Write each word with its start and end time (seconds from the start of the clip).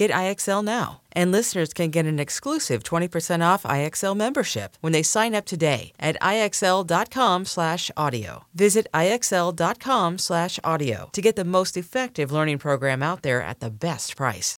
Get 0.00 0.10
IXL 0.12 0.64
now. 0.64 1.02
And 1.12 1.30
listeners 1.30 1.74
can 1.74 1.90
get 1.90 2.06
an 2.06 2.18
exclusive 2.18 2.82
20% 2.82 3.44
off 3.44 3.64
IXL 3.64 4.16
membership 4.16 4.78
when 4.80 4.94
they 4.94 5.02
sign 5.02 5.34
up 5.34 5.44
today 5.44 5.92
at 6.00 6.16
IXL.com/audio. 6.22 8.44
Visit 8.54 8.86
IXL.com/audio 8.94 11.10
to 11.12 11.20
get 11.20 11.36
the 11.36 11.44
most 11.44 11.76
effective 11.76 12.32
learning 12.32 12.56
program 12.56 13.02
out 13.02 13.20
there 13.20 13.42
at 13.42 13.60
the 13.60 13.68
best 13.68 14.16
price. 14.16 14.56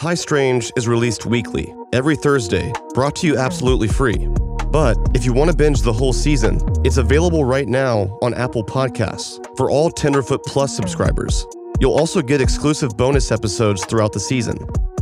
High 0.00 0.16
Strange 0.16 0.72
is 0.76 0.88
released 0.88 1.24
weekly, 1.24 1.72
every 1.92 2.16
Thursday, 2.16 2.72
brought 2.92 3.14
to 3.16 3.28
you 3.28 3.38
absolutely 3.38 3.86
free. 3.86 4.26
But 4.72 4.96
if 5.14 5.24
you 5.24 5.32
want 5.32 5.52
to 5.52 5.56
binge 5.56 5.82
the 5.82 5.92
whole 5.92 6.12
season, 6.12 6.58
it's 6.84 6.96
available 6.96 7.44
right 7.44 7.68
now 7.68 8.18
on 8.22 8.34
Apple 8.34 8.64
Podcasts 8.64 9.38
for 9.56 9.70
all 9.70 9.88
Tenderfoot 9.88 10.42
Plus 10.46 10.74
subscribers. 10.74 11.46
You'll 11.80 11.94
also 11.94 12.20
get 12.20 12.42
exclusive 12.42 12.94
bonus 12.98 13.32
episodes 13.32 13.86
throughout 13.86 14.12
the 14.12 14.20
season. 14.20 14.58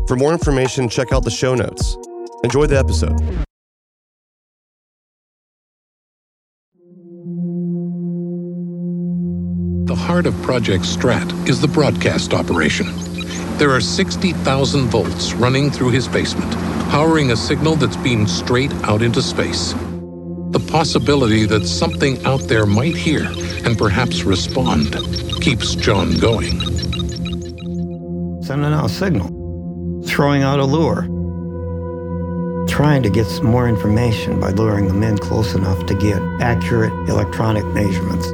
For 0.07 0.17
more 0.17 0.33
information, 0.33 0.89
check 0.89 1.13
out 1.13 1.25
the 1.25 1.31
show 1.31 1.57
notes. 1.57 1.97
Enjoy 2.45 2.67
the 2.67 2.79
episode. 2.79 3.19
The 9.89 9.97
heart 9.97 10.27
of 10.27 10.41
Project 10.43 10.85
Strat 10.85 11.49
is 11.49 11.61
the 11.61 11.67
broadcast 11.67 12.33
operation. 12.33 12.87
There 13.59 13.71
are 13.71 13.81
60,000 13.81 14.87
volts 14.87 15.33
running 15.33 15.73
through 15.73 15.91
his 15.91 16.07
basement, 16.07 16.53
powering 16.91 17.33
a 17.33 17.37
signal 17.37 17.75
that's 17.75 17.97
beamed 17.97 18.31
straight 18.31 18.73
out 18.85 19.03
into 19.03 19.21
space. 19.21 19.75
The 20.51 20.61
possibility 20.61 21.45
that 21.45 21.67
something 21.67 22.25
out 22.25 22.41
there 22.49 22.65
might 22.65 22.97
hear 22.97 23.25
and 23.65 23.77
perhaps 23.77 24.23
respond 24.23 24.97
keeps 25.43 25.75
John 25.75 26.19
going. 26.19 26.61
Sending 28.43 28.73
out 28.73 28.87
a 28.87 28.89
signal, 28.89 29.29
throwing 30.07 30.43
out 30.43 30.59
a 30.59 30.65
lure, 30.65 31.03
trying 32.67 33.03
to 33.03 33.11
get 33.11 33.27
some 33.27 33.47
more 33.47 33.69
information 33.69 34.41
by 34.41 34.51
luring 34.53 34.89
them 34.89 35.03
in 35.03 35.19
close 35.19 35.55
enough 35.55 35.85
to 35.85 35.95
get 35.95 36.23
accurate 36.41 36.93
electronic 37.11 37.67
measurements. 37.67 38.29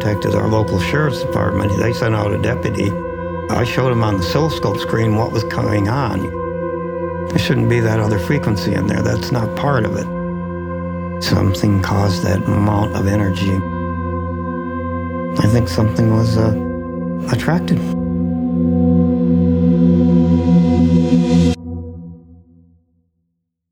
Contacted 0.00 0.34
our 0.34 0.48
local 0.48 0.80
sheriff's 0.80 1.22
department. 1.22 1.76
They 1.76 1.92
sent 1.92 2.14
out 2.14 2.32
a 2.32 2.40
deputy. 2.40 2.90
I 3.50 3.64
showed 3.64 3.92
him 3.92 4.02
on 4.02 4.16
the 4.16 4.24
oscilloscope 4.24 4.78
screen 4.78 5.14
what 5.16 5.30
was 5.30 5.44
going 5.44 5.90
on. 5.90 6.22
There 7.28 7.38
shouldn't 7.38 7.68
be 7.68 7.80
that 7.80 8.00
other 8.00 8.18
frequency 8.18 8.72
in 8.72 8.86
there. 8.86 9.02
That's 9.02 9.30
not 9.30 9.54
part 9.58 9.84
of 9.84 9.96
it. 9.96 11.22
Something 11.22 11.82
caused 11.82 12.22
that 12.22 12.38
amount 12.38 12.96
of 12.96 13.08
energy. 13.08 13.52
I 15.38 15.46
think 15.52 15.68
something 15.68 16.14
was 16.14 16.38
uh, 16.38 16.56
attracted. 17.30 17.78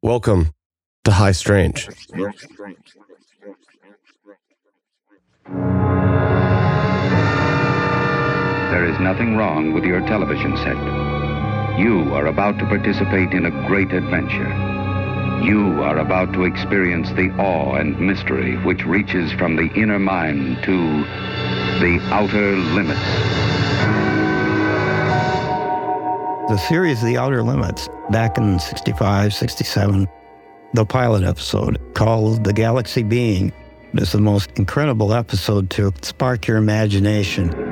Welcome 0.02 0.52
to 1.04 1.10
High 1.10 1.32
Strange. 1.32 1.88
There 8.70 8.84
is 8.84 9.00
nothing 9.00 9.34
wrong 9.34 9.72
with 9.72 9.84
your 9.84 10.00
television 10.02 10.54
set. 10.58 10.76
You 11.78 12.12
are 12.12 12.26
about 12.26 12.58
to 12.58 12.66
participate 12.66 13.32
in 13.32 13.46
a 13.46 13.66
great 13.66 13.92
adventure. 13.92 14.48
You 15.42 15.82
are 15.82 15.98
about 15.98 16.34
to 16.34 16.44
experience 16.44 17.08
the 17.12 17.30
awe 17.38 17.76
and 17.76 17.98
mystery 17.98 18.56
which 18.58 18.84
reaches 18.84 19.32
from 19.32 19.56
the 19.56 19.72
inner 19.74 19.98
mind 19.98 20.62
to 20.64 21.02
the 21.80 21.98
outer 22.10 22.56
limits. 22.56 23.00
The 26.50 26.58
series 26.68 27.02
The 27.02 27.16
Outer 27.16 27.42
Limits, 27.42 27.88
back 28.10 28.36
in 28.36 28.58
65, 28.58 29.32
67, 29.32 30.06
the 30.74 30.84
pilot 30.84 31.24
episode 31.24 31.78
called 31.94 32.44
The 32.44 32.52
Galaxy 32.52 33.02
Being 33.02 33.50
is 33.94 34.12
the 34.12 34.20
most 34.20 34.50
incredible 34.56 35.14
episode 35.14 35.70
to 35.70 35.90
spark 36.02 36.46
your 36.46 36.58
imagination. 36.58 37.67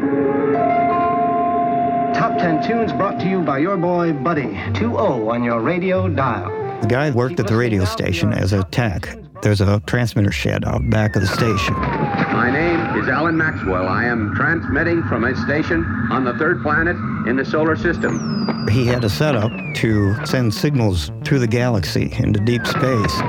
Top 2.36 2.60
10 2.60 2.68
tunes 2.68 2.92
brought 2.92 3.18
to 3.20 3.26
you 3.26 3.40
by 3.40 3.56
your 3.56 3.78
boy 3.78 4.12
Buddy. 4.12 4.48
2-0 4.74 5.32
on 5.32 5.42
your 5.42 5.60
radio 5.60 6.06
dial. 6.06 6.50
The 6.82 6.86
guy 6.86 7.10
worked 7.10 7.40
at 7.40 7.46
the 7.46 7.56
radio 7.56 7.86
station 7.86 8.34
as 8.34 8.52
a 8.52 8.62
tech. 8.64 9.16
There's 9.40 9.62
a 9.62 9.80
transmitter 9.86 10.32
shed 10.32 10.64
out 10.66 10.88
back 10.90 11.16
of 11.16 11.22
the 11.22 11.28
station. 11.28 11.72
My 11.74 12.50
name 12.50 13.02
is 13.02 13.08
Alan 13.08 13.38
Maxwell. 13.38 13.88
I 13.88 14.04
am 14.04 14.34
transmitting 14.34 15.02
from 15.04 15.24
a 15.24 15.34
station 15.44 15.82
on 16.10 16.24
the 16.24 16.34
third 16.34 16.62
planet 16.62 16.96
in 17.26 17.36
the 17.36 17.44
solar 17.44 17.74
system. 17.74 18.68
He 18.70 18.84
had 18.84 19.04
a 19.04 19.08
setup 19.08 19.50
to 19.76 20.26
send 20.26 20.52
signals 20.52 21.10
through 21.24 21.38
the 21.38 21.46
galaxy 21.46 22.12
into 22.18 22.38
deep 22.40 22.66
space. 22.66 23.20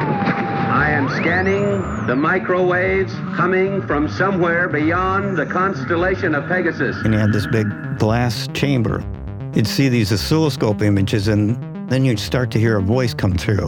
Am 0.97 1.09
scanning 1.09 2.07
the 2.07 2.15
microwaves 2.15 3.13
coming 3.35 3.83
from 3.83 4.09
somewhere 4.09 4.67
beyond 4.67 5.37
the 5.37 5.45
constellation 5.45 6.33
of 6.33 6.47
Pegasus. 6.47 6.95
And 7.03 7.13
you 7.13 7.19
had 7.19 7.31
this 7.31 7.45
big 7.45 7.67
glass 7.99 8.47
chamber. 8.55 9.05
You'd 9.53 9.67
see 9.67 9.89
these 9.89 10.11
oscilloscope 10.11 10.81
images, 10.81 11.27
and 11.27 11.55
then 11.87 12.03
you'd 12.03 12.17
start 12.17 12.49
to 12.49 12.59
hear 12.59 12.77
a 12.79 12.81
voice 12.81 13.13
come 13.13 13.37
through. 13.37 13.67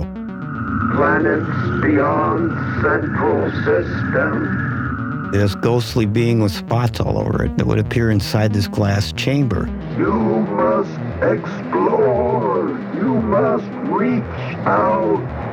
Planets 0.96 1.84
beyond 1.84 2.52
central 2.82 3.52
system. 3.64 5.30
This 5.32 5.54
ghostly 5.54 6.08
being 6.08 6.40
with 6.40 6.52
spots 6.52 7.00
all 7.00 7.20
over 7.20 7.46
it 7.46 7.56
that 7.58 7.68
would 7.68 7.78
appear 7.78 8.10
inside 8.10 8.54
this 8.54 8.68
glass 8.68 9.12
chamber. 9.12 9.70
You 10.00 10.12
must 10.12 10.98
explore. 11.22 12.70
You 12.96 13.22
must 13.22 13.68
reach 13.88 14.24
out. 14.66 15.49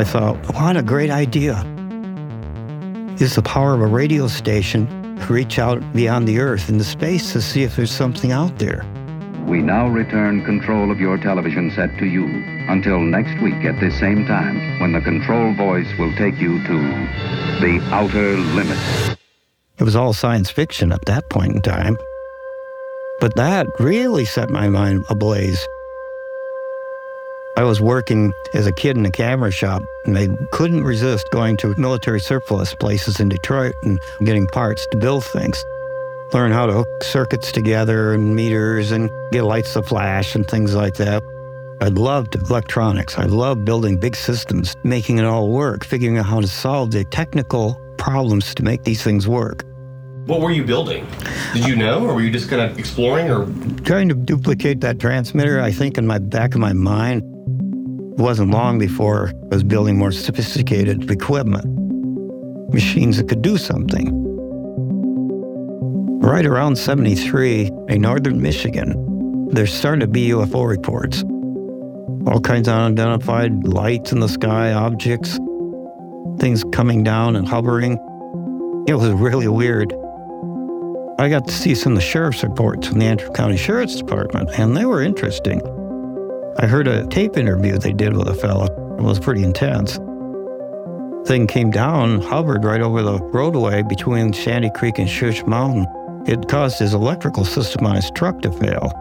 I 0.00 0.04
thought, 0.04 0.38
what 0.54 0.78
a 0.78 0.82
great 0.82 1.10
idea. 1.10 1.56
Is 3.20 3.34
the 3.34 3.42
power 3.42 3.74
of 3.74 3.82
a 3.82 3.86
radio 3.86 4.28
station 4.28 4.86
to 5.18 5.26
reach 5.30 5.58
out 5.58 5.82
beyond 5.92 6.26
the 6.26 6.38
Earth 6.38 6.70
into 6.70 6.84
space 6.84 7.34
to 7.34 7.42
see 7.42 7.64
if 7.64 7.76
there's 7.76 7.90
something 7.90 8.32
out 8.32 8.58
there. 8.58 8.82
We 9.46 9.60
now 9.60 9.88
return 9.88 10.42
control 10.42 10.90
of 10.90 11.00
your 11.00 11.18
television 11.18 11.70
set 11.72 11.98
to 11.98 12.06
you 12.06 12.24
until 12.70 12.98
next 12.98 13.42
week 13.42 13.62
at 13.66 13.78
this 13.78 13.98
same 13.98 14.24
time 14.24 14.80
when 14.80 14.94
the 14.94 15.02
control 15.02 15.52
voice 15.52 15.92
will 15.98 16.16
take 16.16 16.40
you 16.40 16.64
to 16.64 16.78
the 17.60 17.78
outer 17.90 18.38
limits. 18.56 19.18
It 19.76 19.84
was 19.84 19.96
all 19.96 20.14
science 20.14 20.48
fiction 20.48 20.92
at 20.92 21.04
that 21.04 21.28
point 21.28 21.56
in 21.56 21.60
time. 21.60 21.98
But 23.20 23.36
that 23.36 23.66
really 23.78 24.24
set 24.24 24.48
my 24.48 24.70
mind 24.70 25.04
ablaze. 25.10 25.62
I 27.56 27.64
was 27.64 27.80
working 27.80 28.32
as 28.54 28.66
a 28.66 28.72
kid 28.72 28.96
in 28.96 29.04
a 29.04 29.10
camera 29.10 29.50
shop, 29.50 29.82
and 30.04 30.16
I 30.16 30.28
couldn't 30.52 30.84
resist 30.84 31.26
going 31.30 31.56
to 31.58 31.74
military 31.76 32.20
surplus 32.20 32.74
places 32.74 33.18
in 33.18 33.28
Detroit 33.28 33.74
and 33.82 33.98
getting 34.24 34.46
parts 34.46 34.86
to 34.92 34.96
build 34.96 35.24
things. 35.24 35.62
Learn 36.32 36.52
how 36.52 36.66
to 36.66 36.72
hook 36.72 37.02
circuits 37.02 37.50
together 37.50 38.14
and 38.14 38.36
meters 38.36 38.92
and 38.92 39.10
get 39.32 39.42
lights 39.42 39.72
to 39.72 39.82
flash 39.82 40.36
and 40.36 40.46
things 40.46 40.74
like 40.74 40.94
that. 40.94 41.22
I 41.82 41.88
loved 41.88 42.36
electronics. 42.36 43.18
I 43.18 43.24
loved 43.24 43.64
building 43.64 43.98
big 43.98 44.14
systems, 44.14 44.76
making 44.84 45.18
it 45.18 45.24
all 45.24 45.48
work, 45.48 45.84
figuring 45.84 46.18
out 46.18 46.26
how 46.26 46.40
to 46.40 46.46
solve 46.46 46.92
the 46.92 47.04
technical 47.04 47.74
problems 47.98 48.54
to 48.54 48.62
make 48.62 48.84
these 48.84 49.02
things 49.02 49.26
work. 49.26 49.64
What 50.26 50.40
were 50.40 50.52
you 50.52 50.62
building? 50.64 51.06
Did 51.52 51.66
you 51.66 51.74
know, 51.74 52.06
or 52.06 52.14
were 52.14 52.20
you 52.20 52.30
just 52.30 52.48
kind 52.48 52.62
of 52.62 52.78
exploring, 52.78 53.28
or 53.28 53.46
trying 53.82 54.08
to 54.08 54.14
duplicate 54.14 54.80
that 54.82 55.00
transmitter? 55.00 55.60
I 55.60 55.72
think 55.72 55.98
in 55.98 56.06
my 56.06 56.18
back 56.18 56.54
of 56.54 56.60
my 56.60 56.72
mind, 56.72 57.24
it 58.12 58.18
wasn't 58.18 58.50
long 58.50 58.78
before 58.78 59.32
I 59.50 59.54
was 59.54 59.64
building 59.64 59.96
more 59.98 60.12
sophisticated 60.12 61.10
equipment. 61.10 61.64
machines 62.72 63.16
that 63.16 63.28
could 63.28 63.42
do 63.42 63.56
something. 63.56 64.08
Right 66.20 66.46
around 66.46 66.76
73, 66.76 67.70
in 67.88 68.00
northern 68.02 68.40
Michigan, 68.40 69.48
there's 69.50 69.72
starting 69.72 70.00
to 70.00 70.06
be 70.06 70.28
UFO 70.28 70.68
reports. 70.68 71.24
All 72.26 72.40
kinds 72.40 72.68
of 72.68 72.74
unidentified 72.74 73.64
lights 73.66 74.12
in 74.12 74.20
the 74.20 74.28
sky, 74.28 74.72
objects, 74.72 75.38
things 76.38 76.62
coming 76.72 77.02
down 77.02 77.36
and 77.36 77.48
hovering. 77.48 77.94
It 78.86 78.94
was 78.94 79.10
really 79.10 79.48
weird. 79.48 79.92
I 81.18 81.28
got 81.28 81.46
to 81.48 81.52
see 81.52 81.74
some 81.74 81.92
of 81.92 81.98
the 81.98 82.04
sheriff's 82.04 82.42
reports 82.42 82.88
from 82.88 82.98
the 82.98 83.06
Antrim 83.06 83.32
County 83.32 83.56
Sheriff's 83.56 83.96
Department, 83.96 84.50
and 84.58 84.76
they 84.76 84.84
were 84.84 85.02
interesting. 85.02 85.60
I 86.62 86.66
heard 86.66 86.88
a 86.88 87.06
tape 87.06 87.38
interview 87.38 87.78
they 87.78 87.94
did 87.94 88.14
with 88.14 88.28
a 88.28 88.34
fellow. 88.34 88.66
It 88.98 89.02
was 89.02 89.18
pretty 89.18 89.44
intense. 89.44 89.96
Thing 91.26 91.46
came 91.46 91.70
down, 91.70 92.20
hovered 92.20 92.64
right 92.64 92.82
over 92.82 93.00
the 93.00 93.18
roadway 93.18 93.82
between 93.82 94.34
Sandy 94.34 94.68
Creek 94.74 94.98
and 94.98 95.08
Shush 95.08 95.42
Mountain. 95.46 95.86
It 96.26 96.48
caused 96.48 96.78
his 96.78 96.92
electrical 96.92 97.46
system 97.46 97.86
on 97.86 97.96
his 97.96 98.10
truck 98.10 98.42
to 98.42 98.52
fail. 98.52 98.92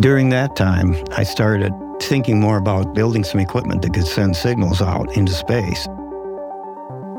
During 0.00 0.30
that 0.30 0.56
time, 0.56 0.96
I 1.12 1.22
started 1.22 1.72
thinking 2.00 2.40
more 2.40 2.56
about 2.56 2.92
building 2.96 3.22
some 3.22 3.38
equipment 3.38 3.82
that 3.82 3.94
could 3.94 4.08
send 4.08 4.34
signals 4.34 4.82
out 4.82 5.16
into 5.16 5.30
space. 5.30 5.86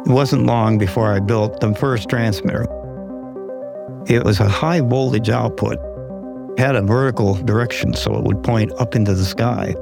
It 0.06 0.12
wasn't 0.12 0.48
long 0.48 0.78
before 0.78 1.14
I 1.14 1.22
built 1.22 1.62
the 1.62 1.74
first 1.76 2.10
transmitter. 2.10 2.64
It 4.08 4.26
was 4.26 4.42
a 4.42 4.50
high 4.50 4.82
voltage 4.82 5.30
output, 5.30 5.80
had 6.58 6.76
a 6.76 6.82
vertical 6.82 7.36
direction 7.36 7.94
so 7.94 8.16
it 8.16 8.24
would 8.24 8.44
point 8.44 8.72
up 8.80 8.96
into 8.96 9.14
the 9.14 9.26
sky. 9.26 9.76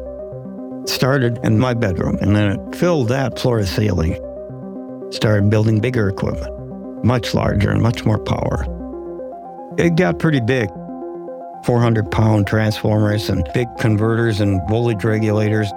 It 0.81 0.89
started 0.89 1.39
in 1.43 1.59
my 1.59 1.73
bedroom 1.73 2.17
and 2.21 2.35
then 2.35 2.51
it 2.51 2.75
filled 2.75 3.09
that 3.09 3.37
floor 3.37 3.59
to 3.59 3.65
ceiling. 3.65 4.15
Started 5.11 5.49
building 5.49 5.79
bigger 5.79 6.09
equipment, 6.09 7.05
much 7.05 7.33
larger 7.33 7.69
and 7.69 7.81
much 7.81 8.05
more 8.05 8.17
power. 8.17 8.65
It 9.77 9.95
got 9.95 10.19
pretty 10.19 10.39
big. 10.39 10.69
400 11.65 12.11
pound 12.11 12.47
transformers 12.47 13.29
and 13.29 13.47
big 13.53 13.67
converters 13.77 14.41
and 14.41 14.59
voltage 14.67 15.03
regulators, 15.03 15.71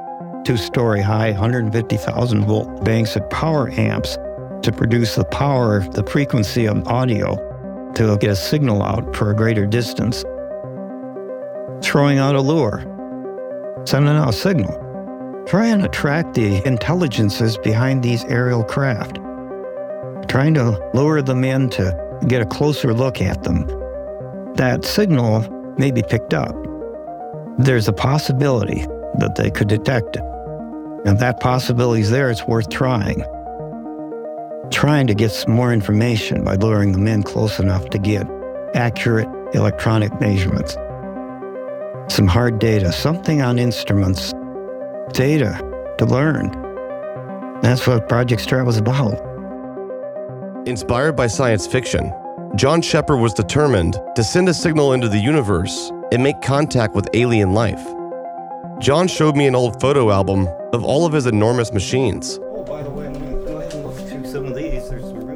two 0.45 0.57
story 0.57 1.01
high, 1.01 1.31
150,000 1.31 2.45
volt 2.45 2.85
banks 2.85 3.15
of 3.15 3.29
power 3.31 3.71
amps 3.73 4.17
to 4.63 4.73
produce 4.73 5.15
the 5.15 5.25
power, 5.27 5.87
the 5.91 6.05
frequency 6.05 6.67
of 6.67 6.87
audio 6.89 7.37
to 7.95 8.17
get 8.19 8.31
a 8.31 8.37
signal 8.37 8.83
out 8.83 9.15
for 9.15 9.31
a 9.31 9.35
greater 9.35 9.67
distance. 9.67 10.25
Throwing 11.83 12.19
out 12.19 12.35
a 12.35 12.41
lure, 12.41 12.81
sending 13.85 14.15
out 14.15 14.31
a 14.31 14.33
signal. 14.33 15.45
Try 15.47 15.67
and 15.67 15.85
attract 15.85 16.35
the 16.35 16.67
intelligences 16.67 17.57
behind 17.59 18.03
these 18.03 18.25
aerial 18.25 18.65
craft. 18.65 19.17
Trying 20.29 20.55
to 20.55 20.79
lure 20.95 21.23
them 21.23 21.45
in 21.45 21.71
to 21.71 22.19
get 22.27 22.43
a 22.43 22.47
closer 22.47 22.93
look 22.93 23.21
at 23.21 23.45
them. 23.45 23.67
That 24.55 24.85
signal 24.85 25.49
may 25.79 25.91
be 25.91 26.03
picked 26.03 26.35
up. 26.35 26.55
There's 27.59 27.89
a 27.89 27.93
possibility 27.93 28.87
that 29.19 29.37
they 29.37 29.51
could 29.51 29.69
detect 29.69 30.17
it. 30.17 30.25
And 31.05 31.19
that 31.21 31.41
possibility 31.41 32.03
is 32.03 32.11
there, 32.11 32.31
it's 32.31 32.47
worth 32.47 32.69
trying 32.69 33.23
trying 34.71 35.07
to 35.07 35.15
get 35.15 35.31
some 35.31 35.53
more 35.53 35.73
information 35.73 36.45
by 36.45 36.55
luring 36.57 36.93
them 36.93 37.07
in 37.07 37.23
close 37.23 37.59
enough 37.59 37.89
to 37.91 37.99
get 37.99 38.27
accurate 38.75 39.29
electronic 39.55 40.21
measurements. 40.21 40.77
Some 42.09 42.29
hard 42.29 42.61
data, 42.61 42.93
something 42.93 43.43
on 43.43 43.59
instruments, 43.59 44.33
data 45.13 45.59
to 45.99 46.07
learn. 46.07 46.51
That's 47.63 47.85
what 47.87 48.09
Project 48.09 48.47
Strat 48.47 48.65
was 48.65 48.77
about. 48.77 49.15
Inspired 50.69 51.15
by 51.15 51.27
science 51.27 51.67
fiction, 51.67 52.13
John 52.55 52.81
Shepherd 52.81 53.17
was 53.17 53.35
determined 53.35 54.01
to 54.15 54.23
send 54.23 54.49
a 54.49 54.55
signal 54.55 54.93
into 54.93 55.09
the 55.09 55.19
universe 55.19 55.91
and 56.13 56.23
make 56.23 56.41
contact 56.43 56.95
with 56.95 57.09
alien 57.13 57.55
life. 57.55 57.85
John 58.79 59.09
showed 59.09 59.37
me 59.37 59.47
an 59.47 59.57
old 59.57 59.81
photo 59.81 60.11
album 60.13 60.47
of 60.73 60.85
all 60.85 61.07
of 61.07 61.13
his 61.13 61.27
enormous 61.27 61.73
machines. 61.73 62.39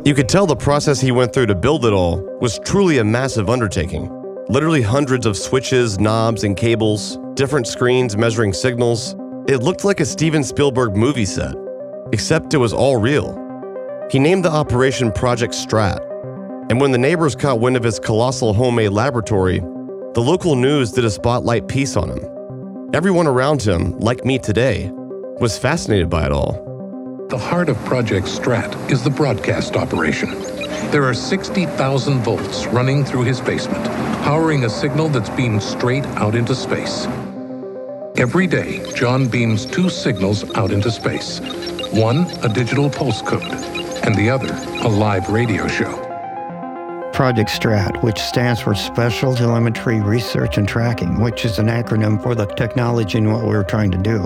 You 0.05 0.15
could 0.15 0.29
tell 0.29 0.47
the 0.47 0.57
process 0.57 1.01
he 1.01 1.11
went 1.11 1.35
through 1.35 1.47
to 1.47 1.55
build 1.55 1.85
it 1.85 1.93
all 1.93 2.21
was 2.41 2.61
truly 2.61 2.99
a 2.99 3.05
massive 3.05 3.51
undertaking. 3.51 4.20
Literally 4.51 4.83
hundreds 4.83 5.27
of 5.27 5.37
switches, 5.37 6.01
knobs, 6.01 6.43
and 6.43 6.57
cables, 6.57 7.21
different 7.35 7.69
screens 7.69 8.17
measuring 8.17 8.53
signals. 8.53 9.15
It 9.47 9.63
looked 9.63 9.85
like 9.85 10.01
a 10.01 10.05
Steven 10.05 10.43
Spielberg 10.43 10.97
movie 10.97 11.25
set, 11.25 11.55
except 12.11 12.53
it 12.53 12.57
was 12.57 12.73
all 12.73 12.97
real. 12.97 13.39
He 14.11 14.19
named 14.19 14.45
the 14.45 14.51
operation 14.51 15.13
Project 15.13 15.55
Strat, 15.55 16.01
and 16.69 16.81
when 16.81 16.91
the 16.91 16.99
neighbors 16.99 17.37
caught 17.37 17.61
wind 17.61 17.77
of 17.77 17.85
his 17.85 18.01
colossal 18.01 18.53
homemade 18.53 18.91
laboratory, 18.91 19.61
the 19.61 20.21
local 20.21 20.57
news 20.57 20.91
did 20.91 21.05
a 21.05 21.11
spotlight 21.11 21.69
piece 21.69 21.97
on 21.97 22.09
him. 22.11 22.91
Everyone 22.93 23.29
around 23.29 23.63
him, 23.63 23.97
like 24.01 24.25
me 24.25 24.37
today, 24.37 24.91
was 25.39 25.57
fascinated 25.57 26.11
by 26.11 26.27
it 26.27 26.33
all. 26.33 27.29
The 27.31 27.39
heart 27.39 27.69
of 27.69 27.77
Project 27.85 28.27
Strat 28.27 28.91
is 28.91 29.05
the 29.05 29.11
broadcast 29.11 29.77
operation. 29.77 30.50
There 30.91 31.05
are 31.05 31.15
60,000 31.15 32.19
volts 32.23 32.67
running 32.67 33.05
through 33.05 33.23
his 33.23 33.41
basement, 33.41 33.85
powering 34.25 34.65
a 34.65 34.69
signal 34.69 35.09
that's 35.09 35.31
beamed 35.31 35.63
straight 35.63 36.05
out 36.17 36.35
into 36.35 36.55
space. 36.55 37.07
Every 38.17 38.47
day, 38.47 38.83
John 38.95 39.29
beams 39.29 39.65
two 39.65 39.89
signals 39.89 40.51
out 40.57 40.73
into 40.73 40.91
space. 40.91 41.41
One, 41.93 42.27
a 42.43 42.49
digital 42.49 42.91
pulse 42.91 43.23
code, 43.23 43.43
and 44.05 44.17
the 44.17 44.29
other, 44.29 44.53
a 44.85 44.89
live 44.89 45.29
radio 45.29 45.69
show. 45.69 45.97
Project 47.13 47.51
STRAT, 47.51 48.03
which 48.03 48.19
stands 48.19 48.61
for 48.61 48.75
Special 48.75 49.35
Telemetry 49.35 50.01
Research 50.01 50.59
and 50.59 50.67
Tracking, 50.67 51.21
which 51.21 51.45
is 51.45 51.59
an 51.59 51.67
acronym 51.67 52.21
for 52.21 52.35
the 52.35 52.47
technology 52.47 53.19
and 53.19 53.33
what 53.33 53.43
we 53.43 53.51
were 53.51 53.63
trying 53.63 53.91
to 53.93 53.99
do. 53.99 54.21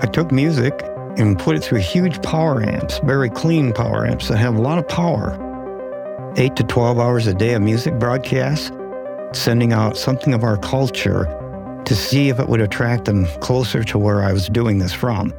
I 0.00 0.06
took 0.06 0.30
music 0.30 0.84
and 1.16 1.38
put 1.38 1.56
it 1.56 1.64
through 1.64 1.80
huge 1.80 2.22
power 2.22 2.62
amps, 2.62 3.00
very 3.00 3.30
clean 3.30 3.72
power 3.72 4.06
amps 4.06 4.28
that 4.28 4.36
have 4.36 4.54
a 4.54 4.60
lot 4.60 4.78
of 4.78 4.86
power. 4.86 5.47
Eight 6.40 6.54
to 6.54 6.62
12 6.62 7.00
hours 7.00 7.26
a 7.26 7.34
day 7.34 7.54
of 7.54 7.62
music 7.62 7.98
broadcasts, 7.98 8.70
sending 9.32 9.72
out 9.72 9.96
something 9.96 10.32
of 10.32 10.44
our 10.44 10.56
culture 10.56 11.24
to 11.84 11.96
see 11.96 12.28
if 12.28 12.38
it 12.38 12.48
would 12.48 12.60
attract 12.60 13.06
them 13.06 13.26
closer 13.40 13.82
to 13.82 13.98
where 13.98 14.22
I 14.22 14.32
was 14.32 14.48
doing 14.48 14.78
this 14.78 14.92
from. 14.92 15.34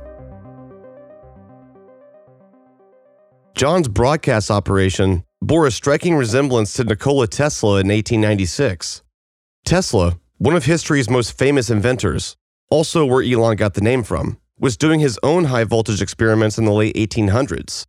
John's 3.55 3.87
broadcast 3.87 4.51
operation 4.51 5.23
bore 5.41 5.65
a 5.65 5.71
striking 5.71 6.17
resemblance 6.17 6.73
to 6.73 6.83
Nikola 6.83 7.27
Tesla 7.27 7.79
in 7.79 7.87
1896. 7.87 9.01
Tesla, 9.63 10.19
one 10.37 10.53
of 10.53 10.65
history's 10.65 11.09
most 11.09 11.31
famous 11.31 11.69
inventors, 11.69 12.35
also 12.69 13.05
where 13.05 13.23
Elon 13.23 13.55
got 13.55 13.73
the 13.73 13.81
name 13.81 14.03
from 14.03 14.37
was 14.59 14.75
doing 14.75 14.99
his 14.99 15.17
own 15.23 15.45
high 15.45 15.63
voltage 15.63 16.01
experiments 16.01 16.57
in 16.57 16.65
the 16.65 16.73
late 16.73 16.95
1800s. 16.97 17.85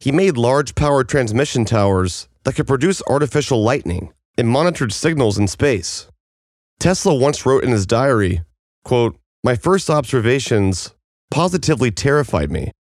He 0.00 0.12
made 0.12 0.36
large 0.36 0.74
power 0.74 1.02
transmission 1.02 1.64
towers 1.64 2.28
that 2.44 2.54
could 2.54 2.66
produce 2.66 3.02
artificial 3.08 3.62
lightning 3.62 4.12
and 4.36 4.48
monitored 4.48 4.92
signals 4.92 5.38
in 5.38 5.48
space. 5.48 6.08
Tesla 6.78 7.14
once 7.14 7.46
wrote 7.46 7.64
in 7.64 7.70
his 7.70 7.86
diary, 7.86 8.42
quote, 8.84 9.16
My 9.44 9.54
first 9.54 9.88
observations 9.88 10.94
positively 11.30 11.90
terrified 11.90 12.50
me, 12.50 12.72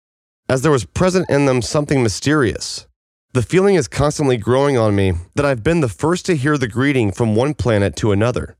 as 0.49 0.61
there 0.61 0.71
was 0.71 0.85
present 0.85 1.29
in 1.29 1.45
them 1.45 1.61
something 1.61 2.01
mysterious. 2.01 2.87
The 3.33 3.41
feeling 3.41 3.75
is 3.75 3.87
constantly 3.87 4.37
growing 4.37 4.77
on 4.77 4.95
me 4.95 5.13
that 5.35 5.45
I've 5.45 5.63
been 5.63 5.81
the 5.81 5.87
first 5.87 6.25
to 6.25 6.35
hear 6.35 6.57
the 6.57 6.67
greeting 6.67 7.11
from 7.11 7.35
one 7.35 7.53
planet 7.53 7.95
to 7.97 8.11
another. 8.11 8.57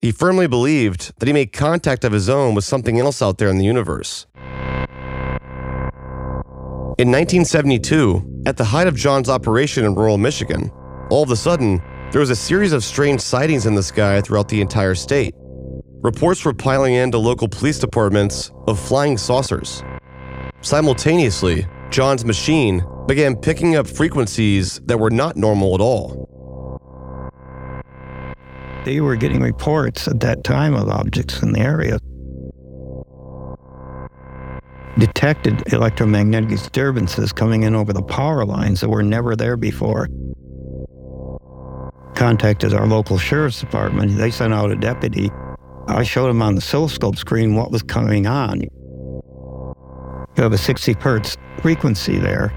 He 0.00 0.12
firmly 0.12 0.46
believed 0.46 1.12
that 1.18 1.26
he 1.26 1.32
made 1.32 1.52
contact 1.52 2.04
of 2.04 2.12
his 2.12 2.28
own 2.28 2.54
with 2.54 2.64
something 2.64 2.98
else 2.98 3.20
out 3.20 3.38
there 3.38 3.50
in 3.50 3.58
the 3.58 3.64
universe. 3.64 4.26
In 6.98 7.12
1972, 7.12 8.42
at 8.44 8.56
the 8.56 8.64
height 8.64 8.88
of 8.88 8.96
John's 8.96 9.28
operation 9.28 9.84
in 9.84 9.94
rural 9.94 10.18
Michigan, 10.18 10.68
all 11.10 11.22
of 11.22 11.30
a 11.30 11.36
sudden, 11.36 11.80
there 12.10 12.18
was 12.18 12.30
a 12.30 12.34
series 12.34 12.72
of 12.72 12.82
strange 12.82 13.20
sightings 13.20 13.66
in 13.66 13.76
the 13.76 13.84
sky 13.84 14.20
throughout 14.20 14.48
the 14.48 14.60
entire 14.60 14.96
state. 14.96 15.32
Reports 16.02 16.44
were 16.44 16.52
piling 16.52 16.94
into 16.94 17.16
local 17.16 17.46
police 17.46 17.78
departments 17.78 18.50
of 18.66 18.80
flying 18.80 19.16
saucers. 19.16 19.84
Simultaneously, 20.62 21.68
John's 21.90 22.24
machine 22.24 22.84
began 23.06 23.36
picking 23.36 23.76
up 23.76 23.86
frequencies 23.86 24.80
that 24.86 24.98
were 24.98 25.10
not 25.10 25.36
normal 25.36 25.76
at 25.76 25.80
all. 25.80 26.26
They 28.84 29.00
were 29.00 29.14
getting 29.14 29.40
reports 29.40 30.08
at 30.08 30.18
that 30.18 30.42
time 30.42 30.74
of 30.74 30.88
objects 30.88 31.42
in 31.42 31.52
the 31.52 31.60
area. 31.60 32.00
Detected 34.98 35.72
electromagnetic 35.72 36.48
disturbances 36.48 37.32
coming 37.32 37.62
in 37.62 37.76
over 37.76 37.92
the 37.92 38.02
power 38.02 38.44
lines 38.44 38.80
that 38.80 38.88
were 38.88 39.04
never 39.04 39.36
there 39.36 39.56
before. 39.56 40.08
Contacted 42.16 42.74
our 42.74 42.84
local 42.84 43.16
sheriff's 43.16 43.60
department. 43.60 44.16
They 44.16 44.32
sent 44.32 44.52
out 44.52 44.72
a 44.72 44.76
deputy. 44.76 45.30
I 45.86 46.02
showed 46.02 46.28
him 46.28 46.42
on 46.42 46.56
the 46.56 46.60
oscilloscope 46.60 47.16
screen 47.16 47.54
what 47.54 47.70
was 47.70 47.84
coming 47.84 48.26
on. 48.26 48.62
You 48.62 50.42
have 50.42 50.52
a 50.52 50.58
60 50.58 50.94
hertz 50.94 51.36
frequency 51.62 52.18
there. 52.18 52.52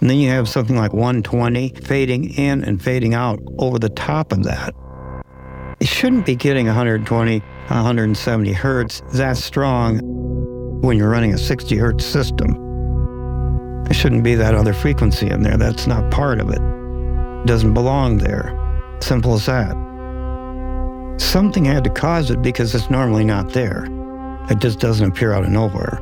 And 0.00 0.08
then 0.08 0.16
you 0.16 0.30
have 0.30 0.48
something 0.48 0.76
like 0.76 0.94
120 0.94 1.74
fading 1.84 2.30
in 2.38 2.64
and 2.64 2.82
fading 2.82 3.12
out 3.12 3.38
over 3.58 3.78
the 3.78 3.90
top 3.90 4.32
of 4.32 4.44
that. 4.44 4.74
It 5.78 5.88
shouldn't 5.88 6.24
be 6.24 6.36
getting 6.36 6.66
120, 6.66 7.40
170 7.40 8.52
hertz 8.54 9.02
that 9.12 9.36
strong 9.36 10.29
when 10.80 10.96
you're 10.96 11.10
running 11.10 11.34
a 11.34 11.38
60 11.38 11.76
hertz 11.76 12.04
system. 12.04 12.54
There 13.84 13.94
shouldn't 13.94 14.24
be 14.24 14.34
that 14.36 14.54
other 14.54 14.72
frequency 14.72 15.28
in 15.28 15.42
there. 15.42 15.56
That's 15.56 15.86
not 15.86 16.10
part 16.10 16.40
of 16.40 16.48
it. 16.50 16.60
It 16.60 17.46
doesn't 17.46 17.74
belong 17.74 18.18
there. 18.18 18.56
Simple 19.00 19.34
as 19.34 19.46
that. 19.46 19.74
Something 21.18 21.64
had 21.64 21.84
to 21.84 21.90
cause 21.90 22.30
it 22.30 22.40
because 22.40 22.74
it's 22.74 22.88
normally 22.88 23.24
not 23.24 23.52
there. 23.52 23.86
It 24.48 24.58
just 24.58 24.80
doesn't 24.80 25.08
appear 25.08 25.32
out 25.32 25.44
of 25.44 25.50
nowhere. 25.50 25.98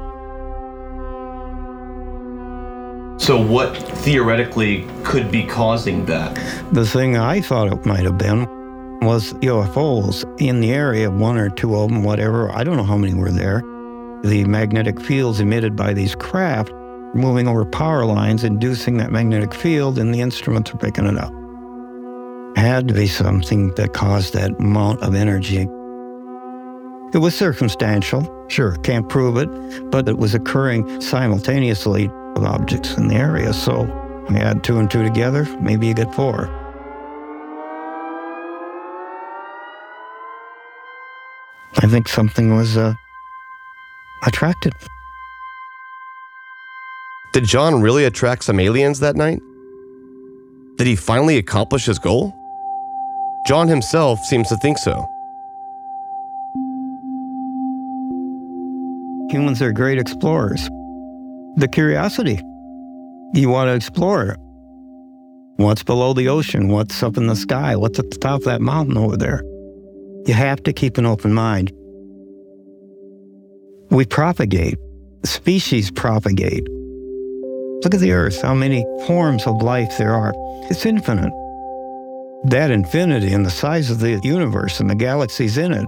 So, 3.18 3.40
what 3.44 3.76
theoretically 3.76 4.86
could 5.02 5.30
be 5.30 5.44
causing 5.44 6.06
that? 6.06 6.34
The 6.72 6.86
thing 6.86 7.16
I 7.16 7.40
thought 7.40 7.72
it 7.72 7.84
might 7.84 8.04
have 8.04 8.16
been 8.16 8.46
was 9.00 9.32
UFOs 9.34 10.24
in 10.40 10.60
the 10.60 10.72
area, 10.72 11.10
one 11.10 11.36
or 11.36 11.50
two 11.50 11.76
of 11.76 11.90
them, 11.90 12.04
whatever. 12.04 12.50
I 12.52 12.64
don't 12.64 12.76
know 12.76 12.84
how 12.84 12.96
many 12.96 13.14
were 13.14 13.30
there. 13.30 13.62
The 14.24 14.44
magnetic 14.44 15.00
fields 15.00 15.40
emitted 15.40 15.76
by 15.76 15.94
these 15.94 16.14
craft 16.14 16.72
moving 17.14 17.48
over 17.48 17.64
power 17.64 18.04
lines, 18.04 18.44
inducing 18.44 18.98
that 18.98 19.10
magnetic 19.10 19.54
field, 19.54 19.98
and 19.98 20.14
the 20.14 20.20
instruments 20.20 20.72
are 20.72 20.78
picking 20.78 21.06
it 21.06 21.16
up. 21.16 21.32
Had 22.56 22.88
to 22.88 22.94
be 22.94 23.06
something 23.06 23.74
that 23.74 23.94
caused 23.94 24.34
that 24.34 24.50
amount 24.58 25.00
of 25.02 25.14
energy. 25.14 25.68
It 27.14 27.18
was 27.18 27.34
circumstantial, 27.34 28.46
sure, 28.48 28.76
can't 28.78 29.08
prove 29.08 29.36
it, 29.38 29.90
but 29.90 30.08
it 30.08 30.18
was 30.18 30.34
occurring 30.34 31.00
simultaneously 31.00 32.08
with 32.34 32.44
objects 32.44 32.96
in 32.96 33.08
the 33.08 33.14
area. 33.14 33.52
So 33.52 33.84
we 34.28 34.36
add 34.36 34.62
two 34.62 34.78
and 34.78 34.90
two 34.90 35.02
together, 35.02 35.44
maybe 35.60 35.86
you 35.86 35.94
get 35.94 36.14
four. 36.14 36.48
I 41.80 41.86
think 41.86 42.08
something 42.08 42.54
was 42.54 42.76
uh, 42.76 42.94
attracted. 44.24 44.72
Did 47.32 47.44
John 47.44 47.82
really 47.82 48.04
attract 48.04 48.44
some 48.44 48.58
aliens 48.58 49.00
that 49.00 49.16
night? 49.16 49.40
Did 50.76 50.86
he 50.86 50.96
finally 50.96 51.36
accomplish 51.36 51.84
his 51.84 51.98
goal? 51.98 52.34
John 53.46 53.68
himself 53.68 54.20
seems 54.24 54.48
to 54.48 54.56
think 54.56 54.78
so. 54.78 55.06
Humans 59.30 59.60
are 59.60 59.72
great 59.72 59.98
explorers. 59.98 60.68
The 61.56 61.68
curiosity. 61.70 62.40
You 63.34 63.50
want 63.50 63.68
to 63.68 63.74
explore 63.74 64.36
what's 65.56 65.82
below 65.82 66.14
the 66.14 66.28
ocean, 66.28 66.68
what's 66.68 67.02
up 67.02 67.16
in 67.16 67.26
the 67.26 67.36
sky, 67.36 67.76
what's 67.76 67.98
at 67.98 68.10
the 68.10 68.16
top 68.16 68.40
of 68.40 68.44
that 68.44 68.62
mountain 68.62 68.96
over 68.96 69.16
there. 69.16 69.42
You 70.26 70.34
have 70.34 70.62
to 70.62 70.72
keep 70.72 70.96
an 70.96 71.04
open 71.04 71.34
mind. 71.34 71.72
We 73.90 74.04
propagate, 74.04 74.78
species 75.24 75.90
propagate. 75.90 76.66
Look 77.82 77.94
at 77.94 78.00
the 78.00 78.12
Earth, 78.12 78.42
how 78.42 78.54
many 78.54 78.84
forms 79.06 79.46
of 79.46 79.62
life 79.62 79.96
there 79.96 80.12
are. 80.12 80.34
It's 80.70 80.84
infinite. 80.84 81.32
That 82.44 82.70
infinity 82.70 83.32
and 83.32 83.46
the 83.46 83.50
size 83.50 83.90
of 83.90 84.00
the 84.00 84.20
universe 84.22 84.80
and 84.80 84.90
the 84.90 84.94
galaxies 84.94 85.56
in 85.56 85.72
it, 85.72 85.86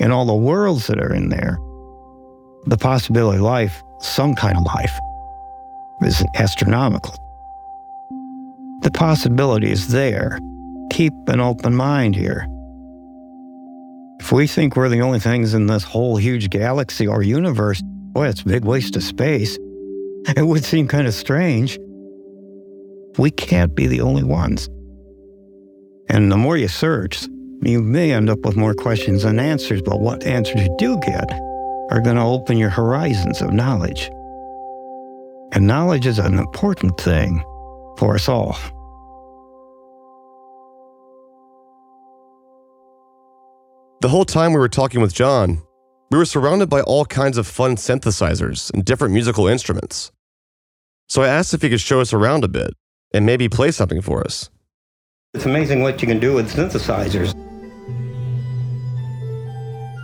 and 0.00 0.12
all 0.12 0.24
the 0.24 0.34
worlds 0.34 0.86
that 0.86 0.98
are 0.98 1.12
in 1.12 1.28
there, 1.28 1.58
the 2.64 2.78
possibility 2.78 3.36
of 3.36 3.44
life, 3.44 3.82
some 4.00 4.34
kind 4.34 4.56
of 4.56 4.64
life, 4.64 4.98
is 6.02 6.24
astronomical. 6.36 7.14
The 8.80 8.90
possibility 8.92 9.70
is 9.70 9.88
there. 9.88 10.38
Keep 10.90 11.12
an 11.26 11.40
open 11.40 11.74
mind 11.74 12.14
here. 12.14 12.46
If 14.28 14.32
we 14.32 14.46
think 14.46 14.76
we're 14.76 14.90
the 14.90 15.00
only 15.00 15.20
things 15.20 15.54
in 15.54 15.68
this 15.68 15.84
whole 15.84 16.18
huge 16.18 16.50
galaxy 16.50 17.06
or 17.06 17.22
universe, 17.22 17.80
boy, 18.12 18.28
it's 18.28 18.42
a 18.42 18.44
big 18.44 18.62
waste 18.62 18.94
of 18.94 19.02
space. 19.02 19.56
It 20.36 20.46
would 20.46 20.66
seem 20.66 20.86
kind 20.86 21.06
of 21.06 21.14
strange. 21.14 21.78
We 23.16 23.30
can't 23.30 23.74
be 23.74 23.86
the 23.86 24.02
only 24.02 24.24
ones. 24.24 24.68
And 26.10 26.30
the 26.30 26.36
more 26.36 26.58
you 26.58 26.68
search, 26.68 27.26
you 27.62 27.80
may 27.80 28.12
end 28.12 28.28
up 28.28 28.40
with 28.40 28.54
more 28.54 28.74
questions 28.74 29.22
than 29.22 29.38
answers, 29.38 29.80
but 29.80 30.00
what 30.00 30.24
answers 30.24 30.60
you 30.60 30.76
do 30.76 31.00
get 31.00 31.32
are 31.90 32.02
going 32.02 32.16
to 32.16 32.22
open 32.22 32.58
your 32.58 32.68
horizons 32.68 33.40
of 33.40 33.54
knowledge. 33.54 34.10
And 35.52 35.66
knowledge 35.66 36.06
is 36.06 36.18
an 36.18 36.38
important 36.38 37.00
thing 37.00 37.42
for 37.96 38.16
us 38.16 38.28
all. 38.28 38.58
The 44.00 44.08
whole 44.08 44.24
time 44.24 44.52
we 44.52 44.60
were 44.60 44.68
talking 44.68 45.00
with 45.00 45.12
John, 45.12 45.60
we 46.12 46.18
were 46.18 46.24
surrounded 46.24 46.70
by 46.70 46.82
all 46.82 47.04
kinds 47.04 47.36
of 47.36 47.48
fun 47.48 47.74
synthesizers 47.74 48.72
and 48.72 48.84
different 48.84 49.12
musical 49.12 49.48
instruments. 49.48 50.12
So 51.08 51.22
I 51.22 51.28
asked 51.28 51.52
if 51.52 51.62
he 51.62 51.68
could 51.68 51.80
show 51.80 52.00
us 52.00 52.12
around 52.12 52.44
a 52.44 52.48
bit 52.48 52.74
and 53.12 53.26
maybe 53.26 53.48
play 53.48 53.72
something 53.72 54.00
for 54.00 54.22
us. 54.22 54.50
It's 55.34 55.46
amazing 55.46 55.82
what 55.82 56.00
you 56.00 56.06
can 56.06 56.20
do 56.20 56.34
with 56.34 56.48
synthesizers. 56.48 57.34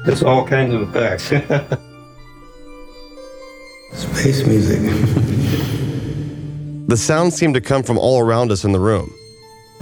There's 0.05 0.25
all 0.25 0.45
kinds 0.45 0.75
of 0.75 0.89
effects. 0.89 1.27
Space 3.93 4.45
music. 4.45 4.81
The 6.87 6.99
sounds 6.99 7.35
seemed 7.35 7.55
to 7.55 7.63
come 7.63 7.83
from 7.83 7.97
all 7.97 8.21
around 8.21 8.53
us 8.53 8.63
in 8.63 8.73
the 8.73 8.79
room. 8.79 9.11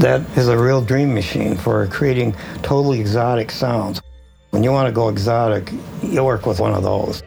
That 0.02 0.20
is 0.36 0.48
a 0.48 0.58
real 0.58 0.82
dream 0.82 1.14
machine 1.14 1.56
for 1.56 1.86
creating 1.86 2.34
totally 2.62 2.98
exotic 2.98 3.52
sounds. 3.52 4.02
When 4.50 4.64
you 4.64 4.72
want 4.72 4.88
to 4.88 4.92
go 4.92 5.08
exotic, 5.08 5.70
you 6.02 6.24
work 6.24 6.44
with 6.44 6.58
one 6.58 6.74
of 6.74 6.82
those. 6.82 7.22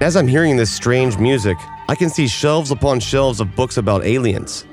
As 0.00 0.16
I'm 0.16 0.26
hearing 0.26 0.56
this 0.56 0.72
strange 0.72 1.16
music, 1.16 1.56
I 1.88 1.94
can 1.94 2.10
see 2.10 2.26
shelves 2.26 2.72
upon 2.72 2.98
shelves 2.98 3.38
of 3.38 3.54
books 3.54 3.76
about 3.76 4.04
aliens. 4.04 4.66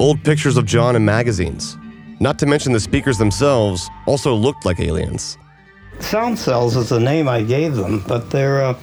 Old 0.00 0.24
pictures 0.24 0.56
of 0.56 0.64
John 0.64 0.96
in 0.96 1.04
magazines. 1.04 1.76
Not 2.18 2.38
to 2.38 2.46
mention 2.46 2.72
the 2.72 2.80
speakers 2.80 3.18
themselves 3.18 3.90
also 4.06 4.34
looked 4.34 4.64
like 4.64 4.80
aliens. 4.80 5.36
Sound 6.00 6.38
cells 6.38 6.74
is 6.74 6.88
the 6.88 7.00
name 7.00 7.28
I 7.28 7.42
gave 7.42 7.76
them, 7.76 8.02
but 8.08 8.30
they're 8.30 8.64
uh, 8.64 8.78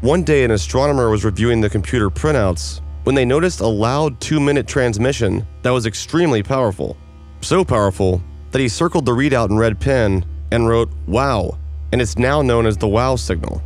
One 0.00 0.24
day, 0.24 0.42
an 0.42 0.50
astronomer 0.50 1.08
was 1.08 1.24
reviewing 1.24 1.60
the 1.60 1.70
computer 1.70 2.10
printouts 2.10 2.80
when 3.04 3.14
they 3.14 3.24
noticed 3.24 3.60
a 3.60 3.66
loud 3.66 4.20
two 4.20 4.40
minute 4.40 4.66
transmission 4.66 5.46
that 5.62 5.70
was 5.70 5.86
extremely 5.86 6.42
powerful. 6.42 6.96
So 7.42 7.64
powerful 7.64 8.20
that 8.50 8.60
he 8.60 8.68
circled 8.68 9.06
the 9.06 9.12
readout 9.12 9.50
in 9.50 9.56
red 9.56 9.78
pen 9.78 10.26
and 10.50 10.68
wrote, 10.68 10.90
Wow, 11.06 11.58
and 11.92 12.02
it's 12.02 12.18
now 12.18 12.42
known 12.42 12.66
as 12.66 12.76
the 12.76 12.88
WOW 12.88 13.14
signal. 13.14 13.62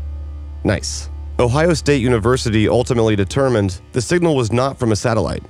Nice. 0.64 1.08
Ohio 1.38 1.74
State 1.74 2.00
University 2.00 2.66
ultimately 2.66 3.14
determined 3.14 3.82
the 3.92 4.00
signal 4.00 4.34
was 4.34 4.50
not 4.50 4.78
from 4.78 4.92
a 4.92 4.96
satellite, 4.96 5.42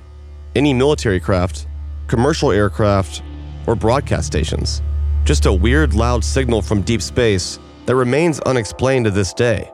any 0.53 0.73
military 0.73 1.17
craft, 1.17 1.65
commercial 2.07 2.51
aircraft, 2.51 3.23
or 3.67 3.73
broadcast 3.73 4.27
stations. 4.27 4.81
Just 5.23 5.45
a 5.45 5.53
weird, 5.53 5.93
loud 5.93 6.25
signal 6.25 6.61
from 6.61 6.81
deep 6.81 7.01
space 7.01 7.57
that 7.85 7.95
remains 7.95 8.41
unexplained 8.41 9.05
to 9.05 9.11
this 9.11 9.33
day. 9.33 9.71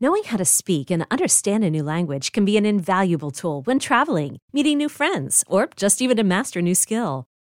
Knowing 0.00 0.22
how 0.22 0.36
to 0.36 0.44
speak 0.44 0.92
and 0.92 1.04
understand 1.10 1.64
a 1.64 1.70
new 1.70 1.82
language 1.82 2.30
can 2.30 2.44
be 2.44 2.56
an 2.56 2.64
invaluable 2.64 3.32
tool 3.32 3.62
when 3.62 3.80
traveling, 3.80 4.38
meeting 4.52 4.78
new 4.78 4.88
friends, 4.88 5.42
or 5.48 5.68
just 5.74 6.00
even 6.00 6.16
to 6.16 6.22
master 6.22 6.60
a 6.60 6.62
new 6.62 6.76
skill. 6.76 7.27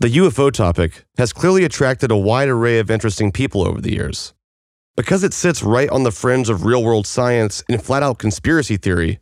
The 0.00 0.16
UFO 0.18 0.52
topic 0.52 1.04
has 1.16 1.32
clearly 1.32 1.64
attracted 1.64 2.12
a 2.12 2.16
wide 2.16 2.48
array 2.48 2.78
of 2.78 2.88
interesting 2.88 3.32
people 3.32 3.66
over 3.66 3.80
the 3.80 3.92
years. 3.92 4.32
Because 4.96 5.24
it 5.24 5.34
sits 5.34 5.60
right 5.60 5.90
on 5.90 6.04
the 6.04 6.12
fringe 6.12 6.48
of 6.48 6.64
real 6.64 6.84
world 6.84 7.04
science 7.04 7.64
and 7.68 7.82
flat 7.82 8.04
out 8.04 8.20
conspiracy 8.20 8.76
theory, 8.76 9.18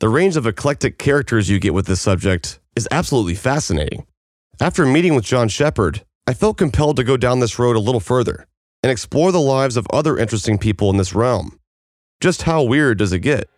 the 0.00 0.08
range 0.08 0.36
of 0.36 0.44
eclectic 0.44 0.98
characters 0.98 1.48
you 1.48 1.60
get 1.60 1.74
with 1.74 1.86
this 1.86 2.00
subject 2.00 2.58
is 2.74 2.88
absolutely 2.90 3.36
fascinating. 3.36 4.04
After 4.60 4.84
meeting 4.84 5.14
with 5.14 5.24
John 5.24 5.46
Shepherd, 5.46 6.04
I 6.26 6.34
felt 6.34 6.58
compelled 6.58 6.96
to 6.96 7.04
go 7.04 7.16
down 7.16 7.38
this 7.38 7.60
road 7.60 7.76
a 7.76 7.78
little 7.78 8.00
further 8.00 8.48
and 8.82 8.90
explore 8.90 9.30
the 9.30 9.40
lives 9.40 9.76
of 9.76 9.86
other 9.92 10.18
interesting 10.18 10.58
people 10.58 10.90
in 10.90 10.96
this 10.96 11.14
realm. 11.14 11.60
Just 12.20 12.42
how 12.42 12.64
weird 12.64 12.98
does 12.98 13.12
it 13.12 13.20
get? 13.20 13.48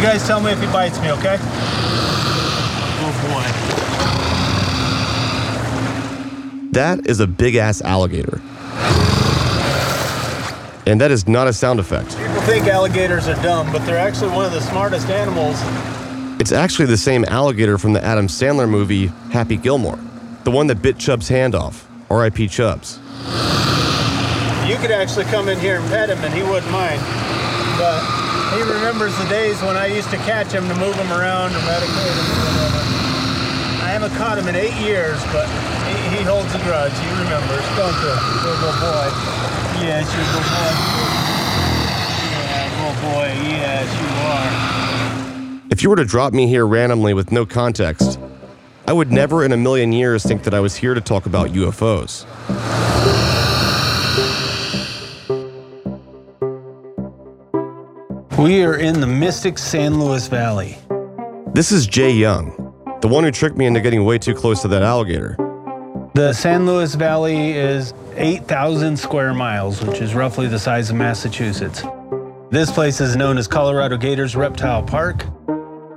You 0.00 0.06
guys 0.06 0.26
tell 0.26 0.40
me 0.40 0.50
if 0.50 0.58
he 0.58 0.66
bites 0.68 0.98
me, 1.02 1.10
okay? 1.12 1.36
Oh 3.02 3.12
boy. 3.28 3.44
That 6.72 7.06
is 7.06 7.20
a 7.20 7.26
big 7.26 7.56
ass 7.56 7.82
alligator. 7.82 8.40
And 10.86 10.98
that 11.02 11.10
is 11.10 11.28
not 11.28 11.48
a 11.48 11.52
sound 11.52 11.80
effect. 11.80 12.16
People 12.16 12.40
think 12.40 12.66
alligators 12.66 13.28
are 13.28 13.34
dumb, 13.42 13.70
but 13.72 13.84
they're 13.84 13.98
actually 13.98 14.30
one 14.30 14.46
of 14.46 14.52
the 14.52 14.62
smartest 14.62 15.10
animals. 15.10 15.60
It's 16.40 16.52
actually 16.52 16.86
the 16.86 16.96
same 16.96 17.26
alligator 17.26 17.76
from 17.76 17.92
the 17.92 18.02
Adam 18.02 18.26
Sandler 18.26 18.66
movie 18.66 19.08
Happy 19.30 19.58
Gilmore, 19.58 19.98
the 20.44 20.50
one 20.50 20.66
that 20.68 20.80
bit 20.80 20.96
Chubb's 20.96 21.28
hand 21.28 21.54
off. 21.54 21.86
R.I.P. 22.08 22.48
Chubbs. 22.48 23.00
You 24.66 24.78
could 24.78 24.92
actually 24.92 25.26
come 25.26 25.50
in 25.50 25.60
here 25.60 25.78
and 25.78 25.86
pet 25.90 26.08
him 26.08 26.24
and 26.24 26.32
he 26.32 26.42
wouldn't 26.42 26.72
mind. 26.72 27.02
But 27.76 28.19
he 28.54 28.62
remembers 28.62 29.16
the 29.18 29.28
days 29.28 29.62
when 29.62 29.76
I 29.76 29.86
used 29.86 30.10
to 30.10 30.16
catch 30.26 30.50
him 30.50 30.66
to 30.68 30.74
move 30.74 30.94
him 30.94 31.12
around 31.12 31.54
or 31.54 31.62
medicate 31.70 32.14
him 32.18 32.26
or 32.34 32.50
whatever. 32.50 32.82
I 33.82 33.90
haven't 33.94 34.12
caught 34.18 34.38
him 34.38 34.48
in 34.48 34.56
eight 34.56 34.74
years, 34.82 35.22
but 35.32 35.46
he, 35.86 36.18
he 36.18 36.22
holds 36.22 36.52
a 36.54 36.58
grudge. 36.66 36.92
He 36.98 37.08
remembers. 37.22 37.62
Don't 37.78 37.94
you? 38.02 38.14
Good 38.42 38.58
boy. 38.82 39.06
Yes, 39.78 40.06
you're 40.10 40.26
a 40.26 40.32
good 40.34 40.46
boy. 40.50 40.74
Yeah, 42.50 42.66
good 42.74 42.96
boy. 43.06 43.28
Yes, 43.48 43.86
you 44.00 44.08
are. 44.26 45.60
If 45.70 45.82
you 45.82 45.90
were 45.90 45.96
to 45.96 46.04
drop 46.04 46.32
me 46.32 46.46
here 46.46 46.66
randomly 46.66 47.14
with 47.14 47.30
no 47.30 47.46
context, 47.46 48.18
I 48.86 48.92
would 48.92 49.12
never 49.12 49.44
in 49.44 49.52
a 49.52 49.56
million 49.56 49.92
years 49.92 50.24
think 50.24 50.42
that 50.42 50.54
I 50.54 50.60
was 50.60 50.74
here 50.74 50.94
to 50.94 51.00
talk 51.00 51.26
about 51.26 51.50
UFOs. 51.50 52.26
We 58.40 58.64
are 58.64 58.76
in 58.76 59.00
the 59.00 59.06
mystic 59.06 59.58
San 59.58 60.00
Luis 60.00 60.26
Valley. 60.26 60.78
This 61.52 61.70
is 61.70 61.86
Jay 61.86 62.10
Young, 62.10 62.72
the 63.02 63.06
one 63.06 63.22
who 63.22 63.30
tricked 63.30 63.58
me 63.58 63.66
into 63.66 63.82
getting 63.82 64.02
way 64.06 64.16
too 64.16 64.34
close 64.34 64.62
to 64.62 64.68
that 64.68 64.82
alligator. 64.82 65.36
The 66.14 66.32
San 66.32 66.64
Luis 66.64 66.94
Valley 66.94 67.50
is 67.50 67.92
8,000 68.16 68.96
square 68.96 69.34
miles, 69.34 69.84
which 69.84 70.00
is 70.00 70.14
roughly 70.14 70.46
the 70.46 70.58
size 70.58 70.88
of 70.88 70.96
Massachusetts. 70.96 71.82
This 72.48 72.70
place 72.70 73.02
is 73.02 73.14
known 73.14 73.36
as 73.36 73.46
Colorado 73.46 73.98
Gators 73.98 74.34
Reptile 74.34 74.84
Park. 74.84 75.26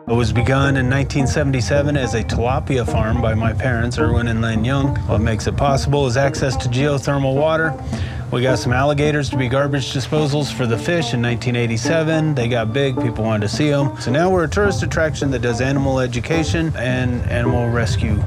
It 0.06 0.14
was 0.14 0.34
begun 0.34 0.76
in 0.76 0.90
1977 0.90 1.96
as 1.96 2.14
a 2.14 2.26
tilapia 2.26 2.86
farm 2.86 3.22
by 3.22 3.34
my 3.36 3.54
parents, 3.54 3.98
Erwin 3.98 4.28
and 4.28 4.42
Len 4.42 4.66
Young. 4.66 4.98
What 5.08 5.22
makes 5.22 5.48
it 5.48 5.56
possible 5.56 6.08
is 6.08 6.18
access 6.18 6.58
to 6.58 6.68
geothermal 6.68 7.38
water. 7.38 7.74
We 8.34 8.42
got 8.42 8.58
some 8.58 8.74
alligators 8.74 9.30
to 9.30 9.38
be 9.38 9.48
garbage 9.48 9.94
disposals 9.94 10.52
for 10.52 10.66
the 10.66 10.76
fish 10.76 11.14
in 11.14 11.22
1987. 11.22 12.34
They 12.34 12.48
got 12.48 12.74
big, 12.74 13.00
people 13.00 13.24
wanted 13.24 13.48
to 13.48 13.56
see 13.56 13.70
them. 13.70 13.96
So 14.02 14.10
now 14.10 14.32
we're 14.32 14.46
a 14.46 14.50
tourist 14.50 14.82
attraction 14.82 15.30
that 15.30 15.44
does 15.44 15.62
animal 15.62 16.00
education 16.00 16.74
and 16.76 17.22
animal 17.30 17.70
rescue. 17.70 18.20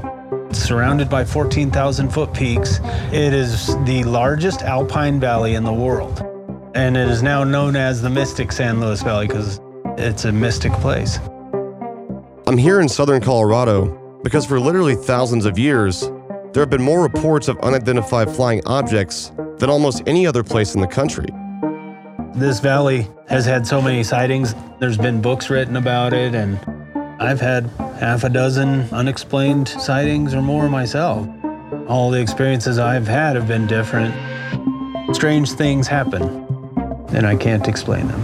Surrounded 0.53 1.09
by 1.09 1.25
14,000 1.25 2.07
foot 2.07 2.33
peaks. 2.33 2.79
It 3.11 3.33
is 3.33 3.67
the 3.83 4.05
largest 4.05 4.61
alpine 4.61 5.19
valley 5.19 5.55
in 5.55 5.65
the 5.65 5.73
world. 5.73 6.21
And 6.73 6.95
it 6.95 7.09
is 7.09 7.21
now 7.21 7.43
known 7.43 7.75
as 7.75 8.01
the 8.01 8.09
Mystic 8.09 8.53
San 8.53 8.79
Luis 8.79 9.03
Valley 9.03 9.27
because 9.27 9.59
it's 9.97 10.23
a 10.23 10.31
mystic 10.31 10.71
place. 10.75 11.19
I'm 12.47 12.57
here 12.57 12.79
in 12.79 12.87
southern 12.87 13.19
Colorado 13.19 14.19
because 14.23 14.45
for 14.45 14.57
literally 14.57 14.95
thousands 14.95 15.45
of 15.45 15.59
years, 15.59 16.09
there 16.53 16.61
have 16.61 16.69
been 16.69 16.81
more 16.81 17.03
reports 17.03 17.49
of 17.49 17.59
unidentified 17.59 18.29
flying 18.29 18.61
objects 18.65 19.33
than 19.59 19.69
almost 19.69 20.03
any 20.05 20.25
other 20.27 20.43
place 20.43 20.75
in 20.75 20.81
the 20.81 20.87
country. 20.87 21.27
This 22.35 22.59
valley 22.59 23.07
has 23.27 23.45
had 23.45 23.65
so 23.65 23.81
many 23.81 24.03
sightings. 24.03 24.53
There's 24.79 24.97
been 24.97 25.21
books 25.21 25.49
written 25.49 25.75
about 25.75 26.13
it, 26.13 26.35
and 26.35 26.59
I've 27.19 27.41
had 27.41 27.67
half 27.99 28.23
a 28.23 28.29
dozen 28.29 28.81
unexplained 28.91 29.67
sightings 29.67 30.33
or 30.33 30.41
more 30.41 30.69
myself. 30.69 31.27
All 31.87 32.11
the 32.11 32.21
experiences 32.21 32.77
I've 32.77 33.07
had 33.07 33.35
have 33.35 33.47
been 33.47 33.65
different. 33.65 34.13
Strange 35.15 35.51
things 35.53 35.87
happen, 35.87 36.23
and 37.09 37.25
I 37.25 37.35
can't 37.35 37.67
explain 37.67 38.07
them. 38.07 38.23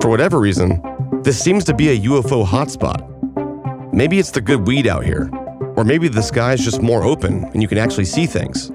For 0.00 0.08
whatever 0.08 0.40
reason, 0.40 0.80
this 1.22 1.38
seems 1.38 1.64
to 1.64 1.74
be 1.74 1.90
a 1.90 1.98
UFO 2.08 2.46
hotspot. 2.46 3.92
Maybe 3.92 4.18
it's 4.18 4.30
the 4.30 4.40
good 4.40 4.66
weed 4.66 4.86
out 4.86 5.04
here, 5.04 5.28
or 5.76 5.84
maybe 5.84 6.08
the 6.08 6.22
sky's 6.22 6.64
just 6.64 6.80
more 6.80 7.02
open 7.04 7.44
and 7.52 7.60
you 7.60 7.68
can 7.68 7.76
actually 7.76 8.06
see 8.06 8.24
things. 8.26 8.72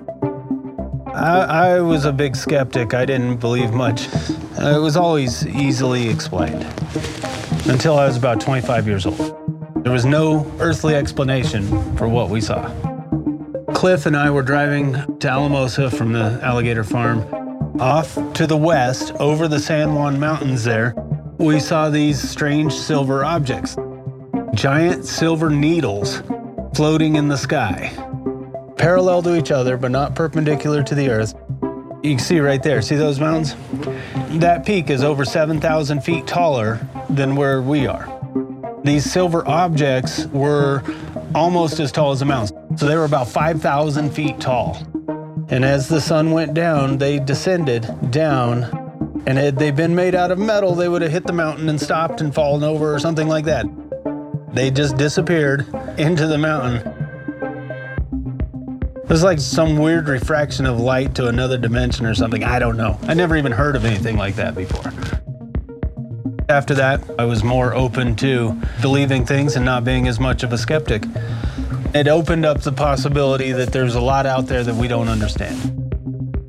I, 1.15 1.78
I 1.78 1.80
was 1.80 2.04
a 2.04 2.12
big 2.12 2.36
skeptic. 2.36 2.93
I 2.93 3.06
didn't 3.06 3.38
believe 3.38 3.71
much. 3.71 4.13
Uh, 4.60 4.75
it 4.75 4.82
was 4.82 4.97
always 4.97 5.47
easily 5.47 6.10
explained 6.10 6.63
until 7.67 7.97
I 7.97 8.06
was 8.06 8.17
about 8.17 8.41
25 8.41 8.86
years 8.86 9.06
old. 9.06 9.84
There 9.84 9.93
was 9.93 10.06
no 10.06 10.45
earthly 10.60 10.93
explanation 10.93 11.95
for 11.95 12.10
what 12.10 12.30
we 12.30 12.41
saw. 12.41 12.69
Cliff 13.73 14.06
and 14.06 14.17
I 14.17 14.30
were 14.30 14.41
driving 14.41 15.17
to 15.19 15.30
Alamosa 15.30 15.89
from 15.89 16.12
the 16.12 16.39
alligator 16.43 16.84
farm. 16.84 17.21
Off 17.80 18.15
to 18.34 18.45
the 18.45 18.58
west, 18.58 19.13
over 19.19 19.47
the 19.47 19.60
San 19.60 19.95
Juan 19.95 20.19
Mountains, 20.19 20.65
there, 20.65 20.95
we 21.38 21.62
saw 21.62 21.89
these 21.89 22.21
strange 22.21 22.73
silver 22.73 23.23
objects 23.23 23.78
giant 24.54 25.06
silver 25.06 25.49
needles 25.49 26.23
floating 26.75 27.15
in 27.17 27.28
the 27.28 27.38
sky, 27.38 27.91
parallel 28.86 29.24
to 29.24 29.36
each 29.36 29.50
other, 29.50 29.78
but 29.78 29.89
not 29.89 30.13
perpendicular 30.13 30.84
to 30.84 30.93
the 30.93 31.10
earth. 31.10 31.34
You 32.04 32.12
can 32.12 32.19
see 32.19 32.39
right 32.39 32.62
there. 32.62 32.84
See 32.84 32.95
those 32.95 33.19
mountains? 33.19 33.56
that 34.39 34.63
peak 34.63 34.91
is 34.91 35.04
over 35.04 35.26
7,000 35.26 36.02
feet 36.02 36.28
taller 36.28 36.88
than 37.10 37.36
where 37.36 37.63
we 37.63 37.88
are. 37.88 38.08
These 38.84 39.12
silver 39.12 39.43
objects 39.48 40.28
were 40.28 40.84
almost 41.34 41.80
as 41.80 41.91
tall 41.91 42.12
as 42.12 42.19
the 42.19 42.26
mountains. 42.26 42.80
So 42.80 42.86
they 42.86 42.95
were 42.95 43.06
about 43.06 43.28
5,000 43.28 44.12
feet 44.12 44.39
tall. 44.39 44.78
And 45.50 45.65
as 45.65 45.89
the 45.89 46.00
sun 46.00 46.30
went 46.30 46.54
down, 46.54 47.00
they 47.00 47.17
descended 47.17 48.12
down. 48.12 48.65
And 49.26 49.39
had 49.39 49.58
they 49.58 49.71
been 49.71 49.95
made 49.95 50.13
out 50.13 50.30
of 50.30 50.38
metal, 50.38 50.76
they 50.76 50.89
would 50.89 51.02
have 51.02 51.12
hit 51.12 51.26
the 51.26 51.34
mountain 51.34 51.69
and 51.69 51.82
stopped 51.82 52.21
and 52.21 52.36
fallen 52.36 52.62
over 52.62 52.93
or 52.93 53.00
something 53.00 53.28
like 53.28 53.45
that. 53.45 53.65
They 54.54 54.69
just 54.69 54.95
disappeared 54.95 55.65
into 55.98 56.28
the 56.28 56.38
mountain. 56.38 56.94
It 59.06 59.10
was 59.10 59.22
like 59.22 59.39
some 59.39 59.78
weird 59.78 60.08
refraction 60.08 60.65
of 60.65 60.80
light 60.80 61.13
to 61.13 61.28
another 61.28 61.60
dimension 61.60 62.08
or 62.08 62.15
something. 62.15 62.44
I 62.44 62.58
don't 62.58 62.76
know. 62.76 62.98
I 63.04 63.13
never 63.13 63.38
even 63.38 63.52
heard 63.52 63.76
of 63.76 63.86
anything 63.86 64.18
like 64.18 64.36
that 64.38 64.56
before. 64.56 64.91
After 66.50 66.74
that, 66.74 67.08
I 67.20 67.26
was 67.26 67.44
more 67.44 67.76
open 67.76 68.15
to 68.15 68.60
believing 68.82 69.24
things 69.24 69.56
and 69.56 69.63
not 69.63 69.84
being 69.84 70.08
as 70.08 70.20
much 70.20 70.41
of 70.41 70.52
a 70.54 70.58
skeptic. 70.58 71.04
It 71.94 72.08
opened 72.08 72.48
up 72.48 72.62
the 72.62 72.72
possibility 72.72 73.52
that 73.52 73.72
there's 73.72 73.94
a 73.94 74.02
lot 74.02 74.26
out 74.26 74.48
there 74.48 74.63
that 74.63 74.74
we 74.74 74.88
don't 74.88 75.08
understand. 75.08 75.56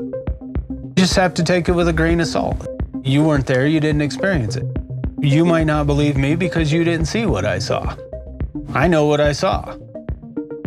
You 0.00 0.94
just 0.96 1.16
have 1.16 1.34
to 1.34 1.44
take 1.44 1.68
it 1.68 1.72
with 1.72 1.88
a 1.88 1.92
grain 1.92 2.20
of 2.20 2.26
salt. 2.26 2.66
You 3.04 3.22
weren't 3.22 3.46
there, 3.46 3.66
you 3.66 3.80
didn't 3.80 4.00
experience 4.00 4.56
it. 4.56 4.64
You 5.20 5.44
might 5.44 5.64
not 5.64 5.86
believe 5.86 6.16
me 6.16 6.36
because 6.36 6.72
you 6.72 6.84
didn't 6.84 7.06
see 7.06 7.26
what 7.26 7.44
I 7.44 7.58
saw. 7.58 7.94
I 8.72 8.88
know 8.88 9.04
what 9.04 9.20
I 9.20 9.32
saw. 9.32 9.76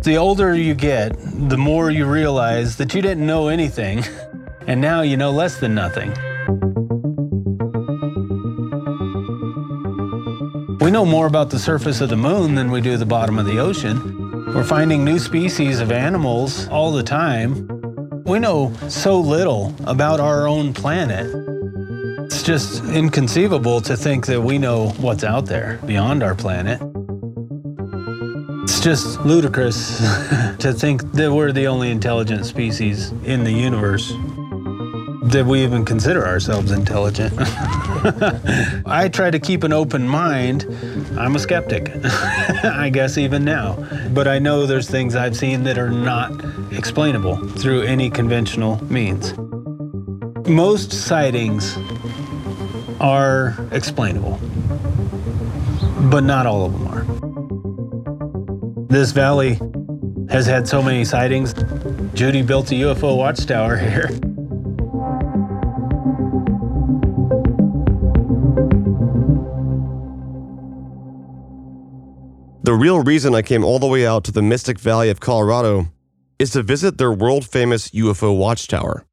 The 0.02 0.16
older 0.16 0.54
you 0.54 0.74
get, 0.74 1.12
the 1.48 1.58
more 1.58 1.90
you 1.90 2.06
realize 2.06 2.76
that 2.78 2.94
you 2.94 3.02
didn't 3.02 3.26
know 3.26 3.48
anything, 3.48 4.02
and 4.66 4.80
now 4.80 5.02
you 5.02 5.18
know 5.18 5.30
less 5.30 5.60
than 5.60 5.74
nothing. 5.74 6.10
We 10.80 10.90
know 10.90 11.04
more 11.04 11.26
about 11.26 11.50
the 11.50 11.58
surface 11.58 12.00
of 12.00 12.08
the 12.08 12.16
moon 12.16 12.54
than 12.54 12.70
we 12.70 12.80
do 12.80 12.96
the 12.96 13.04
bottom 13.04 13.38
of 13.38 13.44
the 13.44 13.58
ocean. 13.58 14.46
We're 14.54 14.64
finding 14.64 15.04
new 15.04 15.18
species 15.18 15.80
of 15.80 15.92
animals 15.92 16.66
all 16.68 16.92
the 16.92 17.02
time. 17.02 17.68
We 18.24 18.38
know 18.38 18.72
so 18.88 19.20
little 19.20 19.74
about 19.84 20.18
our 20.18 20.48
own 20.48 20.72
planet. 20.72 21.26
It's 22.24 22.42
just 22.42 22.82
inconceivable 22.84 23.82
to 23.82 23.98
think 23.98 24.24
that 24.26 24.40
we 24.40 24.56
know 24.56 24.88
what's 24.98 25.24
out 25.24 25.44
there 25.44 25.78
beyond 25.84 26.22
our 26.22 26.34
planet. 26.34 26.80
It's 28.70 28.78
just 28.78 29.20
ludicrous 29.22 29.98
to 30.58 30.72
think 30.72 31.02
that 31.14 31.32
we're 31.32 31.50
the 31.50 31.66
only 31.66 31.90
intelligent 31.90 32.46
species 32.46 33.10
in 33.24 33.42
the 33.42 33.50
universe 33.50 34.12
that 35.24 35.44
we 35.44 35.64
even 35.64 35.84
consider 35.84 36.24
ourselves 36.24 36.70
intelligent. 36.70 37.34
I 38.86 39.10
try 39.12 39.32
to 39.32 39.40
keep 39.40 39.64
an 39.64 39.72
open 39.72 40.06
mind. 40.06 40.66
I'm 41.18 41.34
a 41.34 41.40
skeptic, 41.40 41.90
I 42.04 42.90
guess, 42.90 43.18
even 43.18 43.44
now. 43.44 43.74
But 44.14 44.28
I 44.28 44.38
know 44.38 44.66
there's 44.66 44.88
things 44.88 45.16
I've 45.16 45.36
seen 45.36 45.64
that 45.64 45.76
are 45.76 45.90
not 45.90 46.30
explainable 46.70 47.38
through 47.48 47.82
any 47.82 48.08
conventional 48.08 48.82
means. 48.84 49.36
Most 50.48 50.92
sightings 50.92 51.76
are 53.00 53.56
explainable, 53.72 54.38
but 56.08 56.22
not 56.22 56.46
all 56.46 56.66
of 56.66 56.72
them 56.72 56.86
are. 56.86 56.99
This 58.90 59.12
valley 59.12 59.60
has 60.30 60.46
had 60.46 60.66
so 60.66 60.82
many 60.82 61.04
sightings. 61.04 61.54
Judy 62.12 62.42
built 62.42 62.72
a 62.72 62.74
UFO 62.74 63.16
watchtower 63.16 63.76
here. 63.76 64.08
The 72.64 72.74
real 72.74 72.98
reason 73.04 73.32
I 73.32 73.42
came 73.42 73.62
all 73.62 73.78
the 73.78 73.86
way 73.86 74.04
out 74.04 74.24
to 74.24 74.32
the 74.32 74.42
Mystic 74.42 74.80
Valley 74.80 75.08
of 75.08 75.20
Colorado 75.20 75.86
is 76.40 76.50
to 76.50 76.64
visit 76.64 76.98
their 76.98 77.12
world 77.12 77.46
famous 77.46 77.90
UFO 77.90 78.36
watchtower. 78.36 79.06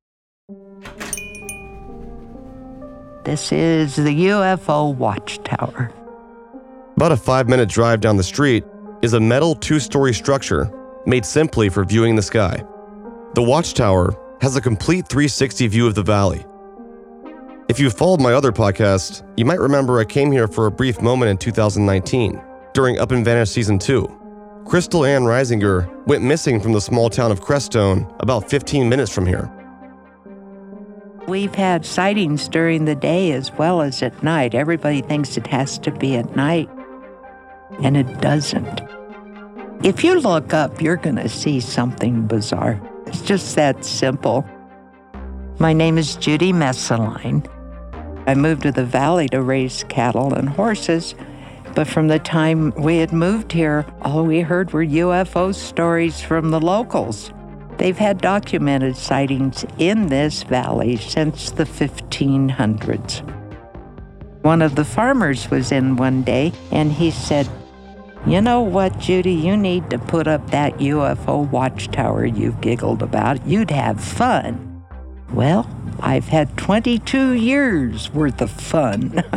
This 3.26 3.52
is 3.52 3.96
the 3.96 4.26
UFO 4.26 4.96
watchtower. 4.96 5.94
About 6.96 7.12
a 7.12 7.18
five 7.18 7.48
minute 7.48 7.70
drive 7.70 8.02
down 8.02 8.18
the 8.18 8.24
street 8.24 8.64
is 9.02 9.14
a 9.14 9.20
metal 9.20 9.56
two 9.56 9.80
story 9.80 10.14
structure 10.14 10.72
made 11.06 11.26
simply 11.26 11.70
for 11.70 11.84
viewing 11.84 12.16
the 12.16 12.22
sky. 12.22 12.64
The 13.34 13.44
watchtower 13.44 14.16
has 14.42 14.56
a 14.56 14.62
complete 14.62 15.08
360 15.08 15.68
view 15.68 15.88
of 15.88 15.96
the 15.96 16.04
valley. 16.04 16.46
If 17.70 17.80
you 17.80 17.90
followed 17.90 18.22
my 18.22 18.34
other 18.34 18.52
podcast, 18.52 19.24
you 19.36 19.46
might 19.46 19.60
remember 19.60 20.00
I 20.00 20.06
came 20.06 20.32
here 20.32 20.48
for 20.48 20.68
a 20.68 20.72
brief 20.72 21.02
moment 21.02 21.30
in 21.30 21.38
2019 21.38 22.42
during 22.74 23.00
Up 23.00 23.12
and 23.12 23.26
Vanish 23.26 23.50
Season 23.50 23.78
2. 23.78 24.06
Kristal 24.64 25.08
Anne 25.08 25.24
Reisinger 25.24 26.06
went 26.08 26.24
missing 26.24 26.60
from 26.60 26.74
the 26.74 26.82
small 26.82 27.10
town 27.10 27.32
of 27.32 27.42
Crestone, 27.42 28.14
about 28.20 28.50
15 28.50 28.88
minutes 28.88 29.14
from 29.14 29.26
here. 29.26 29.52
We've 31.28 31.56
had 31.56 31.86
sightings 31.86 32.48
during 32.48 32.86
the 32.86 32.96
day 32.96 33.34
as 33.34 33.52
well 33.52 33.82
as 33.82 34.02
at 34.02 34.24
night. 34.24 34.56
Everybody 34.56 35.02
thinks 35.02 35.36
it 35.36 35.48
has 35.48 35.78
to 35.80 35.92
be 35.92 36.16
at 36.16 36.36
night, 36.38 36.70
and 37.82 37.98
it 37.98 38.22
doesn't. 38.22 38.82
If 39.84 40.04
you 40.04 40.20
look 40.20 40.54
up, 40.54 40.82
you're 40.82 40.96
going 40.96 41.18
to 41.18 41.30
see 41.30 41.60
something 41.60 42.28
bizarre. 42.28 42.82
It's 43.06 43.22
just 43.22 43.56
that 43.56 43.86
simple. 43.86 44.46
My 45.60 45.74
name 45.74 45.98
is 45.98 46.16
Judy 46.16 46.52
Messoline. 46.52 47.48
I 48.28 48.36
moved 48.36 48.64
to 48.64 48.72
the 48.72 48.86
valley 48.86 49.30
to 49.30 49.42
raise 49.42 49.84
cattle 49.86 50.34
and 50.34 50.50
horses 50.50 51.16
but 51.78 51.88
from 51.88 52.08
the 52.08 52.18
time 52.18 52.74
we 52.76 52.98
had 52.98 53.14
moved 53.14 53.52
here, 53.52 53.86
all 54.02 54.26
we 54.26 54.40
heard 54.40 54.74
were 54.74 54.84
UFO 54.84 55.54
stories 55.54 56.20
from 56.20 56.50
the 56.50 56.60
locals. 56.60 57.32
They've 57.78 57.96
had 57.96 58.20
documented 58.20 58.98
sightings 58.98 59.64
in 59.78 60.08
this 60.08 60.42
valley 60.42 60.96
since 60.98 61.52
the 61.52 61.66
1500s. 61.66 63.37
One 64.48 64.62
of 64.62 64.76
the 64.76 64.86
farmers 64.86 65.52
was 65.52 65.74
in 65.74 65.98
one 65.98 66.24
day 66.24 66.54
and 66.72 66.90
he 66.90 67.12
said, 67.12 67.50
You 68.26 68.40
know 68.40 68.62
what, 68.62 68.98
Judy? 68.98 69.34
You 69.34 69.58
need 69.58 69.90
to 69.90 70.00
put 70.00 70.26
up 70.26 70.52
that 70.52 70.78
UFO 70.78 71.52
watchtower 71.52 72.26
you've 72.26 72.62
giggled 72.62 73.04
about. 73.04 73.46
You'd 73.46 73.72
have 73.72 74.02
fun. 74.02 74.86
Well, 75.34 75.70
I've 76.00 76.30
had 76.30 76.56
22 76.56 77.34
years 77.34 78.10
worth 78.14 78.40
of 78.40 78.50
fun. 78.50 79.22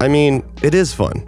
I 0.00 0.08
mean, 0.08 0.48
it 0.62 0.74
is 0.74 0.94
fun. 0.94 1.26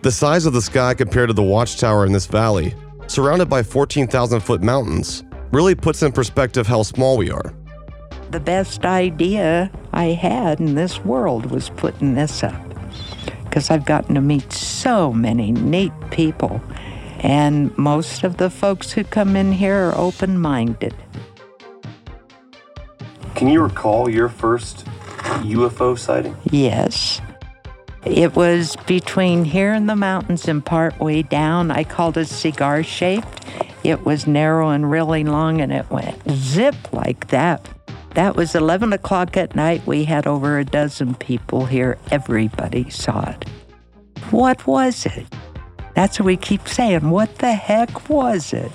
The 0.00 0.12
size 0.12 0.46
of 0.46 0.54
the 0.54 0.62
sky 0.62 0.94
compared 0.94 1.28
to 1.28 1.34
the 1.34 1.42
watchtower 1.42 2.06
in 2.06 2.12
this 2.12 2.24
valley, 2.24 2.74
surrounded 3.06 3.50
by 3.50 3.62
14,000 3.62 4.40
foot 4.40 4.62
mountains, 4.62 5.24
really 5.52 5.74
puts 5.74 6.02
in 6.02 6.10
perspective 6.10 6.66
how 6.66 6.84
small 6.84 7.18
we 7.18 7.30
are. 7.30 7.54
The 8.30 8.40
best 8.40 8.84
idea 8.84 9.72
I 9.92 10.06
had 10.06 10.60
in 10.60 10.76
this 10.76 11.04
world 11.04 11.50
was 11.50 11.70
putting 11.70 12.14
this 12.14 12.44
up 12.44 12.54
because 13.42 13.70
I've 13.70 13.84
gotten 13.84 14.14
to 14.14 14.20
meet 14.20 14.52
so 14.52 15.12
many 15.12 15.50
neat 15.50 15.92
people, 16.12 16.62
and 17.18 17.76
most 17.76 18.22
of 18.22 18.36
the 18.36 18.48
folks 18.48 18.92
who 18.92 19.02
come 19.02 19.34
in 19.34 19.50
here 19.50 19.88
are 19.88 19.98
open 19.98 20.38
minded. 20.38 20.94
Can 23.34 23.48
you 23.48 23.62
recall 23.62 24.08
your 24.08 24.28
first 24.28 24.86
UFO 25.42 25.98
sighting? 25.98 26.36
Yes. 26.44 27.20
It 28.04 28.36
was 28.36 28.76
between 28.86 29.44
here 29.44 29.72
and 29.72 29.88
the 29.88 29.96
mountains 29.96 30.46
and 30.46 30.64
part 30.64 31.00
way 31.00 31.22
down. 31.22 31.72
I 31.72 31.82
called 31.82 32.16
it 32.16 32.28
cigar 32.28 32.84
shaped. 32.84 33.44
It 33.82 34.04
was 34.04 34.28
narrow 34.28 34.68
and 34.68 34.88
really 34.88 35.24
long, 35.24 35.60
and 35.60 35.72
it 35.72 35.90
went 35.90 36.16
zip 36.30 36.92
like 36.92 37.28
that. 37.28 37.68
That 38.14 38.34
was 38.36 38.54
11 38.54 38.92
o'clock 38.92 39.36
at 39.36 39.54
night. 39.54 39.86
We 39.86 40.04
had 40.04 40.26
over 40.26 40.58
a 40.58 40.64
dozen 40.64 41.14
people 41.14 41.66
here. 41.66 41.96
Everybody 42.10 42.90
saw 42.90 43.30
it. 43.30 43.48
What 44.30 44.66
was 44.66 45.06
it? 45.06 45.26
That's 45.94 46.18
what 46.18 46.26
we 46.26 46.36
keep 46.36 46.68
saying. 46.68 47.10
What 47.10 47.36
the 47.38 47.52
heck 47.52 48.08
was 48.08 48.52
it? 48.52 48.72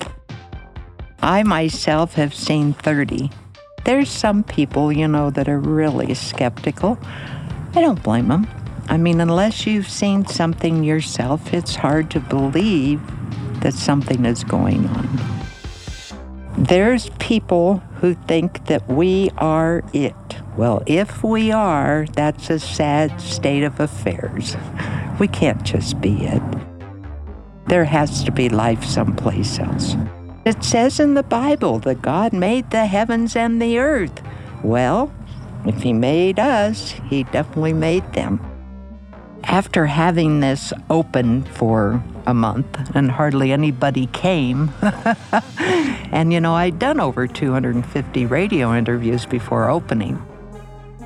I 1.21 1.43
myself 1.43 2.13
have 2.13 2.34
seen 2.34 2.74
30. 2.74 3.30
There's 3.84 4.10
some 4.10 4.43
people, 4.43 4.91
you 4.91 5.08
know, 5.08 5.30
that 5.32 5.50
are 5.50 5.60
really 5.60 6.13
skeptical. 6.13 6.98
I 7.74 7.82
don't 7.82 8.02
blame 8.02 8.30
them. 8.30 8.48
I 8.88 8.98
mean, 8.98 9.19
unless 9.19 9.65
you've 9.65 9.89
seen 9.89 10.26
something 10.26 10.84
yourself, 10.84 11.54
it's 11.54 11.76
hard 11.76 12.12
to 12.12 12.19
believe 12.19 13.02
that 13.62 13.74
something 13.74 14.26
is 14.26 14.43
going 14.43 14.88
on. 14.88 15.19
There's 16.58 17.10
people 17.19 17.82
who 18.06 18.13
think 18.13 18.68
that 18.68 18.88
we 18.88 19.32
are 19.39 19.84
it. 19.91 20.13
Well, 20.56 20.84
if 20.86 21.24
we 21.24 21.52
are, 21.52 22.06
that's 22.13 22.52
a 22.52 22.60
sad 22.60 23.20
state 23.20 23.63
of 23.63 23.80
affairs. 23.80 24.56
We 25.18 25.30
can't 25.30 25.63
just 25.63 26.02
be 26.02 26.26
it. 26.26 26.44
There 27.68 27.86
has 27.86 28.22
to 28.26 28.34
be 28.34 28.50
life 28.50 28.84
someplace 28.84 29.60
else. 29.60 29.96
It 30.44 30.62
says 30.62 31.00
in 31.00 31.13
the 31.13 31.24
Bible 31.24 31.80
that 31.80 32.02
God 32.02 32.34
made 32.34 32.70
the 32.70 32.86
heavens 32.86 33.34
and 33.34 33.62
the 33.62 33.80
earth. 33.80 34.22
Well, 34.62 35.10
if 35.65 35.82
he 35.82 35.94
made 35.94 36.38
us, 36.38 36.91
he 37.10 37.24
definitely 37.24 37.72
made 37.72 38.12
them. 38.12 38.41
After 39.47 39.86
having 39.86 40.39
this 40.39 40.73
open 40.89 41.43
for 41.43 42.03
a 42.25 42.34
month 42.34 42.95
and 42.95 43.10
hardly 43.12 43.51
anybody 43.51 44.08
came, 44.08 44.73
and 46.12 46.34
you 46.34 46.41
know, 46.41 46.55
I'd 46.55 46.79
done 46.79 46.99
over 46.99 47.27
250 47.27 48.25
radio 48.25 48.75
interviews 48.75 49.25
before 49.25 49.69
opening, 49.69 50.21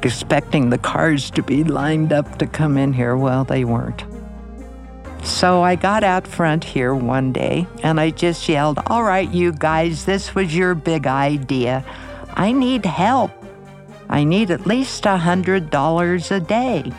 expecting 0.02 0.70
the 0.70 0.78
cars 0.78 1.30
to 1.32 1.44
be 1.44 1.64
lined 1.64 2.12
up 2.12 2.40
to 2.40 2.48
come 2.48 2.78
in 2.78 2.94
here. 2.94 3.16
Well, 3.16 3.44
they 3.44 3.66
weren't. 3.66 4.04
So 5.24 5.62
I 5.62 5.76
got 5.76 6.04
out 6.04 6.26
front 6.26 6.64
here 6.64 6.96
one 6.96 7.34
day 7.34 7.68
and 7.84 8.00
I 8.00 8.10
just 8.10 8.48
yelled, 8.48 8.80
All 8.88 9.04
right, 9.04 9.30
you 9.30 9.52
guys, 9.52 10.06
this 10.06 10.34
was 10.34 10.56
your 10.56 10.76
big 10.76 11.06
idea. 11.08 11.84
I 12.34 12.52
need 12.52 12.86
help. 12.86 13.32
I 14.10 14.24
need 14.24 14.50
at 14.50 14.66
least 14.66 15.06
a 15.06 15.18
$100 15.18 16.32
a 16.32 16.40
day. 16.40 16.92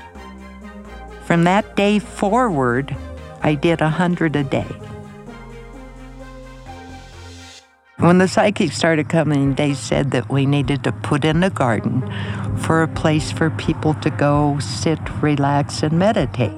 From 1.31 1.45
that 1.45 1.77
day 1.77 2.01
forward, 2.01 2.97
I 3.41 3.55
did 3.55 3.81
a 3.81 3.85
100 3.85 4.35
a 4.35 4.43
day. 4.43 4.67
When 7.99 8.19
the 8.19 8.27
psychics 8.27 8.77
started 8.77 9.09
coming, 9.09 9.55
they 9.55 9.75
said 9.75 10.11
that 10.11 10.29
we 10.29 10.45
needed 10.45 10.83
to 10.83 10.91
put 10.91 11.25
in 11.25 11.45
a 11.45 11.51
garden 11.51 12.03
for 12.57 12.83
a 12.83 12.89
place 12.89 13.31
for 13.31 13.49
people 13.51 13.95
to 14.03 14.11
go 14.11 14.59
sit, 14.59 14.99
relax, 15.23 15.85
and 15.85 16.01
meditate. 16.01 16.51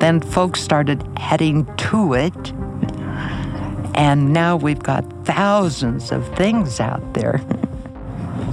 Then 0.00 0.22
folks 0.22 0.62
started 0.62 1.06
adding 1.18 1.66
to 1.76 2.14
it, 2.14 2.52
and 3.94 4.32
now 4.32 4.56
we've 4.56 4.82
got 4.82 5.04
thousands 5.26 6.10
of 6.10 6.26
things 6.36 6.80
out 6.80 7.12
there. 7.12 7.42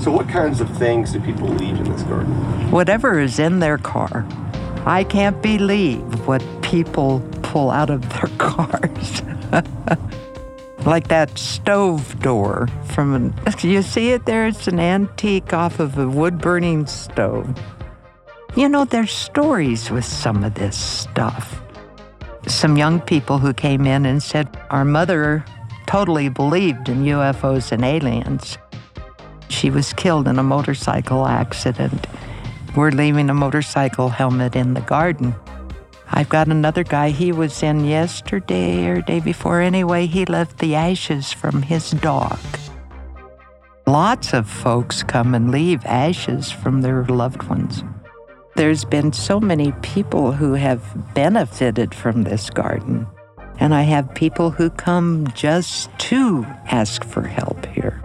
So, 0.02 0.12
what 0.12 0.28
kinds 0.28 0.60
of 0.60 0.70
things 0.78 1.14
do 1.14 1.22
people 1.22 1.48
leave 1.48 1.78
in 1.80 1.90
this 1.90 2.04
garden? 2.04 2.34
Whatever 2.70 3.18
is 3.18 3.40
in 3.40 3.62
their 3.62 3.78
car. 3.78 4.28
I 4.86 5.04
can't 5.04 5.42
believe 5.42 6.28
what 6.28 6.44
people 6.62 7.22
pull 7.42 7.72
out 7.72 7.90
of 7.90 8.08
their 8.10 8.30
cars. 8.38 9.22
like 10.86 11.08
that 11.10 11.38
stove 11.38 12.20
door 12.22 12.68
from 12.86 13.14
an 13.14 13.34
you 13.62 13.82
see 13.82 14.12
it 14.12 14.26
there 14.26 14.48
it's 14.48 14.68
an 14.68 14.80
antique 14.80 15.52
off 15.52 15.80
of 15.80 15.98
a 15.98 16.08
wood 16.08 16.38
burning 16.40 16.86
stove 16.86 17.54
you 18.56 18.70
know 18.70 18.86
there's 18.86 19.12
stories 19.12 19.92
with 19.92 20.06
some 20.06 20.42
of 20.42 20.54
this 20.54 20.78
stuff 20.78 21.62
some 22.48 22.78
young 22.78 23.02
people 23.02 23.40
who 23.40 23.54
came 23.54 23.86
in 23.86 24.06
and 24.06 24.24
said 24.24 24.48
our 24.70 24.86
mother 24.86 25.44
totally 25.86 26.30
believed 26.30 26.88
in 26.88 27.04
UFOs 27.04 27.74
and 27.74 27.84
aliens 27.84 28.58
she 29.50 29.70
was 29.70 29.92
killed 29.94 30.28
in 30.28 30.40
a 30.40 30.44
motorcycle 30.44 31.28
accident. 31.28 32.08
We're 32.76 32.92
leaving 32.92 33.30
a 33.30 33.34
motorcycle 33.34 34.10
helmet 34.10 34.56
in 34.56 34.74
the 34.74 34.82
garden. 34.82 35.36
I've 36.12 36.30
got 36.30 36.48
another 36.48 36.84
guy, 36.84 37.10
he 37.10 37.32
was 37.32 37.62
in 37.62 37.86
yesterday 37.86 38.88
or 38.88 39.02
day 39.02 39.20
before. 39.20 39.62
Anyway, 39.62 40.06
he 40.06 40.26
left 40.26 40.58
the 40.58 40.76
ashes 40.76 41.32
from 41.32 41.62
his 41.62 41.92
dog. 41.92 42.40
Lots 43.86 44.34
of 44.34 44.50
folks 44.50 45.02
come 45.02 45.34
and 45.34 45.52
leave 45.52 45.86
ashes 45.86 46.52
from 46.52 46.82
their 46.82 47.06
loved 47.06 47.44
ones. 47.44 47.84
There's 48.56 48.86
been 48.86 49.14
so 49.14 49.40
many 49.40 49.72
people 49.82 50.32
who 50.32 50.54
have 50.54 51.14
benefited 51.14 51.96
from 51.96 52.24
this 52.24 52.50
garden. 52.50 53.08
And 53.60 53.74
I 53.74 53.82
have 53.84 54.14
people 54.14 54.52
who 54.52 54.70
come 54.70 55.28
just 55.34 55.90
to 56.00 56.46
ask 56.72 57.04
for 57.04 57.24
help 57.24 57.66
here. 57.68 58.02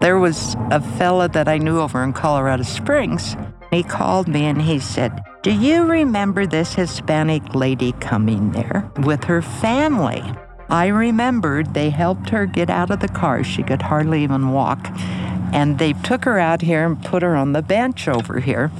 There 0.00 0.18
was 0.18 0.56
a 0.70 0.80
fella 0.80 1.28
that 1.30 1.48
I 1.48 1.58
knew 1.58 1.78
over 1.78 2.02
in 2.02 2.12
Colorado 2.12 2.62
Springs. 2.62 3.36
He 3.70 3.82
called 3.82 4.28
me 4.28 4.44
and 4.46 4.62
he 4.62 4.78
said, 4.78 5.22
Do 5.42 5.52
you 5.52 5.84
remember 5.84 6.46
this 6.46 6.74
Hispanic 6.74 7.54
lady 7.54 7.92
coming 7.92 8.52
there 8.52 8.90
with 8.98 9.24
her 9.24 9.42
family? 9.42 10.22
I 10.70 10.88
remembered 10.88 11.72
they 11.72 11.90
helped 11.90 12.30
her 12.30 12.46
get 12.46 12.70
out 12.70 12.90
of 12.90 13.00
the 13.00 13.08
car. 13.08 13.42
She 13.42 13.62
could 13.62 13.82
hardly 13.82 14.22
even 14.22 14.52
walk. 14.52 14.90
And 15.52 15.78
they 15.78 15.94
took 15.94 16.24
her 16.24 16.38
out 16.38 16.60
here 16.60 16.84
and 16.84 17.02
put 17.02 17.22
her 17.22 17.34
on 17.36 17.52
the 17.52 17.62
bench 17.62 18.06
over 18.06 18.40
here. 18.40 18.70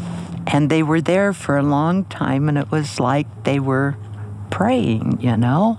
And 0.47 0.71
they 0.71 0.83
were 0.83 1.01
there 1.01 1.33
for 1.33 1.57
a 1.57 1.63
long 1.63 2.05
time, 2.05 2.49
and 2.49 2.57
it 2.57 2.71
was 2.71 2.99
like 2.99 3.27
they 3.45 3.61
were 3.61 3.97
praying, 4.51 5.19
you 5.21 5.37
know? 5.37 5.79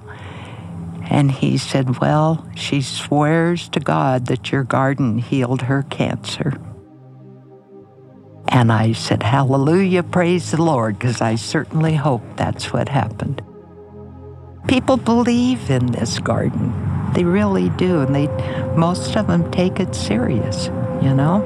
And 1.10 1.32
he 1.32 1.58
said, 1.58 2.00
Well, 2.00 2.48
she 2.56 2.82
swears 2.82 3.68
to 3.70 3.80
God 3.80 4.28
that 4.28 4.52
your 4.52 4.64
garden 4.64 5.18
healed 5.18 5.64
her 5.64 5.84
cancer. 5.90 6.54
And 8.50 8.72
I 8.72 8.94
said, 8.94 9.22
Hallelujah, 9.22 10.04
praise 10.04 10.52
the 10.52 10.62
Lord, 10.62 10.98
because 10.98 11.22
I 11.22 11.36
certainly 11.36 11.96
hope 11.96 12.24
that's 12.36 12.74
what 12.74 12.90
happened. 12.90 13.44
People 14.68 14.98
believe 14.98 15.70
in 15.70 15.86
this 15.88 16.20
garden. 16.20 16.74
They 17.14 17.24
really 17.24 17.70
do. 17.70 18.02
And 18.02 18.14
they 18.14 18.28
most 18.76 19.16
of 19.16 19.28
them 19.28 19.50
take 19.52 19.80
it 19.80 19.96
serious, 19.96 20.68
you 21.02 21.14
know? 21.14 21.40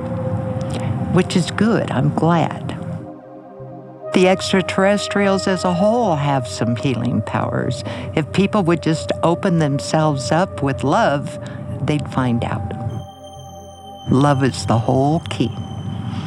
Which 1.14 1.36
is 1.36 1.52
good. 1.52 1.92
I'm 1.92 2.14
glad. 2.14 2.70
The 4.14 4.28
extraterrestrials 4.28 5.48
as 5.48 5.64
a 5.64 5.74
whole 5.74 6.16
have 6.16 6.48
some 6.48 6.76
healing 6.76 7.22
powers. 7.24 7.84
If 8.16 8.32
people 8.32 8.64
would 8.64 8.84
just 8.84 9.12
open 9.24 9.60
themselves 9.60 10.32
up 10.32 10.62
with 10.62 10.84
love, 10.84 11.40
they'd 11.86 12.08
find 12.10 12.44
out. 12.44 12.72
Love 14.12 14.44
is 14.44 14.66
the 14.68 14.78
whole 14.78 15.20
key. 15.30 15.52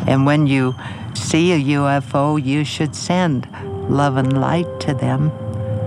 And 0.07 0.27
when 0.27 0.47
you 0.47 0.75
see 1.15 1.53
a 1.53 1.79
UFO, 1.79 2.43
you 2.43 2.65
should 2.65 2.95
send 2.95 3.49
love 3.89 4.17
and 4.17 4.41
light 4.41 4.81
to 4.81 4.95
them 4.95 5.31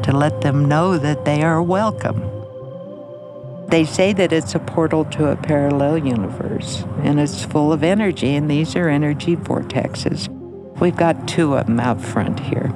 to 0.03 0.11
let 0.11 0.41
them 0.41 0.65
know 0.67 0.97
that 0.97 1.25
they 1.25 1.43
are 1.43 1.61
welcome. 1.61 2.21
They 3.69 3.85
say 3.85 4.13
that 4.13 4.33
it's 4.33 4.55
a 4.55 4.59
portal 4.59 5.05
to 5.05 5.27
a 5.27 5.35
parallel 5.35 5.99
universe, 5.99 6.83
and 7.03 7.19
it's 7.19 7.45
full 7.45 7.71
of 7.71 7.83
energy, 7.83 8.35
and 8.35 8.49
these 8.49 8.75
are 8.75 8.89
energy 8.89 9.35
vortexes. 9.35 10.27
We've 10.79 10.95
got 10.95 11.27
two 11.27 11.55
of 11.55 11.67
them 11.67 11.79
out 11.79 12.01
front 12.01 12.39
here. 12.39 12.73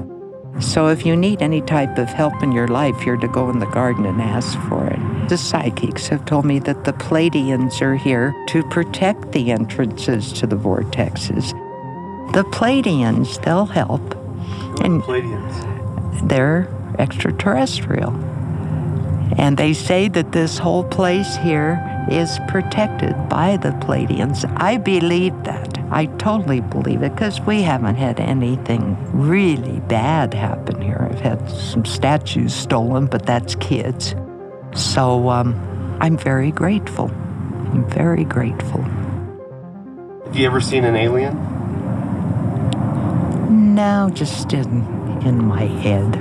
So 0.60 0.90
if 0.90 1.06
you 1.06 1.16
need 1.16 1.42
any 1.42 1.62
type 1.62 1.98
of 1.98 2.10
help 2.10 2.44
in 2.44 2.52
your 2.52 2.68
life, 2.68 3.06
you're 3.06 3.18
to 3.18 3.28
go 3.28 3.50
in 3.50 3.58
the 3.58 3.66
garden 3.66 4.06
and 4.06 4.22
ask 4.22 4.60
for 4.70 4.86
it. 4.86 5.13
The 5.30 5.38
psychics 5.38 6.08
have 6.10 6.26
told 6.26 6.46
me 6.46 6.60
that 6.60 6.84
the 6.84 6.94
Pleiadians 6.94 7.82
are 7.82 7.96
here 7.96 8.36
to 8.50 8.62
protect 8.64 9.32
the 9.32 9.52
entrances 9.52 10.34
to 10.34 10.46
the 10.46 10.58
vortexes. 10.58 11.52
The 12.34 12.44
Pleiadians, 12.44 13.44
they'll 13.44 13.66
help. 13.66 14.02
and 14.84 15.02
Pleiadians? 15.02 16.28
They're 16.28 16.68
extraterrestrial. 17.00 18.12
And 19.38 19.58
they 19.58 19.74
say 19.74 20.10
that 20.10 20.34
this 20.34 20.58
whole 20.58 20.84
place 20.84 21.38
here 21.38 21.80
is 22.12 22.38
protected 22.50 23.16
by 23.30 23.58
the 23.58 23.70
Pleiadians. 23.70 24.44
I 24.58 24.78
believe 24.78 25.42
that. 25.46 25.80
I 25.90 26.08
totally 26.18 26.60
believe 26.60 27.02
it 27.02 27.14
because 27.14 27.40
we 27.42 27.62
haven't 27.62 27.96
had 27.96 28.20
anything 28.20 28.98
really 29.14 29.80
bad 29.82 30.34
happen 30.34 30.82
here. 30.82 31.08
I've 31.10 31.22
had 31.22 31.50
some 31.50 31.86
statues 31.86 32.54
stolen, 32.54 33.06
but 33.06 33.26
that's 33.26 33.56
kids. 33.56 34.16
So 34.76 35.30
um, 35.30 35.98
I'm 36.02 36.18
very 36.18 36.52
grateful. 36.52 37.10
I'm 37.10 37.90
very 37.90 38.24
grateful. 38.24 38.82
Have 40.26 40.36
you 40.36 40.46
ever 40.46 40.62
seen 40.62 40.84
an 40.84 40.96
alien? 40.96 41.36
No, 43.76 44.10
just 44.14 44.54
in, 44.54 44.86
in 45.26 45.46
my 45.46 45.64
head. 45.66 46.18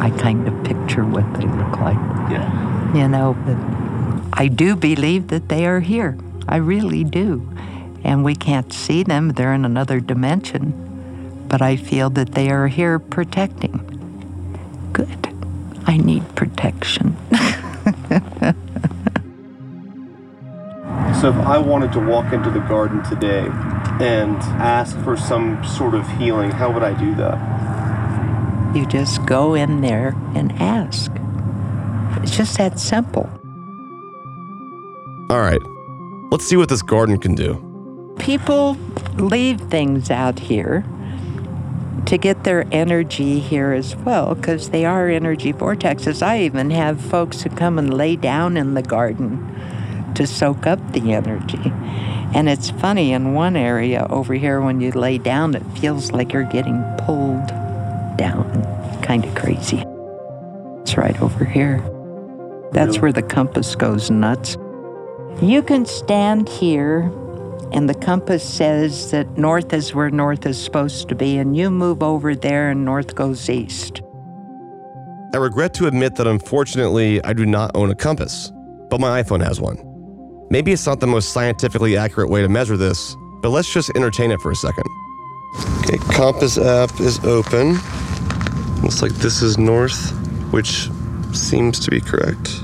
I 0.00 0.10
kind 0.18 0.46
of 0.46 0.64
picture 0.64 1.04
what 1.04 1.24
they 1.34 1.46
look 1.46 1.80
like. 1.80 1.96
Yeah. 2.30 2.94
You 2.94 3.08
know, 3.08 3.36
but 3.44 3.56
I 4.38 4.48
do 4.48 4.76
believe 4.76 5.28
that 5.28 5.48
they 5.48 5.66
are 5.66 5.80
here. 5.80 6.18
I 6.48 6.56
really 6.56 7.04
do 7.04 7.48
and 8.06 8.22
we 8.22 8.36
can't 8.36 8.72
see 8.72 9.02
them. 9.02 9.30
They're 9.30 9.52
in 9.52 9.64
another 9.64 9.98
dimension. 9.98 10.64
But 11.48 11.60
I 11.60 11.74
feel 11.76 12.08
that 12.10 12.32
they 12.32 12.50
are 12.50 12.68
here 12.68 13.00
protecting. 13.00 13.82
Good. 14.92 15.28
I 15.86 15.96
need 15.96 16.22
protection. 16.36 17.16
So, 21.26 21.40
if 21.40 21.46
I 21.46 21.58
wanted 21.58 21.92
to 21.92 22.00
walk 22.00 22.32
into 22.32 22.50
the 22.50 22.60
garden 22.60 23.02
today 23.02 23.48
and 24.00 24.36
ask 24.60 24.96
for 25.00 25.16
some 25.16 25.64
sort 25.64 25.94
of 25.94 26.06
healing, 26.18 26.50
how 26.50 26.70
would 26.72 26.82
I 26.82 26.92
do 26.98 27.14
that? 27.16 28.76
You 28.76 28.86
just 28.86 29.24
go 29.26 29.54
in 29.54 29.80
there 29.80 30.14
and 30.34 30.52
ask. 30.52 31.10
It's 32.22 32.36
just 32.36 32.56
that 32.58 32.78
simple. 32.78 33.28
All 35.30 35.40
right, 35.40 35.60
let's 36.30 36.46
see 36.46 36.56
what 36.56 36.68
this 36.68 36.82
garden 36.82 37.18
can 37.18 37.34
do 37.34 37.62
people 38.18 38.76
leave 39.16 39.60
things 39.60 40.10
out 40.10 40.38
here 40.38 40.84
to 42.06 42.16
get 42.16 42.44
their 42.44 42.66
energy 42.72 43.40
here 43.40 43.72
as 43.72 43.94
well 43.96 44.34
because 44.34 44.70
they 44.70 44.84
are 44.84 45.08
energy 45.08 45.52
vortexes. 45.52 46.22
I 46.22 46.40
even 46.42 46.70
have 46.70 47.00
folks 47.00 47.42
who 47.42 47.50
come 47.50 47.78
and 47.78 47.92
lay 47.92 48.16
down 48.16 48.56
in 48.56 48.74
the 48.74 48.82
garden 48.82 49.52
to 50.16 50.26
soak 50.26 50.66
up 50.66 50.80
the 50.92 51.12
energy. 51.12 51.72
And 52.34 52.48
it's 52.48 52.70
funny, 52.70 53.12
in 53.12 53.34
one 53.34 53.56
area 53.56 54.06
over 54.10 54.34
here, 54.34 54.60
when 54.60 54.80
you 54.80 54.90
lay 54.90 55.18
down, 55.18 55.54
it 55.54 55.62
feels 55.78 56.12
like 56.12 56.32
you're 56.32 56.42
getting 56.44 56.82
pulled 56.98 57.46
down. 58.16 59.00
Kind 59.02 59.24
of 59.24 59.34
crazy. 59.34 59.84
It's 60.80 60.96
right 60.96 61.20
over 61.22 61.44
here. 61.44 61.78
That's 62.72 62.98
where 62.98 63.12
the 63.12 63.22
compass 63.22 63.76
goes 63.76 64.10
nuts. 64.10 64.56
You 65.40 65.62
can 65.62 65.86
stand 65.86 66.48
here, 66.48 67.02
and 67.72 67.88
the 67.88 67.94
compass 67.94 68.42
says 68.42 69.10
that 69.12 69.38
north 69.38 69.72
is 69.72 69.94
where 69.94 70.10
north 70.10 70.44
is 70.46 70.62
supposed 70.62 71.08
to 71.08 71.14
be, 71.14 71.38
and 71.38 71.56
you 71.56 71.70
move 71.70 72.02
over 72.02 72.34
there, 72.34 72.70
and 72.70 72.84
north 72.84 73.14
goes 73.14 73.48
east. 73.48 74.02
I 75.32 75.38
regret 75.38 75.74
to 75.74 75.86
admit 75.86 76.16
that 76.16 76.26
unfortunately 76.26 77.22
I 77.22 77.32
do 77.32 77.46
not 77.46 77.70
own 77.74 77.90
a 77.90 77.94
compass, 77.94 78.52
but 78.88 79.00
my 79.00 79.22
iPhone 79.22 79.44
has 79.44 79.60
one. 79.60 79.85
Maybe 80.48 80.72
it's 80.72 80.86
not 80.86 81.00
the 81.00 81.06
most 81.06 81.32
scientifically 81.32 81.96
accurate 81.96 82.28
way 82.28 82.42
to 82.42 82.48
measure 82.48 82.76
this, 82.76 83.16
but 83.40 83.50
let's 83.50 83.72
just 83.72 83.90
entertain 83.96 84.30
it 84.30 84.40
for 84.40 84.52
a 84.52 84.56
second. 84.56 84.84
Okay, 85.80 85.98
compass 86.14 86.56
app 86.58 87.00
is 87.00 87.18
open. 87.24 87.78
Looks 88.82 89.02
like 89.02 89.12
this 89.12 89.42
is 89.42 89.58
north, 89.58 90.12
which 90.52 90.88
seems 91.32 91.80
to 91.80 91.90
be 91.90 92.00
correct. 92.00 92.60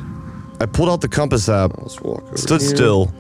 I 0.61 0.67
pulled 0.67 0.89
out 0.89 1.01
the 1.01 1.09
compass 1.09 1.49
app, 1.49 1.73
stood 2.37 2.61
here. 2.61 2.71
still, 2.71 3.13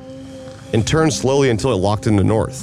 and 0.72 0.87
turned 0.87 1.12
slowly 1.12 1.51
until 1.51 1.72
it 1.72 1.77
locked 1.77 2.07
into 2.07 2.22
north. 2.22 2.59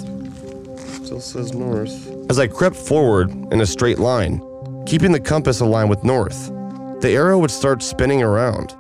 Still 1.04 1.20
says 1.20 1.54
north. 1.54 2.08
As 2.30 2.40
I 2.40 2.48
crept 2.48 2.78
forward 2.78 3.32
in 3.52 3.60
a 3.60 3.66
straight 3.66 4.00
line, 4.00 4.42
keeping 4.86 5.12
the 5.12 5.20
compass 5.20 5.60
aligned 5.60 5.90
with 5.90 6.04
north, 6.06 6.48
the 7.02 7.10
arrow 7.10 7.40
would 7.40 7.52
start 7.52 7.84
spinning 7.84 8.24
around. 8.24 8.74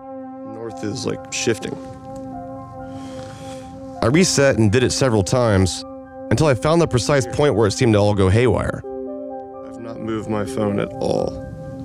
North 0.53 0.83
is 0.83 1.05
like 1.05 1.33
shifting. 1.33 1.75
I 4.01 4.07
reset 4.07 4.57
and 4.57 4.71
did 4.71 4.83
it 4.83 4.91
several 4.91 5.23
times 5.23 5.83
until 6.31 6.47
I 6.47 6.53
found 6.53 6.81
the 6.81 6.87
precise 6.87 7.27
point 7.27 7.55
where 7.55 7.67
it 7.67 7.71
seemed 7.71 7.93
to 7.93 7.99
all 7.99 8.13
go 8.13 8.29
haywire. 8.29 8.81
I've 9.67 9.81
not 9.81 9.99
moved 9.99 10.29
my 10.29 10.45
phone 10.45 10.79
at 10.79 10.87
all, 10.93 11.33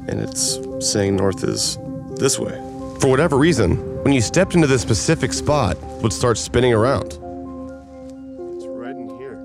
and 0.06 0.20
it's 0.20 0.60
saying 0.80 1.16
north 1.16 1.42
is 1.42 1.76
this 2.16 2.38
way. 2.38 2.52
For 3.00 3.10
whatever 3.10 3.36
reason, 3.36 4.02
when 4.04 4.12
you 4.12 4.20
stepped 4.20 4.54
into 4.54 4.68
this 4.68 4.80
specific 4.80 5.32
spot, 5.32 5.76
it 5.76 6.02
would 6.02 6.12
start 6.12 6.38
spinning 6.38 6.72
around. 6.72 7.06
It's 7.06 8.66
right 8.66 8.94
in 8.94 9.08
here. 9.18 9.42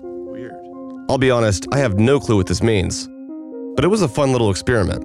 Weird. 0.00 0.54
I'll 1.10 1.18
be 1.18 1.30
honest, 1.30 1.66
I 1.72 1.78
have 1.78 1.98
no 1.98 2.18
clue 2.18 2.36
what 2.36 2.46
this 2.46 2.62
means, 2.62 3.08
but 3.74 3.84
it 3.84 3.88
was 3.88 4.00
a 4.00 4.08
fun 4.08 4.32
little 4.32 4.50
experiment. 4.50 5.04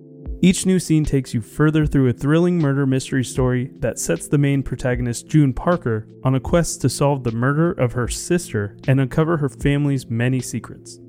Each 0.43 0.65
new 0.65 0.79
scene 0.79 1.05
takes 1.05 1.35
you 1.35 1.41
further 1.41 1.85
through 1.85 2.09
a 2.09 2.13
thrilling 2.13 2.57
murder 2.57 2.87
mystery 2.87 3.23
story 3.23 3.69
that 3.77 3.99
sets 3.99 4.27
the 4.27 4.39
main 4.39 4.63
protagonist, 4.63 5.27
June 5.27 5.53
Parker, 5.53 6.07
on 6.23 6.33
a 6.33 6.39
quest 6.39 6.81
to 6.81 6.89
solve 6.89 7.23
the 7.23 7.31
murder 7.31 7.73
of 7.73 7.91
her 7.91 8.07
sister 8.07 8.75
and 8.87 8.99
uncover 8.99 9.37
her 9.37 9.49
family's 9.49 10.09
many 10.09 10.39
secrets. 10.39 10.99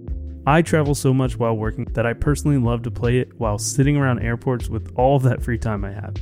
I 0.47 0.61
travel 0.61 0.95
so 0.95 1.15
much 1.15 1.39
while 1.39 1.57
working 1.57 1.87
that 1.93 2.05
I 2.05 2.13
personally 2.13 2.59
love 2.59 2.83
to 2.83 2.91
play 2.91 3.21
it 3.21 3.33
while 3.41 3.59
sitting 3.59 3.97
around 3.97 4.19
airports 4.19 4.69
with 4.69 4.93
all 4.97 5.17
of 5.17 5.23
that 5.23 5.43
free 5.43 5.59
time 5.59 5.83
I 5.83 5.93
have. 5.93 6.17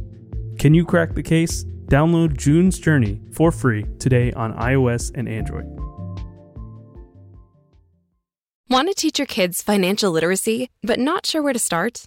Can 0.61 0.73
you 0.73 0.85
crack 0.85 1.15
the 1.15 1.23
case? 1.23 1.65
Download 1.87 2.37
June's 2.37 2.79
Journey 2.79 3.21
for 3.33 3.51
free 3.51 3.87
today 3.99 4.31
on 4.35 4.55
iOS 4.55 5.11
and 5.17 5.29
Android. 5.29 5.67
Want 8.69 8.87
to 8.87 8.95
teach 8.95 9.19
your 9.19 9.27
kids 9.27 9.63
financial 9.63 10.13
literacy, 10.13 10.71
but 10.85 11.01
not 11.01 11.27
sure 11.27 11.43
where 11.43 11.53
to 11.53 11.59
start? 11.59 12.07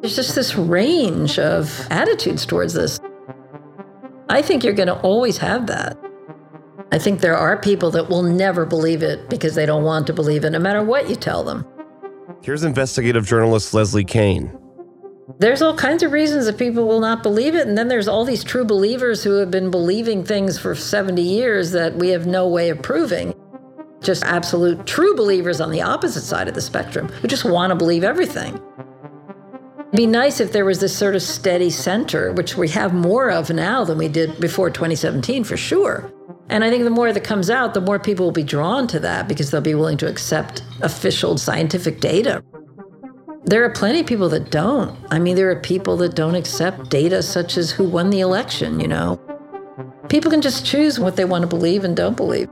There's 0.00 0.14
just 0.14 0.36
this 0.36 0.54
range 0.54 1.40
of 1.40 1.88
attitudes 1.90 2.46
towards 2.46 2.74
this. 2.74 3.00
I 4.28 4.40
think 4.42 4.62
you're 4.62 4.74
going 4.74 4.86
to 4.86 5.00
always 5.00 5.38
have 5.38 5.66
that. 5.66 5.98
I 6.92 6.98
think 6.98 7.20
there 7.20 7.36
are 7.36 7.56
people 7.56 7.90
that 7.90 8.08
will 8.08 8.22
never 8.22 8.64
believe 8.64 9.02
it 9.02 9.28
because 9.28 9.56
they 9.56 9.66
don't 9.66 9.82
want 9.82 10.06
to 10.06 10.12
believe 10.12 10.44
it, 10.44 10.50
no 10.50 10.60
matter 10.60 10.84
what 10.84 11.10
you 11.10 11.16
tell 11.16 11.42
them. 11.42 11.66
Here's 12.44 12.62
investigative 12.62 13.26
journalist 13.26 13.74
Leslie 13.74 14.04
Kean. 14.04 14.56
There's 15.40 15.62
all 15.62 15.76
kinds 15.76 16.04
of 16.04 16.12
reasons 16.12 16.46
that 16.46 16.58
people 16.58 16.86
will 16.86 17.00
not 17.00 17.24
believe 17.24 17.56
it, 17.56 17.66
and 17.66 17.76
then 17.76 17.88
there's 17.88 18.06
all 18.06 18.24
these 18.24 18.44
true 18.44 18.64
believers 18.64 19.24
who 19.24 19.38
have 19.38 19.50
been 19.50 19.70
believing 19.72 20.22
things 20.22 20.60
for 20.60 20.76
70 20.76 21.20
years 21.20 21.72
that 21.72 21.96
we 21.96 22.10
have 22.10 22.24
no 22.24 22.46
way 22.46 22.68
of 22.68 22.82
proving. 22.82 23.34
Just 24.02 24.24
absolute 24.24 24.86
true 24.86 25.14
believers 25.14 25.60
on 25.60 25.70
the 25.70 25.82
opposite 25.82 26.22
side 26.22 26.48
of 26.48 26.54
the 26.54 26.60
spectrum 26.60 27.08
who 27.08 27.28
just 27.28 27.44
want 27.44 27.70
to 27.70 27.76
believe 27.76 28.04
everything. 28.04 28.60
It'd 29.78 29.92
be 29.92 30.06
nice 30.06 30.40
if 30.40 30.52
there 30.52 30.64
was 30.64 30.80
this 30.80 30.96
sort 30.96 31.14
of 31.14 31.22
steady 31.22 31.70
center, 31.70 32.32
which 32.32 32.56
we 32.56 32.68
have 32.70 32.94
more 32.94 33.30
of 33.30 33.50
now 33.50 33.84
than 33.84 33.98
we 33.98 34.08
did 34.08 34.40
before 34.40 34.70
2017 34.70 35.44
for 35.44 35.56
sure. 35.56 36.10
And 36.48 36.64
I 36.64 36.70
think 36.70 36.84
the 36.84 36.90
more 36.90 37.12
that 37.12 37.24
comes 37.24 37.50
out, 37.50 37.74
the 37.74 37.80
more 37.80 37.98
people 37.98 38.24
will 38.24 38.32
be 38.32 38.42
drawn 38.42 38.86
to 38.88 39.00
that 39.00 39.28
because 39.28 39.50
they'll 39.50 39.60
be 39.60 39.74
willing 39.74 39.98
to 39.98 40.08
accept 40.08 40.62
official 40.80 41.38
scientific 41.38 42.00
data. 42.00 42.42
There 43.44 43.64
are 43.64 43.70
plenty 43.70 44.00
of 44.00 44.06
people 44.06 44.28
that 44.30 44.50
don't. 44.50 44.98
I 45.10 45.18
mean, 45.18 45.36
there 45.36 45.50
are 45.50 45.60
people 45.60 45.96
that 45.98 46.14
don't 46.14 46.34
accept 46.34 46.90
data 46.90 47.22
such 47.22 47.56
as 47.56 47.70
who 47.70 47.88
won 47.88 48.10
the 48.10 48.20
election, 48.20 48.80
you 48.80 48.88
know. 48.88 49.20
People 50.08 50.30
can 50.30 50.42
just 50.42 50.64
choose 50.64 50.98
what 50.98 51.16
they 51.16 51.24
want 51.24 51.42
to 51.42 51.48
believe 51.48 51.84
and 51.84 51.96
don't 51.96 52.16
believe. 52.16 52.48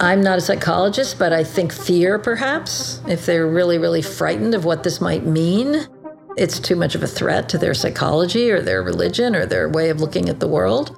I'm 0.00 0.20
not 0.20 0.38
a 0.38 0.40
psychologist, 0.40 1.18
but 1.18 1.32
I 1.32 1.42
think 1.42 1.72
fear, 1.72 2.20
perhaps, 2.20 3.02
if 3.08 3.26
they're 3.26 3.48
really, 3.48 3.78
really 3.78 4.02
frightened 4.02 4.54
of 4.54 4.64
what 4.64 4.84
this 4.84 5.00
might 5.00 5.26
mean, 5.26 5.88
it's 6.36 6.60
too 6.60 6.76
much 6.76 6.94
of 6.94 7.02
a 7.02 7.08
threat 7.08 7.48
to 7.48 7.58
their 7.58 7.74
psychology 7.74 8.48
or 8.52 8.60
their 8.60 8.80
religion 8.80 9.34
or 9.34 9.44
their 9.44 9.68
way 9.68 9.90
of 9.90 10.00
looking 10.00 10.28
at 10.28 10.38
the 10.38 10.46
world. 10.46 10.96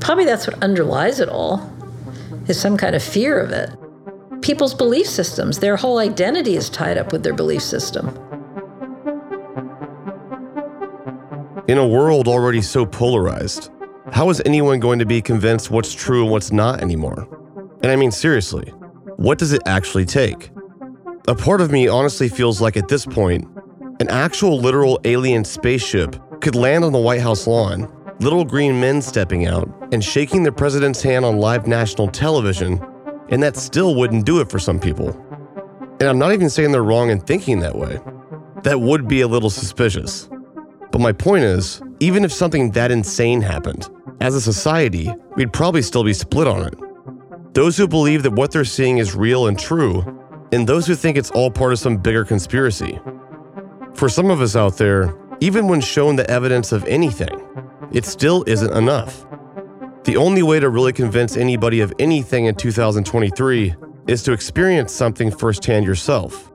Probably 0.00 0.24
that's 0.24 0.46
what 0.46 0.62
underlies 0.62 1.20
it 1.20 1.28
all, 1.28 1.70
is 2.48 2.58
some 2.58 2.78
kind 2.78 2.94
of 2.94 3.02
fear 3.02 3.38
of 3.38 3.50
it. 3.50 3.68
People's 4.40 4.72
belief 4.72 5.06
systems, 5.06 5.58
their 5.58 5.76
whole 5.76 5.98
identity 5.98 6.56
is 6.56 6.70
tied 6.70 6.96
up 6.96 7.12
with 7.12 7.22
their 7.22 7.34
belief 7.34 7.60
system. 7.60 8.08
In 11.68 11.76
a 11.76 11.86
world 11.86 12.28
already 12.28 12.62
so 12.62 12.86
polarized, 12.86 13.70
how 14.10 14.30
is 14.30 14.40
anyone 14.46 14.80
going 14.80 15.00
to 15.00 15.06
be 15.06 15.20
convinced 15.20 15.70
what's 15.70 15.92
true 15.92 16.22
and 16.22 16.30
what's 16.30 16.50
not 16.50 16.80
anymore? 16.80 17.39
And 17.82 17.90
I 17.90 17.96
mean, 17.96 18.10
seriously, 18.10 18.68
what 19.16 19.38
does 19.38 19.52
it 19.52 19.62
actually 19.66 20.04
take? 20.04 20.50
A 21.28 21.34
part 21.34 21.60
of 21.60 21.70
me 21.70 21.88
honestly 21.88 22.28
feels 22.28 22.60
like 22.60 22.76
at 22.76 22.88
this 22.88 23.06
point, 23.06 23.46
an 24.00 24.08
actual 24.08 24.58
literal 24.58 25.00
alien 25.04 25.44
spaceship 25.44 26.16
could 26.40 26.54
land 26.54 26.84
on 26.84 26.92
the 26.92 26.98
White 26.98 27.20
House 27.20 27.46
lawn, 27.46 27.90
little 28.20 28.44
green 28.44 28.80
men 28.80 29.00
stepping 29.00 29.46
out 29.46 29.68
and 29.92 30.02
shaking 30.02 30.42
the 30.42 30.52
president's 30.52 31.02
hand 31.02 31.24
on 31.24 31.38
live 31.38 31.66
national 31.66 32.08
television, 32.08 32.80
and 33.28 33.42
that 33.42 33.56
still 33.56 33.94
wouldn't 33.94 34.26
do 34.26 34.40
it 34.40 34.50
for 34.50 34.58
some 34.58 34.80
people. 34.80 35.10
And 36.00 36.08
I'm 36.08 36.18
not 36.18 36.32
even 36.32 36.50
saying 36.50 36.72
they're 36.72 36.82
wrong 36.82 37.10
in 37.10 37.20
thinking 37.20 37.60
that 37.60 37.76
way. 37.76 37.98
That 38.62 38.80
would 38.80 39.06
be 39.06 39.20
a 39.20 39.28
little 39.28 39.50
suspicious. 39.50 40.28
But 40.90 41.00
my 41.00 41.12
point 41.12 41.44
is, 41.44 41.82
even 42.00 42.24
if 42.24 42.32
something 42.32 42.72
that 42.72 42.90
insane 42.90 43.40
happened, 43.42 43.88
as 44.20 44.34
a 44.34 44.40
society, 44.40 45.10
we'd 45.36 45.52
probably 45.52 45.82
still 45.82 46.04
be 46.04 46.12
split 46.12 46.46
on 46.46 46.66
it. 46.66 46.74
Those 47.52 47.76
who 47.76 47.88
believe 47.88 48.22
that 48.22 48.32
what 48.32 48.52
they're 48.52 48.64
seeing 48.64 48.98
is 48.98 49.16
real 49.16 49.48
and 49.48 49.58
true, 49.58 50.04
and 50.52 50.68
those 50.68 50.86
who 50.86 50.94
think 50.94 51.16
it's 51.16 51.32
all 51.32 51.50
part 51.50 51.72
of 51.72 51.80
some 51.80 51.96
bigger 51.96 52.24
conspiracy. 52.24 53.00
For 53.94 54.08
some 54.08 54.30
of 54.30 54.40
us 54.40 54.54
out 54.54 54.76
there, 54.76 55.14
even 55.40 55.66
when 55.66 55.80
shown 55.80 56.14
the 56.14 56.30
evidence 56.30 56.70
of 56.70 56.84
anything, 56.84 57.44
it 57.92 58.04
still 58.04 58.44
isn't 58.46 58.72
enough. 58.72 59.26
The 60.04 60.16
only 60.16 60.44
way 60.44 60.60
to 60.60 60.68
really 60.68 60.92
convince 60.92 61.36
anybody 61.36 61.80
of 61.80 61.92
anything 61.98 62.44
in 62.44 62.54
2023 62.54 63.74
is 64.06 64.22
to 64.22 64.32
experience 64.32 64.92
something 64.92 65.30
firsthand 65.30 65.86
yourself. 65.86 66.52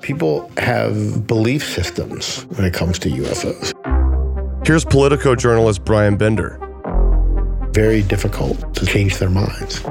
People 0.00 0.50
have 0.56 1.26
belief 1.26 1.62
systems 1.62 2.44
when 2.56 2.64
it 2.64 2.72
comes 2.72 2.98
to 3.00 3.10
UFOs. 3.10 4.66
Here's 4.66 4.86
Politico 4.86 5.34
journalist 5.34 5.84
Bryan 5.84 6.16
Bender. 6.16 6.69
Very 7.80 8.02
difficult 8.02 8.74
to 8.74 8.84
change 8.84 9.16
their 9.16 9.30
minds. 9.30 9.82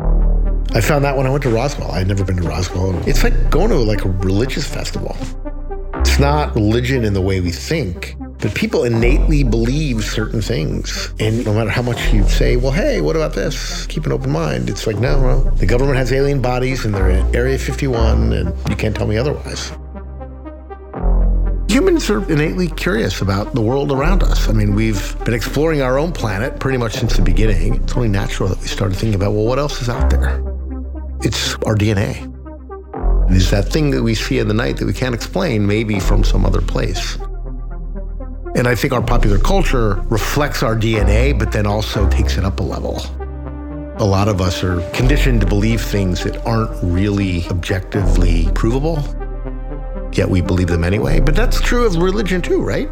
I 0.76 0.80
found 0.80 1.04
that 1.06 1.18
when 1.18 1.26
I 1.26 1.32
went 1.32 1.42
to 1.42 1.50
Roswell. 1.50 1.90
I 1.90 1.98
had 1.98 2.08
never 2.08 2.24
been 2.24 2.36
to 2.36 2.48
Roswell. 2.48 2.96
It's 3.10 3.24
like 3.24 3.50
going 3.50 3.70
to 3.70 3.78
like 3.78 4.06
a 4.06 4.10
religious 4.10 4.68
festival. 4.68 5.18
It's 5.96 6.20
not 6.20 6.54
religion 6.54 7.04
in 7.04 7.14
the 7.14 7.22
way 7.22 7.42
we 7.42 7.50
think, 7.50 8.16
but 8.20 8.54
people 8.54 8.84
innately 8.84 9.44
believe 9.44 10.04
certain 10.04 10.40
things. 10.40 11.12
And 11.20 11.44
no 11.44 11.52
matter 11.52 11.72
how 11.72 11.82
much 11.82 12.14
you 12.14 12.30
say, 12.30 12.58
well, 12.58 12.72
hey, 12.72 13.02
what 13.02 13.16
about 13.16 13.34
this? 13.34 13.88
Keep 13.88 14.06
an 14.06 14.12
open 14.12 14.30
mind. 14.30 14.70
It's 14.70 14.86
like, 14.86 14.98
no, 14.98 15.20
no. 15.20 15.50
The 15.56 15.66
government 15.66 15.98
has 15.98 16.14
alien 16.14 16.44
bodies 16.44 16.86
and 16.86 16.94
they're 16.94 17.10
in 17.10 17.36
Area 17.36 17.58
51, 17.58 18.34
and 18.34 18.70
you 18.70 18.76
can't 18.76 18.96
tell 18.96 19.08
me 19.08 19.18
otherwise. 19.18 19.72
Humans 22.00 22.30
are 22.30 22.32
innately 22.32 22.68
curious 22.70 23.22
about 23.22 23.54
the 23.54 23.60
world 23.60 23.92
around 23.92 24.24
us. 24.24 24.48
I 24.48 24.54
mean, 24.54 24.74
we've 24.74 25.18
been 25.26 25.34
exploring 25.34 25.82
our 25.82 26.00
own 26.00 26.14
planet 26.14 26.58
pretty 26.58 26.78
much 26.78 26.94
since 26.94 27.18
the 27.18 27.22
beginning. 27.22 27.84
It's 27.84 27.94
only 27.94 28.08
natural 28.08 28.48
that 28.48 28.58
we 28.62 28.68
started 28.68 28.96
thinking 28.96 29.16
about, 29.16 29.34
well, 29.34 29.44
what 29.44 29.60
else 29.60 29.82
is 29.82 29.90
out 29.90 30.10
there? 30.10 30.38
It's 31.24 31.56
our 31.66 31.76
DNA. 31.76 32.24
It 33.30 33.36
is 33.36 33.52
that 33.52 33.68
thing 33.68 33.92
that 33.92 34.02
we 34.02 34.16
see 34.16 34.40
in 34.40 34.48
the 34.48 34.54
night 34.54 34.78
that 34.78 34.86
we 34.86 34.94
can't 34.94 35.14
explain, 35.14 35.68
maybe 35.68 36.00
from 36.00 36.24
some 36.24 36.46
other 36.46 36.62
place. 36.62 37.18
And 38.56 38.66
I 38.66 38.76
think 38.76 38.94
our 38.94 39.02
popular 39.02 39.38
culture 39.38 39.96
reflects 40.10 40.64
our 40.64 40.78
DNA, 40.78 41.38
but 41.38 41.52
then 41.52 41.68
also 41.68 42.08
takes 42.08 42.38
it 42.38 42.46
up 42.46 42.62
a 42.62 42.64
level. 42.64 43.02
A 43.98 44.06
lot 44.06 44.30
of 44.30 44.40
us 44.40 44.64
are 44.64 44.80
conditioned 44.92 45.42
to 45.42 45.48
believe 45.48 45.82
things 45.82 46.24
that 46.24 46.38
aren't 46.46 46.72
really 46.82 47.46
objectively 47.50 48.48
provable 48.56 49.04
yet 50.14 50.30
we 50.30 50.42
believe 50.42 50.68
them 50.68 50.84
anyway. 50.84 51.20
But 51.20 51.36
that's 51.36 51.60
true 51.62 51.86
of 51.86 51.96
religion 51.96 52.42
too, 52.42 52.62
right? 52.62 52.90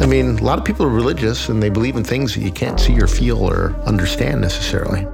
I 0.00 0.06
mean, 0.06 0.38
a 0.38 0.42
lot 0.42 0.58
of 0.58 0.64
people 0.64 0.84
are 0.86 0.90
religious 0.90 1.48
and 1.48 1.62
they 1.62 1.68
believe 1.68 1.96
in 1.96 2.04
things 2.04 2.34
that 2.34 2.40
you 2.40 2.50
can't 2.50 2.80
see 2.80 3.00
or 3.00 3.06
feel 3.06 3.38
or 3.38 3.74
understand 3.86 4.40
necessarily. 4.40 5.06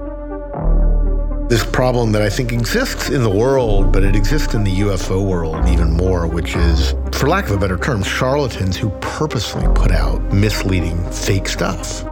This 1.47 1.65
problem 1.65 2.11
that 2.11 2.21
I 2.21 2.29
think 2.29 2.51
exists 2.51 3.09
in 3.09 3.23
the 3.23 3.29
world, 3.29 3.91
but 3.91 4.03
it 4.03 4.15
exists 4.15 4.53
in 4.53 4.63
the 4.63 4.81
UFO 4.81 5.27
world 5.27 5.67
even 5.67 5.91
more, 5.91 6.27
which 6.27 6.55
is, 6.55 6.93
for 7.11 7.27
lack 7.27 7.45
of 7.45 7.51
a 7.51 7.57
better 7.57 7.77
term, 7.77 8.03
charlatans 8.03 8.77
who 8.77 8.89
purposely 9.01 9.65
put 9.73 9.91
out 9.91 10.21
misleading 10.33 11.03
fake 11.11 11.47
stuff. 11.47 12.03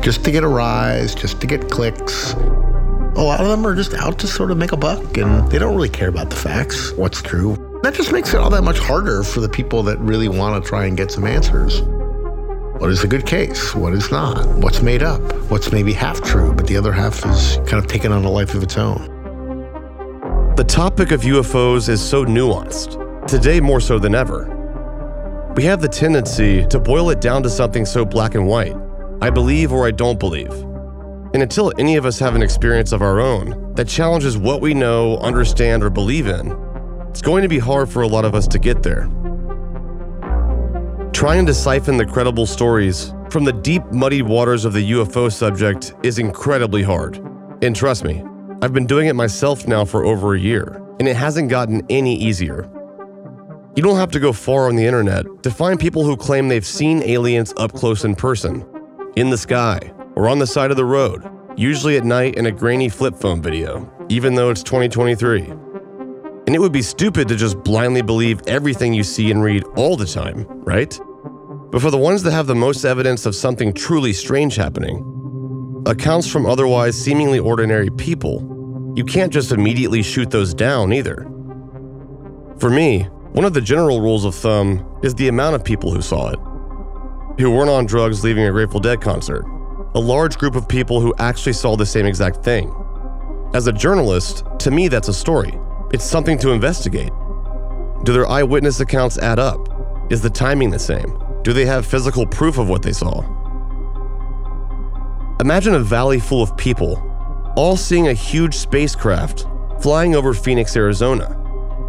Just 0.00 0.24
to 0.24 0.30
get 0.30 0.42
a 0.42 0.48
rise, 0.48 1.14
just 1.14 1.40
to 1.40 1.46
get 1.46 1.70
clicks, 1.70 2.34
a 3.18 3.22
lot 3.22 3.40
of 3.40 3.48
them 3.48 3.66
are 3.66 3.74
just 3.74 3.94
out 3.94 4.16
to 4.20 4.28
sort 4.28 4.52
of 4.52 4.58
make 4.58 4.70
a 4.70 4.76
buck 4.76 5.16
and 5.16 5.50
they 5.50 5.58
don't 5.58 5.74
really 5.74 5.88
care 5.88 6.08
about 6.08 6.30
the 6.30 6.36
facts, 6.36 6.92
what's 6.92 7.20
true. 7.20 7.56
That 7.82 7.94
just 7.94 8.12
makes 8.12 8.32
it 8.32 8.36
all 8.36 8.48
that 8.50 8.62
much 8.62 8.78
harder 8.78 9.24
for 9.24 9.40
the 9.40 9.48
people 9.48 9.82
that 9.84 9.98
really 9.98 10.28
want 10.28 10.62
to 10.62 10.68
try 10.68 10.86
and 10.86 10.96
get 10.96 11.10
some 11.10 11.26
answers. 11.26 11.82
What 12.80 12.90
is 12.90 13.02
a 13.02 13.08
good 13.08 13.26
case? 13.26 13.74
What 13.74 13.92
is 13.92 14.12
not? 14.12 14.46
What's 14.58 14.82
made 14.82 15.02
up? 15.02 15.20
What's 15.50 15.72
maybe 15.72 15.92
half 15.92 16.22
true, 16.22 16.54
but 16.54 16.68
the 16.68 16.76
other 16.76 16.92
half 16.92 17.26
is 17.26 17.56
kind 17.66 17.82
of 17.82 17.88
taken 17.88 18.12
on 18.12 18.24
a 18.24 18.30
life 18.30 18.54
of 18.54 18.62
its 18.62 18.76
own? 18.76 19.04
The 20.54 20.64
topic 20.64 21.10
of 21.10 21.22
UFOs 21.22 21.88
is 21.88 22.00
so 22.00 22.24
nuanced, 22.24 23.26
today 23.26 23.58
more 23.58 23.80
so 23.80 23.98
than 23.98 24.14
ever. 24.14 24.54
We 25.56 25.64
have 25.64 25.80
the 25.80 25.88
tendency 25.88 26.64
to 26.66 26.78
boil 26.78 27.10
it 27.10 27.20
down 27.20 27.42
to 27.42 27.50
something 27.50 27.84
so 27.84 28.04
black 28.04 28.36
and 28.36 28.46
white 28.46 28.76
I 29.20 29.30
believe 29.30 29.72
or 29.72 29.84
I 29.84 29.90
don't 29.90 30.20
believe. 30.20 30.67
And 31.38 31.44
until 31.44 31.72
any 31.78 31.94
of 31.94 32.04
us 32.04 32.18
have 32.18 32.34
an 32.34 32.42
experience 32.42 32.90
of 32.90 33.00
our 33.00 33.20
own 33.20 33.72
that 33.74 33.86
challenges 33.86 34.36
what 34.36 34.60
we 34.60 34.74
know, 34.74 35.18
understand, 35.18 35.84
or 35.84 35.88
believe 35.88 36.26
in, 36.26 36.50
it's 37.10 37.22
going 37.22 37.42
to 37.42 37.48
be 37.48 37.60
hard 37.60 37.88
for 37.88 38.02
a 38.02 38.08
lot 38.08 38.24
of 38.24 38.34
us 38.34 38.48
to 38.48 38.58
get 38.58 38.82
there. 38.82 39.08
Trying 41.12 41.46
to 41.46 41.54
siphon 41.54 41.96
the 41.96 42.04
credible 42.04 42.44
stories 42.44 43.14
from 43.30 43.44
the 43.44 43.52
deep, 43.52 43.84
muddied 43.92 44.26
waters 44.26 44.64
of 44.64 44.72
the 44.72 44.90
UFO 44.90 45.30
subject 45.30 45.94
is 46.02 46.18
incredibly 46.18 46.82
hard. 46.82 47.18
And 47.62 47.76
trust 47.76 48.02
me, 48.02 48.24
I've 48.60 48.72
been 48.72 48.86
doing 48.86 49.06
it 49.06 49.14
myself 49.14 49.68
now 49.68 49.84
for 49.84 50.04
over 50.04 50.34
a 50.34 50.40
year, 50.40 50.82
and 50.98 51.06
it 51.06 51.14
hasn't 51.14 51.50
gotten 51.50 51.86
any 51.88 52.16
easier. 52.16 52.68
You 53.76 53.84
don't 53.84 53.96
have 53.98 54.10
to 54.10 54.18
go 54.18 54.32
far 54.32 54.66
on 54.66 54.74
the 54.74 54.86
internet 54.86 55.24
to 55.44 55.52
find 55.52 55.78
people 55.78 56.02
who 56.02 56.16
claim 56.16 56.48
they've 56.48 56.66
seen 56.66 57.00
aliens 57.04 57.54
up 57.58 57.74
close 57.74 58.04
in 58.04 58.16
person, 58.16 58.66
in 59.14 59.30
the 59.30 59.38
sky, 59.38 59.92
or 60.18 60.28
on 60.28 60.40
the 60.40 60.46
side 60.48 60.72
of 60.72 60.76
the 60.76 60.84
road, 60.84 61.22
usually 61.56 61.96
at 61.96 62.02
night 62.02 62.34
in 62.34 62.46
a 62.46 62.50
grainy 62.50 62.88
flip 62.88 63.14
phone 63.14 63.40
video, 63.40 63.88
even 64.08 64.34
though 64.34 64.50
it's 64.50 64.64
2023. 64.64 65.42
And 65.42 66.56
it 66.56 66.58
would 66.58 66.72
be 66.72 66.82
stupid 66.82 67.28
to 67.28 67.36
just 67.36 67.62
blindly 67.62 68.02
believe 68.02 68.42
everything 68.48 68.92
you 68.92 69.04
see 69.04 69.30
and 69.30 69.44
read 69.44 69.62
all 69.76 69.96
the 69.96 70.06
time, 70.06 70.44
right? 70.64 70.98
But 71.70 71.80
for 71.80 71.92
the 71.92 71.98
ones 71.98 72.24
that 72.24 72.32
have 72.32 72.48
the 72.48 72.56
most 72.56 72.84
evidence 72.84 73.26
of 73.26 73.36
something 73.36 73.72
truly 73.72 74.12
strange 74.12 74.56
happening, 74.56 75.84
accounts 75.86 76.28
from 76.28 76.46
otherwise 76.46 77.00
seemingly 77.00 77.38
ordinary 77.38 77.90
people, 77.90 78.92
you 78.96 79.04
can't 79.04 79.32
just 79.32 79.52
immediately 79.52 80.02
shoot 80.02 80.32
those 80.32 80.52
down 80.52 80.92
either. 80.92 81.30
For 82.58 82.70
me, 82.70 83.04
one 83.34 83.44
of 83.44 83.54
the 83.54 83.60
general 83.60 84.00
rules 84.00 84.24
of 84.24 84.34
thumb 84.34 84.98
is 85.04 85.14
the 85.14 85.28
amount 85.28 85.54
of 85.54 85.62
people 85.62 85.92
who 85.92 86.02
saw 86.02 86.30
it, 86.30 86.40
who 87.40 87.52
weren't 87.52 87.70
on 87.70 87.86
drugs 87.86 88.24
leaving 88.24 88.46
a 88.46 88.50
Grateful 88.50 88.80
Dead 88.80 89.00
concert, 89.00 89.44
a 89.94 90.00
large 90.00 90.36
group 90.36 90.54
of 90.54 90.68
people 90.68 91.00
who 91.00 91.14
actually 91.18 91.54
saw 91.54 91.74
the 91.74 91.86
same 91.86 92.04
exact 92.04 92.44
thing. 92.44 92.74
As 93.54 93.66
a 93.66 93.72
journalist, 93.72 94.44
to 94.58 94.70
me, 94.70 94.88
that's 94.88 95.08
a 95.08 95.14
story. 95.14 95.58
It's 95.92 96.04
something 96.04 96.38
to 96.38 96.50
investigate. 96.50 97.10
Do 98.04 98.12
their 98.12 98.28
eyewitness 98.28 98.80
accounts 98.80 99.16
add 99.16 99.38
up? 99.38 99.58
Is 100.10 100.20
the 100.20 100.30
timing 100.30 100.70
the 100.70 100.78
same? 100.78 101.18
Do 101.42 101.54
they 101.54 101.64
have 101.64 101.86
physical 101.86 102.26
proof 102.26 102.58
of 102.58 102.68
what 102.68 102.82
they 102.82 102.92
saw? 102.92 103.22
Imagine 105.40 105.74
a 105.74 105.80
valley 105.80 106.20
full 106.20 106.42
of 106.42 106.56
people, 106.56 107.02
all 107.56 107.76
seeing 107.76 108.08
a 108.08 108.14
huge 108.14 108.54
spacecraft 108.54 109.46
flying 109.80 110.14
over 110.14 110.34
Phoenix, 110.34 110.76
Arizona. 110.76 111.34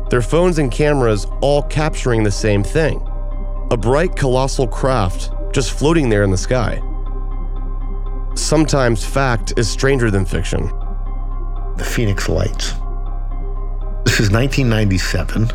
Their 0.09 0.21
phones 0.21 0.57
and 0.59 0.71
cameras 0.71 1.27
all 1.41 1.63
capturing 1.63 2.23
the 2.23 2.31
same 2.31 2.63
thing 2.63 3.05
a 3.71 3.77
bright, 3.77 4.15
colossal 4.15 4.67
craft 4.67 5.31
just 5.53 5.77
floating 5.77 6.09
there 6.09 6.23
in 6.23 6.31
the 6.31 6.37
sky 6.37 6.81
sometimes 8.39 9.05
fact 9.05 9.53
is 9.57 9.69
stranger 9.69 10.09
than 10.09 10.25
fiction. 10.25 10.67
The 11.77 11.85
Phoenix 11.85 12.29
Lights. 12.29 12.73
This 14.05 14.19
is 14.19 14.31
1997. 14.31 15.51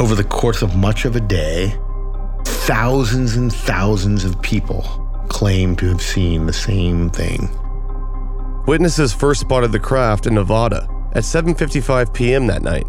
Over 0.00 0.14
the 0.14 0.24
course 0.24 0.62
of 0.62 0.76
much 0.76 1.04
of 1.04 1.16
a 1.16 1.20
day, 1.20 1.76
thousands 2.44 3.36
and 3.36 3.52
thousands 3.52 4.24
of 4.24 4.40
people 4.42 4.82
claim 5.28 5.76
to 5.76 5.88
have 5.88 6.02
seen 6.02 6.46
the 6.46 6.52
same 6.52 7.10
thing. 7.10 7.48
Witnesses 8.66 9.12
first 9.12 9.40
spotted 9.40 9.72
the 9.72 9.80
craft 9.80 10.26
in 10.26 10.34
Nevada 10.34 10.88
at 11.14 11.24
7:55 11.24 12.14
p.m. 12.14 12.46
that 12.46 12.62
night. 12.62 12.86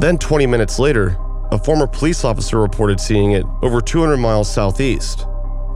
Then, 0.00 0.18
20 0.18 0.46
minutes 0.46 0.78
later, 0.78 1.16
a 1.50 1.58
former 1.58 1.86
police 1.86 2.24
officer 2.24 2.60
reported 2.60 3.00
seeing 3.00 3.32
it 3.32 3.44
over 3.62 3.80
200 3.80 4.16
miles 4.16 4.50
southeast. 4.50 5.26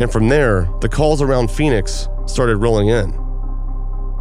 And 0.01 0.12
from 0.12 0.28
there, 0.28 0.68
the 0.80 0.88
calls 0.88 1.22
around 1.22 1.51
Phoenix 1.51 2.09
started 2.26 2.57
rolling 2.59 2.88
in. 2.88 3.14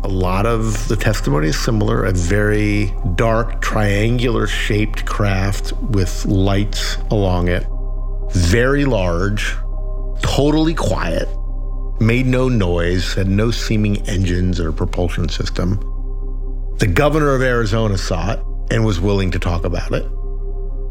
A 0.04 0.08
lot 0.08 0.46
of 0.46 0.88
the 0.88 0.96
testimony 0.96 1.48
is 1.48 1.60
similar 1.60 2.06
a 2.06 2.12
very 2.12 2.94
dark, 3.16 3.62
triangular 3.62 4.46
shaped 4.48 5.06
craft 5.06 5.74
with 5.74 6.26
lights 6.26 6.98
along 7.10 7.48
it, 7.48 7.66
very 8.32 8.86
large, 8.86 9.56
totally 10.22 10.76
quiet, 10.76 11.28
made 12.00 12.28
no 12.28 12.48
noise, 12.48 13.14
had 13.16 13.28
no 13.28 13.52
seeming 13.52 13.98
engines 14.08 14.60
or 14.60 14.72
propulsion 14.72 15.28
system. 15.28 15.80
The 16.78 16.88
governor 16.88 17.34
of 17.34 17.42
Arizona 17.42 17.98
saw 17.98 18.34
it 18.34 18.40
and 18.70 18.86
was 18.86 19.00
willing 19.00 19.32
to 19.32 19.40
talk 19.40 19.66
about 19.66 19.92
it. 19.92 20.04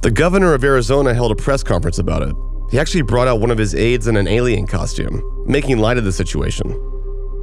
The 0.03 0.11
governor 0.11 0.55
of 0.55 0.65
Arizona 0.65 1.15
held 1.15 1.31
a 1.31 1.37
press 1.37 1.63
conference 1.63 1.99
about 1.99 2.23
it. 2.23 2.35
He 2.75 2.81
actually 2.81 3.03
brought 3.03 3.29
out 3.29 3.39
one 3.39 3.53
of 3.53 3.59
his 3.59 3.73
aides 3.77 4.09
in 4.09 4.17
an 4.17 4.27
alien 4.27 4.67
costume, 4.67 5.23
making 5.47 5.79
light 5.79 5.97
of 5.97 6.03
the 6.03 6.11
situation. 6.11 6.75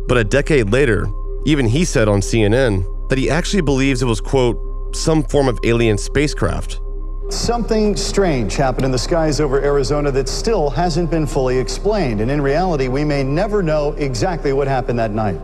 But 0.05 0.17
a 0.17 0.25
decade 0.25 0.73
later, 0.73 1.07
even 1.45 1.67
he 1.67 1.85
said 1.85 2.09
on 2.09 2.19
CNN 2.19 3.07
that 3.07 3.17
he 3.17 3.29
actually 3.29 3.61
believes 3.61 4.01
it 4.01 4.07
was, 4.07 4.19
quote, 4.19 4.59
some 4.93 5.23
form 5.23 5.47
of 5.47 5.57
alien 5.63 5.97
spacecraft. 5.97 6.81
Something 7.29 7.95
strange 7.95 8.57
happened 8.57 8.83
in 8.83 8.91
the 8.91 8.99
skies 8.99 9.39
over 9.39 9.61
Arizona 9.61 10.11
that 10.11 10.27
still 10.27 10.69
hasn't 10.69 11.09
been 11.09 11.25
fully 11.25 11.57
explained. 11.57 12.19
And 12.19 12.29
in 12.29 12.41
reality, 12.41 12.89
we 12.89 13.05
may 13.05 13.23
never 13.23 13.63
know 13.63 13.93
exactly 13.93 14.51
what 14.51 14.67
happened 14.67 14.99
that 14.99 15.11
night. 15.11 15.39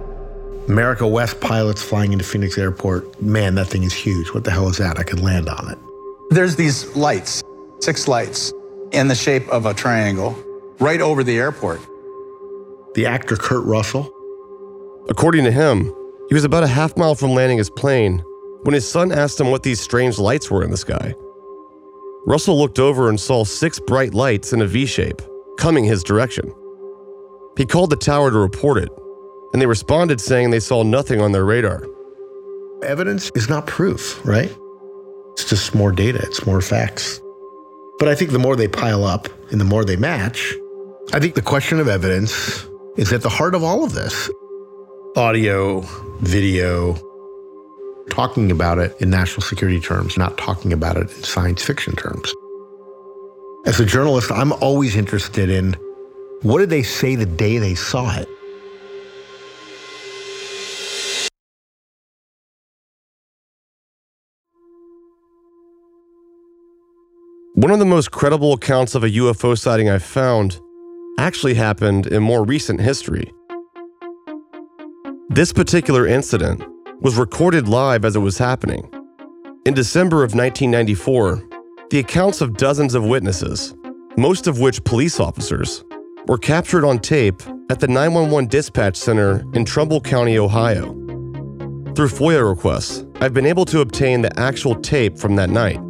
America 0.67 1.07
West 1.07 1.39
pilots 1.39 1.81
flying 1.81 2.11
into 2.11 2.25
Phoenix 2.25 2.57
Airport. 2.57 3.21
Man, 3.21 3.55
that 3.55 3.67
thing 3.67 3.83
is 3.83 3.93
huge. 3.93 4.33
What 4.33 4.43
the 4.43 4.51
hell 4.51 4.67
is 4.67 4.79
that? 4.79 4.99
I 4.99 5.03
could 5.03 5.21
land 5.21 5.47
on 5.47 5.71
it. 5.71 5.77
There's 6.29 6.57
these 6.57 6.93
lights, 6.93 7.41
six 7.79 8.09
lights, 8.09 8.51
in 8.91 9.07
the 9.07 9.15
shape 9.15 9.47
of 9.49 9.65
a 9.65 9.73
triangle 9.73 10.37
right 10.79 11.01
over 11.01 11.23
the 11.23 11.37
airport. 11.37 11.81
The 12.95 13.05
actor 13.05 13.35
Kurt 13.35 13.65
Russell. 13.65 14.13
According 15.09 15.45
to 15.45 15.51
him, 15.51 15.93
he 16.29 16.33
was 16.33 16.43
about 16.43 16.63
a 16.63 16.67
half 16.67 16.97
mile 16.97 17.15
from 17.15 17.31
landing 17.31 17.57
his 17.57 17.69
plane 17.69 18.23
when 18.63 18.73
his 18.73 18.89
son 18.89 19.11
asked 19.11 19.39
him 19.39 19.51
what 19.51 19.63
these 19.63 19.79
strange 19.79 20.17
lights 20.17 20.51
were 20.51 20.63
in 20.63 20.71
the 20.71 20.77
sky. 20.77 21.13
Russell 22.25 22.57
looked 22.57 22.79
over 22.79 23.09
and 23.09 23.19
saw 23.19 23.45
six 23.45 23.79
bright 23.79 24.13
lights 24.13 24.51
in 24.51 24.61
a 24.61 24.67
V 24.67 24.85
shape 24.85 25.21
coming 25.57 25.85
his 25.85 26.03
direction. 26.03 26.53
He 27.57 27.65
called 27.65 27.89
the 27.89 27.95
tower 27.95 28.29
to 28.29 28.37
report 28.37 28.77
it, 28.77 28.89
and 29.53 29.61
they 29.61 29.65
responded 29.65 30.19
saying 30.19 30.51
they 30.51 30.59
saw 30.59 30.83
nothing 30.83 31.21
on 31.21 31.31
their 31.31 31.45
radar. 31.45 31.85
Evidence 32.83 33.31
is 33.33 33.49
not 33.49 33.65
proof, 33.65 34.23
right? 34.25 34.55
It's 35.33 35.49
just 35.49 35.73
more 35.73 35.91
data, 35.91 36.19
it's 36.23 36.45
more 36.45 36.61
facts. 36.61 37.21
But 37.99 38.07
I 38.07 38.15
think 38.15 38.31
the 38.31 38.39
more 38.39 38.55
they 38.55 38.67
pile 38.67 39.03
up 39.03 39.27
and 39.51 39.59
the 39.59 39.65
more 39.65 39.83
they 39.83 39.95
match, 39.95 40.53
I 41.13 41.19
think 41.19 41.35
the 41.35 41.41
question 41.41 41.79
of 41.79 41.87
evidence 41.87 42.67
is 42.97 43.11
at 43.11 43.21
the 43.21 43.29
heart 43.29 43.55
of 43.55 43.63
all 43.63 43.83
of 43.83 43.93
this. 43.93 44.29
Audio, 45.15 45.81
video, 46.21 46.95
talking 48.09 48.51
about 48.51 48.77
it 48.77 48.95
in 48.99 49.09
national 49.09 49.41
security 49.41 49.79
terms, 49.79 50.17
not 50.17 50.37
talking 50.37 50.73
about 50.73 50.97
it 50.97 51.09
in 51.11 51.23
science 51.23 51.63
fiction 51.63 51.95
terms. 51.95 52.33
As 53.65 53.79
a 53.79 53.85
journalist, 53.85 54.31
I'm 54.31 54.53
always 54.53 54.95
interested 54.95 55.49
in 55.49 55.75
what 56.41 56.59
did 56.59 56.69
they 56.69 56.83
say 56.83 57.15
the 57.15 57.25
day 57.25 57.57
they 57.57 57.75
saw 57.75 58.15
it? 58.15 58.29
One 67.67 67.73
of 67.73 67.79
the 67.79 67.85
most 67.85 68.11
credible 68.11 68.53
accounts 68.53 68.95
of 68.95 69.03
a 69.03 69.09
UFO 69.09 69.59
sighting 69.59 69.89
I've 69.89 70.01
found 70.01 70.61
actually 71.19 71.55
happened 71.55 72.07
in 72.07 72.23
more 72.23 72.45
recent 72.45 72.79
history. 72.79 73.29
This 75.27 75.51
particular 75.51 76.07
incident 76.07 76.63
was 77.01 77.17
recorded 77.17 77.67
live 77.67 78.05
as 78.05 78.15
it 78.15 78.19
was 78.19 78.37
happening. 78.37 78.89
In 79.65 79.73
December 79.73 80.23
of 80.23 80.33
1994, 80.33 81.43
the 81.89 81.99
accounts 81.99 82.39
of 82.39 82.55
dozens 82.55 82.95
of 82.95 83.03
witnesses, 83.03 83.75
most 84.15 84.47
of 84.47 84.61
which 84.61 84.81
police 84.85 85.19
officers, 85.19 85.83
were 86.25 86.37
captured 86.37 86.85
on 86.85 86.99
tape 86.99 87.41
at 87.69 87.81
the 87.81 87.87
911 87.89 88.47
dispatch 88.47 88.95
center 88.95 89.43
in 89.53 89.65
Trumbull 89.65 89.99
County, 89.99 90.37
Ohio. 90.37 90.93
Through 91.95 92.07
FOIA 92.15 92.49
requests, 92.49 93.05
I've 93.19 93.33
been 93.33 93.45
able 93.45 93.65
to 93.65 93.81
obtain 93.81 94.21
the 94.21 94.39
actual 94.39 94.73
tape 94.75 95.17
from 95.17 95.35
that 95.35 95.49
night. 95.49 95.81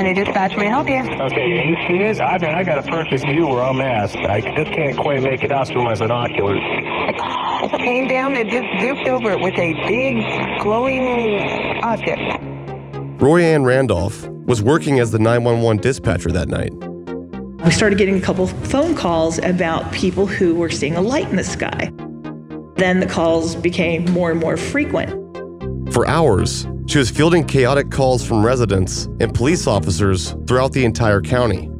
County 0.00 0.14
Dispatch, 0.14 0.56
may 0.56 0.66
I 0.66 0.70
help 0.70 0.88
you? 0.88 1.02
Okay, 1.26 1.76
he 1.86 2.02
is. 2.02 2.20
I 2.20 2.38
mean, 2.38 2.54
I 2.54 2.64
got 2.64 2.78
a 2.78 2.90
perfect 2.90 3.22
view 3.26 3.46
where 3.46 3.62
I'm 3.62 3.82
at. 3.82 4.16
I 4.16 4.40
just 4.40 4.72
can't 4.72 4.96
quite 4.96 5.22
make 5.22 5.44
it 5.44 5.52
out 5.52 5.66
through 5.66 5.84
my 5.84 5.94
binoculars. 5.94 6.62
It 6.62 7.78
came 7.80 8.08
down 8.08 8.34
and 8.34 8.48
just 8.48 8.66
zipped 8.80 9.06
over 9.06 9.32
it 9.32 9.40
with 9.40 9.52
a 9.58 9.74
big 9.86 10.62
glowing 10.62 11.82
object. 11.82 12.22
Roy 13.20 13.42
Ann 13.42 13.64
Randolph 13.64 14.26
was 14.46 14.62
working 14.62 15.00
as 15.00 15.10
the 15.10 15.18
911 15.18 15.82
dispatcher 15.82 16.32
that 16.32 16.48
night. 16.48 16.72
We 17.62 17.70
started 17.70 17.98
getting 17.98 18.16
a 18.16 18.22
couple 18.22 18.46
phone 18.46 18.94
calls 18.94 19.36
about 19.40 19.92
people 19.92 20.26
who 20.26 20.54
were 20.54 20.70
seeing 20.70 20.96
a 20.96 21.02
light 21.02 21.28
in 21.28 21.36
the 21.36 21.44
sky. 21.44 21.92
Then 22.76 23.00
the 23.00 23.06
calls 23.06 23.54
became 23.54 24.06
more 24.12 24.30
and 24.30 24.40
more 24.40 24.56
frequent. 24.56 25.10
For 25.92 26.08
hours, 26.08 26.66
she 26.90 26.98
was 26.98 27.08
fielding 27.08 27.44
chaotic 27.44 27.88
calls 27.88 28.26
from 28.26 28.44
residents 28.44 29.04
and 29.20 29.32
police 29.32 29.68
officers 29.68 30.34
throughout 30.48 30.72
the 30.72 30.84
entire 30.84 31.20
county. 31.20 31.70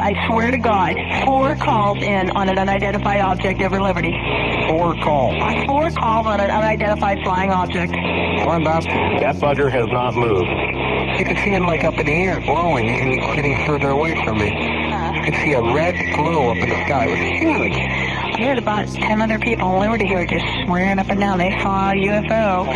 I 0.00 0.12
swear 0.26 0.50
to 0.50 0.58
God, 0.58 0.96
four 1.24 1.54
calls 1.54 2.02
in 2.02 2.30
on 2.30 2.48
an 2.48 2.58
unidentified 2.58 3.20
object 3.20 3.60
over 3.60 3.80
Liberty. 3.80 4.10
Four 4.68 4.94
calls. 5.04 5.36
Four 5.66 5.90
calls 5.92 6.26
on 6.26 6.40
an 6.40 6.50
unidentified 6.50 7.18
flying 7.22 7.52
object. 7.52 7.92
One 8.44 8.64
basket. 8.64 8.92
That 9.20 9.36
bugger 9.36 9.70
has 9.70 9.86
not 9.86 10.14
moved. 10.14 10.48
You 11.18 11.24
can 11.24 11.36
see 11.36 11.50
him 11.50 11.66
like 11.66 11.84
up 11.84 11.94
in 11.94 12.06
the 12.06 12.12
air, 12.12 12.40
glowing, 12.40 12.88
and 12.88 13.12
he's 13.12 13.34
getting 13.36 13.66
further 13.66 13.90
away 13.90 14.14
from 14.24 14.38
me. 14.38 14.48
You 14.48 15.22
can 15.24 15.34
see 15.44 15.52
a 15.52 15.62
red 15.62 15.94
glow 16.16 16.50
up 16.50 16.56
in 16.56 16.68
the 16.68 16.84
sky. 16.86 17.06
It 17.06 17.10
was 17.10 17.40
huge. 17.40 18.07
I 18.38 18.42
heard 18.42 18.58
about 18.58 18.86
10 18.86 19.20
other 19.20 19.36
people 19.40 19.74
in 19.74 19.80
Liberty 19.80 20.06
who 20.06 20.24
just 20.24 20.46
swearing 20.64 21.00
up 21.00 21.08
and 21.08 21.18
down 21.18 21.38
they 21.38 21.50
saw 21.60 21.90
a 21.90 21.94
UFO. 21.94 22.66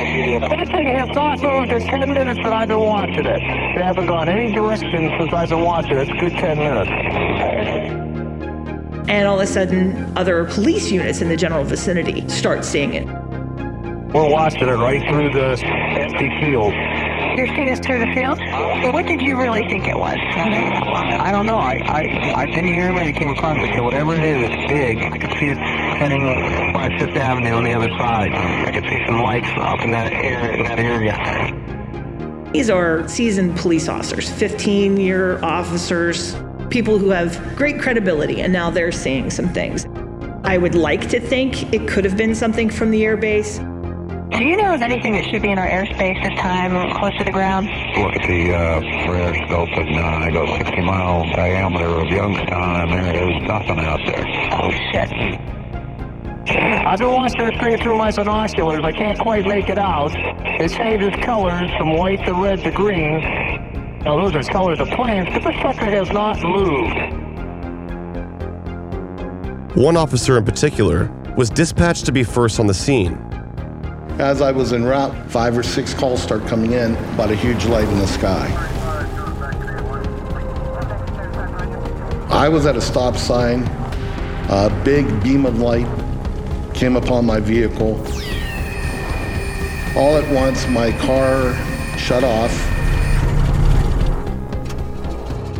That 0.41 0.67
thing 0.67 0.87
has 0.89 1.09
not 1.11 1.41
moved 1.41 1.71
in 1.71 1.81
10 1.81 2.13
minutes 2.13 2.41
that 2.43 2.53
I've 2.53 2.67
been 2.67 2.81
watching 2.81 3.25
it. 3.25 3.41
They 3.77 3.81
haven't 3.81 4.07
gone 4.07 4.29
any 4.29 4.53
direction 4.53 5.09
since 5.21 5.33
I've 5.33 5.51
been 5.51 5.61
watching 5.61 5.93
it. 5.93 6.09
It's 6.09 6.11
a 6.11 6.15
good 6.15 6.33
10 6.33 6.59
minutes. 6.59 6.91
And 9.09 9.29
all 9.29 9.37
of 9.37 9.43
a 9.43 9.47
sudden, 9.47 10.13
other 10.19 10.47
police 10.47 10.91
units 10.91 11.23
in 11.23 11.29
the 11.29 11.37
general 11.37 11.63
vicinity 11.63 12.29
start 12.29 12.65
seeing 12.65 12.95
it. 12.95 13.07
We're 14.13 14.29
watching 14.29 14.67
it 14.67 14.73
right 14.73 15.01
through 15.09 15.31
the 15.31 15.65
empty 15.65 16.29
field. 16.41 16.75
You're 17.37 17.47
seeing 17.47 17.71
us 17.71 17.81
through 17.81 18.01
the 18.01 18.13
field? 18.15 18.39
Well, 18.39 18.93
what 18.93 19.07
did 19.07 19.23
you 19.23 19.39
really 19.39 19.67
think 19.69 19.89
it 19.89 19.97
was? 19.97 20.19
I 20.37 21.33
don't 21.33 21.47
know. 21.47 21.57
I, 21.57 21.81
I, 21.87 22.43
I 22.43 22.47
didn't 22.47 22.75
hear 22.75 22.93
when 22.93 23.09
it 23.09 23.15
came 23.15 23.31
across 23.31 23.57
it. 23.59 23.75
So 23.75 23.85
whatever 23.85 24.15
it 24.15 24.23
is, 24.23 24.51
it's 24.51 24.71
big. 24.71 24.99
I 24.99 25.17
could 25.17 25.31
see 25.39 25.47
it 25.47 25.57
heading 25.57 26.23
by 26.75 26.91
Fifth 26.99 27.17
Avenue 27.17 27.53
on 27.53 27.65
the 27.65 27.73
other 27.73 27.89
side. 27.89 28.33
I 28.33 28.71
could 28.71 28.85
see 28.85 29.03
some 29.07 29.23
lights 29.23 29.49
up 29.57 29.81
in 29.81 29.91
that 29.93 30.13
area. 30.13 30.59
In 30.59 30.65
that 30.65 30.79
area. 30.79 32.53
These 32.53 32.69
are 32.69 33.09
seasoned 33.09 33.57
police 33.57 33.89
officers, 33.89 34.29
15 34.29 34.99
year 34.99 35.43
officers, 35.43 36.37
people 36.69 36.99
who 36.99 37.09
have 37.09 37.57
great 37.57 37.81
credibility, 37.81 38.43
and 38.43 38.53
now 38.53 38.69
they're 38.69 38.93
seeing 38.93 39.31
some 39.31 39.49
things. 39.49 39.87
I 40.45 40.59
would 40.59 40.75
like 40.75 41.09
to 41.09 41.21
think 41.21 41.73
it 41.73 41.89
could 41.89 42.05
have 42.05 42.19
been 42.19 42.35
something 42.35 42.69
from 42.69 42.91
the 42.91 43.03
airbase. 43.05 43.72
Do 44.33 44.45
you 44.45 44.57
know 44.57 44.73
of 44.73 44.81
anything 44.81 45.13
that 45.13 45.27
should 45.27 45.43
be 45.43 45.51
in 45.51 45.59
our 45.59 45.69
airspace 45.69 46.17
this 46.23 46.39
time, 46.41 46.73
close 46.97 47.13
to 47.19 47.25
the 47.25 47.31
ground? 47.31 47.67
Look 47.99 48.17
at 48.17 48.27
the 48.27 48.55
uh, 48.55 48.81
radar 49.13 49.35
scope, 49.47 49.69
and 49.77 49.95
uh, 49.95 50.25
I 50.25 50.31
go 50.31 50.47
60 50.57 50.81
mile 50.81 51.31
diameter 51.37 51.85
of 51.85 52.07
Youngstown, 52.07 52.93
and 52.93 53.05
there 53.05 53.31
is 53.31 53.43
nothing 53.43 53.79
out 53.79 54.01
there. 54.07 54.25
Oh, 54.57 54.71
shit. 54.91 55.13
I've 56.49 56.99
been 56.99 57.09
watching 57.09 57.43
it 57.43 57.61
thing 57.61 57.77
through 57.83 57.99
my 57.99 58.11
binoculars. 58.11 58.81
I 58.83 58.93
can't 58.93 59.19
quite 59.19 59.47
make 59.47 59.69
it 59.69 59.79
out. 59.79 60.13
It 60.15 60.71
changes 60.71 61.11
colors 61.23 61.71
from 61.77 61.97
white 61.99 62.25
to 62.25 62.33
red 62.33 62.61
to 62.65 62.71
green. 62.71 63.21
Now, 64.01 64.17
those 64.17 64.35
are 64.35 64.43
colors 64.51 64.81
of 64.81 64.89
planes, 64.89 65.29
but 65.31 65.43
the 65.43 65.53
sucker 65.61 65.91
has 65.91 66.11
not 66.11 66.43
moved. 66.43 67.23
One 69.77 69.97
officer 69.99 70.39
in 70.39 70.45
particular 70.45 71.13
was 71.37 71.51
dispatched 71.51 72.07
to 72.07 72.13
be 72.13 72.25
first 72.25 72.59
on 72.59 72.67
the 72.67 72.75
scene. 72.75 73.32
As 74.19 74.41
I 74.41 74.53
was 74.53 74.73
en 74.73 74.85
route, 74.85 75.15
five 75.31 75.57
or 75.57 75.63
six 75.63 75.95
calls 75.95 76.23
start 76.23 76.47
coming 76.47 76.73
in 76.73 76.97
about 77.15 77.31
a 77.31 77.35
huge 77.35 77.65
light 77.67 77.89
in 77.89 77.99
the 77.99 78.07
sky. 78.07 78.49
I 82.31 82.49
was 82.49 82.67
at 82.67 82.77
a 82.77 82.81
stop 82.81 83.17
sign. 83.17 83.63
A 84.49 84.83
big 84.85 85.23
beam 85.23 85.47
of 85.47 85.61
light 85.61 85.87
came 86.75 86.97
upon 86.97 87.25
my 87.27 87.41
vehicle. 87.41 87.99
All 89.97 90.17
at 90.17 90.29
once, 90.33 90.67
my 90.69 90.93
car 90.99 91.55
shut 91.99 92.25
off. 92.25 92.53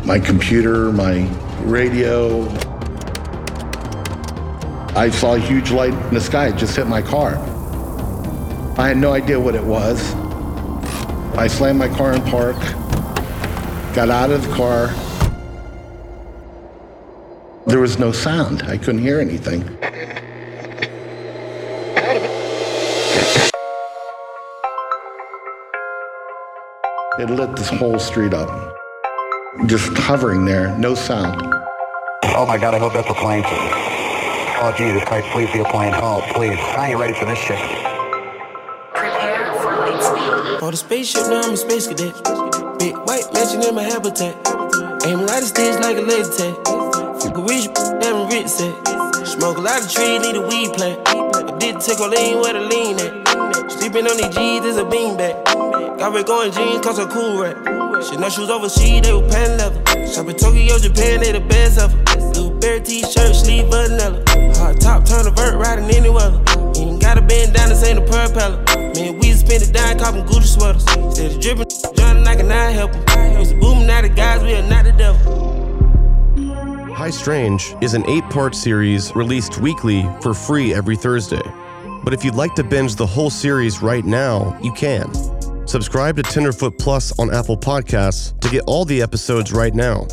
my 0.05 0.19
computer, 0.19 0.91
my 0.91 1.27
radio. 1.61 2.47
I 4.95 5.09
saw 5.09 5.35
a 5.35 5.39
huge 5.39 5.71
light 5.71 5.93
in 5.93 6.13
the 6.13 6.21
sky. 6.21 6.47
It 6.47 6.57
just 6.57 6.75
hit 6.75 6.87
my 6.87 7.01
car. 7.01 7.35
I 8.75 8.87
had 8.87 8.97
no 8.97 9.13
idea 9.13 9.39
what 9.39 9.53
it 9.53 9.63
was. 9.63 10.15
I 11.35 11.47
slammed 11.47 11.77
my 11.77 11.87
car 11.87 12.13
in 12.13 12.23
park, 12.23 12.57
got 13.93 14.09
out 14.09 14.31
of 14.31 14.41
the 14.47 14.53
car. 14.55 14.87
There 17.67 17.79
was 17.79 17.99
no 17.99 18.11
sound. 18.11 18.63
I 18.63 18.77
couldn't 18.77 19.01
hear 19.01 19.19
anything. 19.19 19.61
It 27.19 27.29
lit 27.29 27.55
this 27.55 27.69
whole 27.69 27.99
street 27.99 28.33
up. 28.33 28.75
Just 29.67 29.95
hovering 29.95 30.45
there, 30.45 30.75
no 30.79 30.95
sound. 30.95 31.43
Oh 32.35 32.45
my 32.47 32.57
God, 32.57 32.73
I 32.73 32.79
hope 32.79 32.93
that's 32.93 33.09
a 33.09 33.13
plane. 33.13 33.43
Oh 33.45 34.73
Jesus 34.75 35.03
Christ, 35.03 35.27
please 35.27 35.51
be 35.53 35.59
a 35.59 35.65
plane. 35.65 35.93
Oh, 35.95 36.25
please. 36.33 36.57
I 36.59 36.89
ain't 36.89 36.99
ready 36.99 37.13
for 37.13 37.25
this 37.25 37.37
shit. 37.37 37.92
On 40.63 40.71
the 40.71 40.77
spaceship, 40.77 41.27
now 41.27 41.41
I'm 41.41 41.51
a 41.51 41.57
space 41.57 41.87
cadet. 41.87 42.15
Big 42.79 42.95
white 43.03 43.27
mansion 43.33 43.61
in 43.67 43.75
my 43.75 43.83
habitat. 43.83 44.31
Aim 45.03 45.19
a 45.19 45.25
lot 45.27 45.43
of 45.43 45.51
like 45.83 45.97
a 45.97 46.05
laser 46.07 46.31
tag. 46.31 46.55
Fuck 47.19 47.35
a 47.35 47.41
wish, 47.41 47.67
having 47.99 48.31
rich 48.31 48.47
set. 48.47 48.71
Smoke 49.27 49.57
a 49.57 49.61
lot 49.61 49.83
of 49.83 49.91
trees, 49.91 50.21
need 50.23 50.37
a 50.37 50.47
weed 50.47 50.71
plant. 50.71 51.03
I 51.03 51.51
did 51.59 51.81
take 51.81 51.99
a 51.99 52.07
lean 52.07 52.39
where 52.39 52.53
the 52.53 52.61
lean 52.61 52.95
at. 52.95 53.71
Sleeping 53.73 54.07
on 54.07 54.15
these 54.15 54.31
G's 54.31 54.63
is 54.63 54.77
a 54.77 54.85
beanbag. 54.85 55.35
Got 55.99 56.13
red 56.13 56.25
going 56.27 56.53
jeans, 56.53 56.79
cause 56.79 56.97
I'm 56.97 57.09
cool 57.09 57.43
rap. 57.43 57.59
Shit, 58.01 58.21
no 58.21 58.29
shoes 58.29 58.49
overseas, 58.49 59.01
they 59.01 59.11
were 59.11 59.27
pan 59.27 59.57
leather. 59.57 59.83
Shop 60.07 60.29
in 60.29 60.37
Tokyo, 60.37 60.79
Japan, 60.79 61.19
they 61.19 61.33
the 61.33 61.41
best 61.41 61.77
ever. 61.77 61.97
Blue 62.31 62.57
bear 62.61 62.79
t-shirt, 62.79 63.35
sleeve 63.35 63.67
vanilla. 63.67 64.23
Hard 64.55 64.79
top, 64.79 65.03
turn 65.03 65.27
a 65.27 65.31
vert, 65.31 65.59
riding 65.59 65.91
any 65.91 66.09
weather. 66.09 66.39
Ain't 66.79 67.01
gotta 67.01 67.21
bend 67.21 67.53
down, 67.53 67.67
this 67.67 67.83
ain't 67.83 67.99
a 67.99 68.05
propeller. 68.07 68.63
Man, 68.95 69.19
we 69.19 69.32
spend 69.45 69.63
it 69.63 69.73
down, 69.73 69.99
copping 69.99 70.23
Gucci 70.23 70.47
sweaters. 70.47 70.85
Instead 70.95 71.31
of 71.31 71.41
dripping, 71.41 72.27
I 72.27 72.35
cannot 72.35 72.73
help 72.73 72.93
him. 72.93 73.59
Booming 73.59 73.89
out 73.89 74.03
the 74.03 74.09
guys, 74.09 74.41
we 74.41 74.55
are 74.55 74.67
not 74.67 74.85
the 74.85 74.91
devil. 74.91 76.93
High 76.93 77.09
Strange 77.09 77.75
is 77.81 77.93
an 77.93 78.07
eight 78.09 78.23
part 78.25 78.55
series 78.55 79.15
released 79.15 79.57
weekly 79.57 80.07
for 80.21 80.33
free 80.33 80.73
every 80.73 80.95
Thursday. 80.95 81.41
But 82.03 82.13
if 82.13 82.23
you'd 82.23 82.35
like 82.35 82.55
to 82.55 82.63
binge 82.63 82.95
the 82.95 83.05
whole 83.05 83.29
series 83.29 83.81
right 83.81 84.05
now, 84.05 84.57
you 84.61 84.71
can. 84.73 85.11
Subscribe 85.67 86.15
to 86.17 86.23
Tenderfoot 86.23 86.77
Plus 86.77 87.17
on 87.19 87.33
Apple 87.33 87.57
Podcasts 87.57 88.39
to 88.41 88.49
get 88.49 88.63
all 88.67 88.85
the 88.85 89.01
episodes 89.01 89.51
right 89.51 89.73
now. 89.73 90.07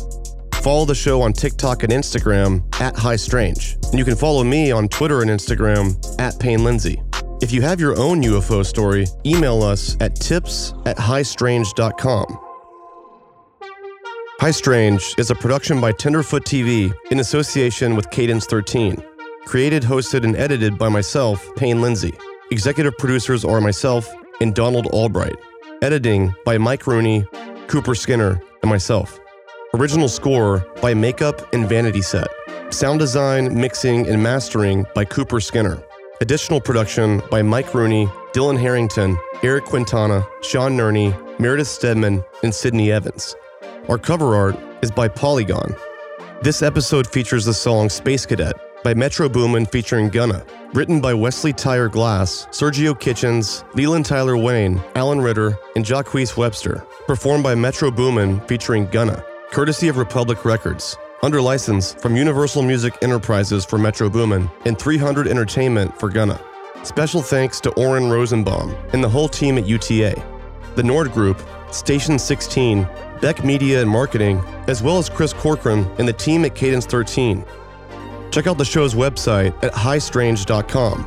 Follow 0.55 0.85
the 0.85 0.95
show 0.95 1.21
on 1.21 1.33
TikTok 1.33 1.83
and 1.83 1.91
Instagram 1.91 2.63
at 2.79 2.95
High 2.95 3.15
Strange. 3.15 3.77
And 3.89 3.99
you 3.99 4.05
can 4.05 4.15
follow 4.15 4.43
me 4.43 4.71
on 4.71 4.87
Twitter 4.87 5.21
and 5.21 5.29
Instagram 5.29 5.97
at 6.19 6.39
Payne 6.39 6.63
Lindsay. 6.63 7.01
If 7.41 7.51
you 7.51 7.63
have 7.63 7.79
your 7.79 7.97
own 7.97 8.21
UFO 8.21 8.63
story, 8.63 9.07
email 9.25 9.63
us 9.63 9.97
at 9.99 10.15
tips 10.15 10.75
at 10.85 10.95
highstrange.com. 10.95 12.39
High 14.39 14.51
Strange 14.51 15.15
is 15.17 15.31
a 15.31 15.35
production 15.35 15.81
by 15.81 15.91
Tenderfoot 15.91 16.45
TV 16.45 16.93
in 17.09 17.19
association 17.19 17.95
with 17.95 18.11
Cadence 18.11 18.45
13. 18.45 19.03
Created, 19.45 19.81
hosted, 19.81 20.23
and 20.23 20.35
edited 20.35 20.77
by 20.77 20.87
myself, 20.87 21.43
Payne 21.55 21.81
Lindsay. 21.81 22.13
Executive 22.51 22.95
producers 22.99 23.43
are 23.43 23.59
myself 23.59 24.07
and 24.39 24.53
Donald 24.53 24.85
Albright. 24.87 25.35
Editing 25.81 26.35
by 26.45 26.59
Mike 26.59 26.85
Rooney, 26.85 27.25
Cooper 27.67 27.95
Skinner, 27.95 28.39
and 28.61 28.69
myself. 28.69 29.19
Original 29.73 30.09
score 30.09 30.59
by 30.79 30.93
Makeup 30.93 31.51
and 31.53 31.67
Vanity 31.67 32.03
Set. 32.03 32.27
Sound 32.69 32.99
design, 32.99 33.59
mixing, 33.59 34.07
and 34.07 34.21
mastering 34.21 34.85
by 34.93 35.05
Cooper 35.05 35.39
Skinner. 35.39 35.83
Additional 36.21 36.61
production 36.61 37.19
by 37.31 37.41
Mike 37.41 37.73
Rooney, 37.73 38.05
Dylan 38.31 38.59
Harrington, 38.59 39.17
Eric 39.41 39.65
Quintana, 39.65 40.23
Sean 40.43 40.77
Nerney, 40.77 41.17
Meredith 41.39 41.67
Stedman, 41.67 42.23
and 42.43 42.53
Sydney 42.53 42.91
Evans. 42.91 43.35
Our 43.89 43.97
cover 43.97 44.35
art 44.35 44.55
is 44.83 44.91
by 44.91 45.07
Polygon. 45.07 45.75
This 46.43 46.61
episode 46.61 47.07
features 47.07 47.45
the 47.45 47.55
song 47.55 47.89
Space 47.89 48.27
Cadet 48.27 48.53
by 48.83 48.93
Metro 48.93 49.29
Boomin 49.29 49.65
featuring 49.65 50.09
Gunna, 50.09 50.45
written 50.75 51.01
by 51.01 51.15
Wesley 51.15 51.53
Tyler 51.53 51.89
Glass, 51.89 52.45
Sergio 52.51 52.99
Kitchens, 52.99 53.63
Leland 53.73 54.05
Tyler 54.05 54.37
Wayne, 54.37 54.79
Allen 54.93 55.21
Ritter, 55.21 55.57
and 55.75 55.83
Jacques 55.83 56.13
Webster, 56.13 56.85
performed 57.07 57.43
by 57.43 57.55
Metro 57.55 57.89
Boomin 57.89 58.39
featuring 58.41 58.85
Gunna, 58.85 59.25
courtesy 59.49 59.87
of 59.87 59.97
Republic 59.97 60.45
Records, 60.45 60.97
under 61.23 61.41
license 61.41 61.93
from 61.93 62.15
Universal 62.15 62.63
Music 62.63 62.97
Enterprises 63.01 63.63
for 63.65 63.77
Metro 63.77 64.09
Boomin 64.09 64.49
and 64.65 64.77
300 64.77 65.27
Entertainment 65.27 65.97
for 65.99 66.09
Gunna. 66.09 66.39
Special 66.83 67.21
thanks 67.21 67.61
to 67.61 67.69
Oren 67.71 68.09
Rosenbaum 68.09 68.75
and 68.93 69.03
the 69.03 69.09
whole 69.09 69.29
team 69.29 69.57
at 69.57 69.67
UTA, 69.67 70.21
the 70.75 70.83
Nord 70.83 71.11
Group, 71.11 71.41
Station 71.71 72.17
16, 72.17 72.87
Beck 73.21 73.43
Media 73.43 73.81
and 73.81 73.89
Marketing, 73.89 74.39
as 74.67 74.81
well 74.81 74.97
as 74.97 75.09
Chris 75.09 75.31
Corcoran 75.31 75.85
and 75.99 76.07
the 76.07 76.13
team 76.13 76.43
at 76.43 76.55
Cadence 76.55 76.85
13. 76.85 77.45
Check 78.31 78.47
out 78.47 78.57
the 78.57 78.65
show's 78.65 78.95
website 78.95 79.53
at 79.63 79.73
highstrange.com. 79.73 81.05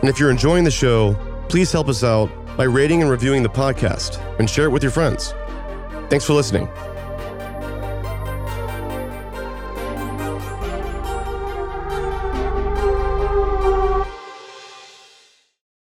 And 0.00 0.08
if 0.08 0.18
you're 0.18 0.30
enjoying 0.30 0.64
the 0.64 0.70
show, 0.70 1.14
please 1.48 1.70
help 1.72 1.88
us 1.88 2.02
out 2.02 2.30
by 2.56 2.64
rating 2.64 3.02
and 3.02 3.10
reviewing 3.10 3.42
the 3.42 3.48
podcast 3.48 4.18
and 4.38 4.48
share 4.48 4.64
it 4.64 4.70
with 4.70 4.82
your 4.82 4.92
friends. 4.92 5.34
Thanks 6.08 6.24
for 6.24 6.32
listening. 6.32 6.68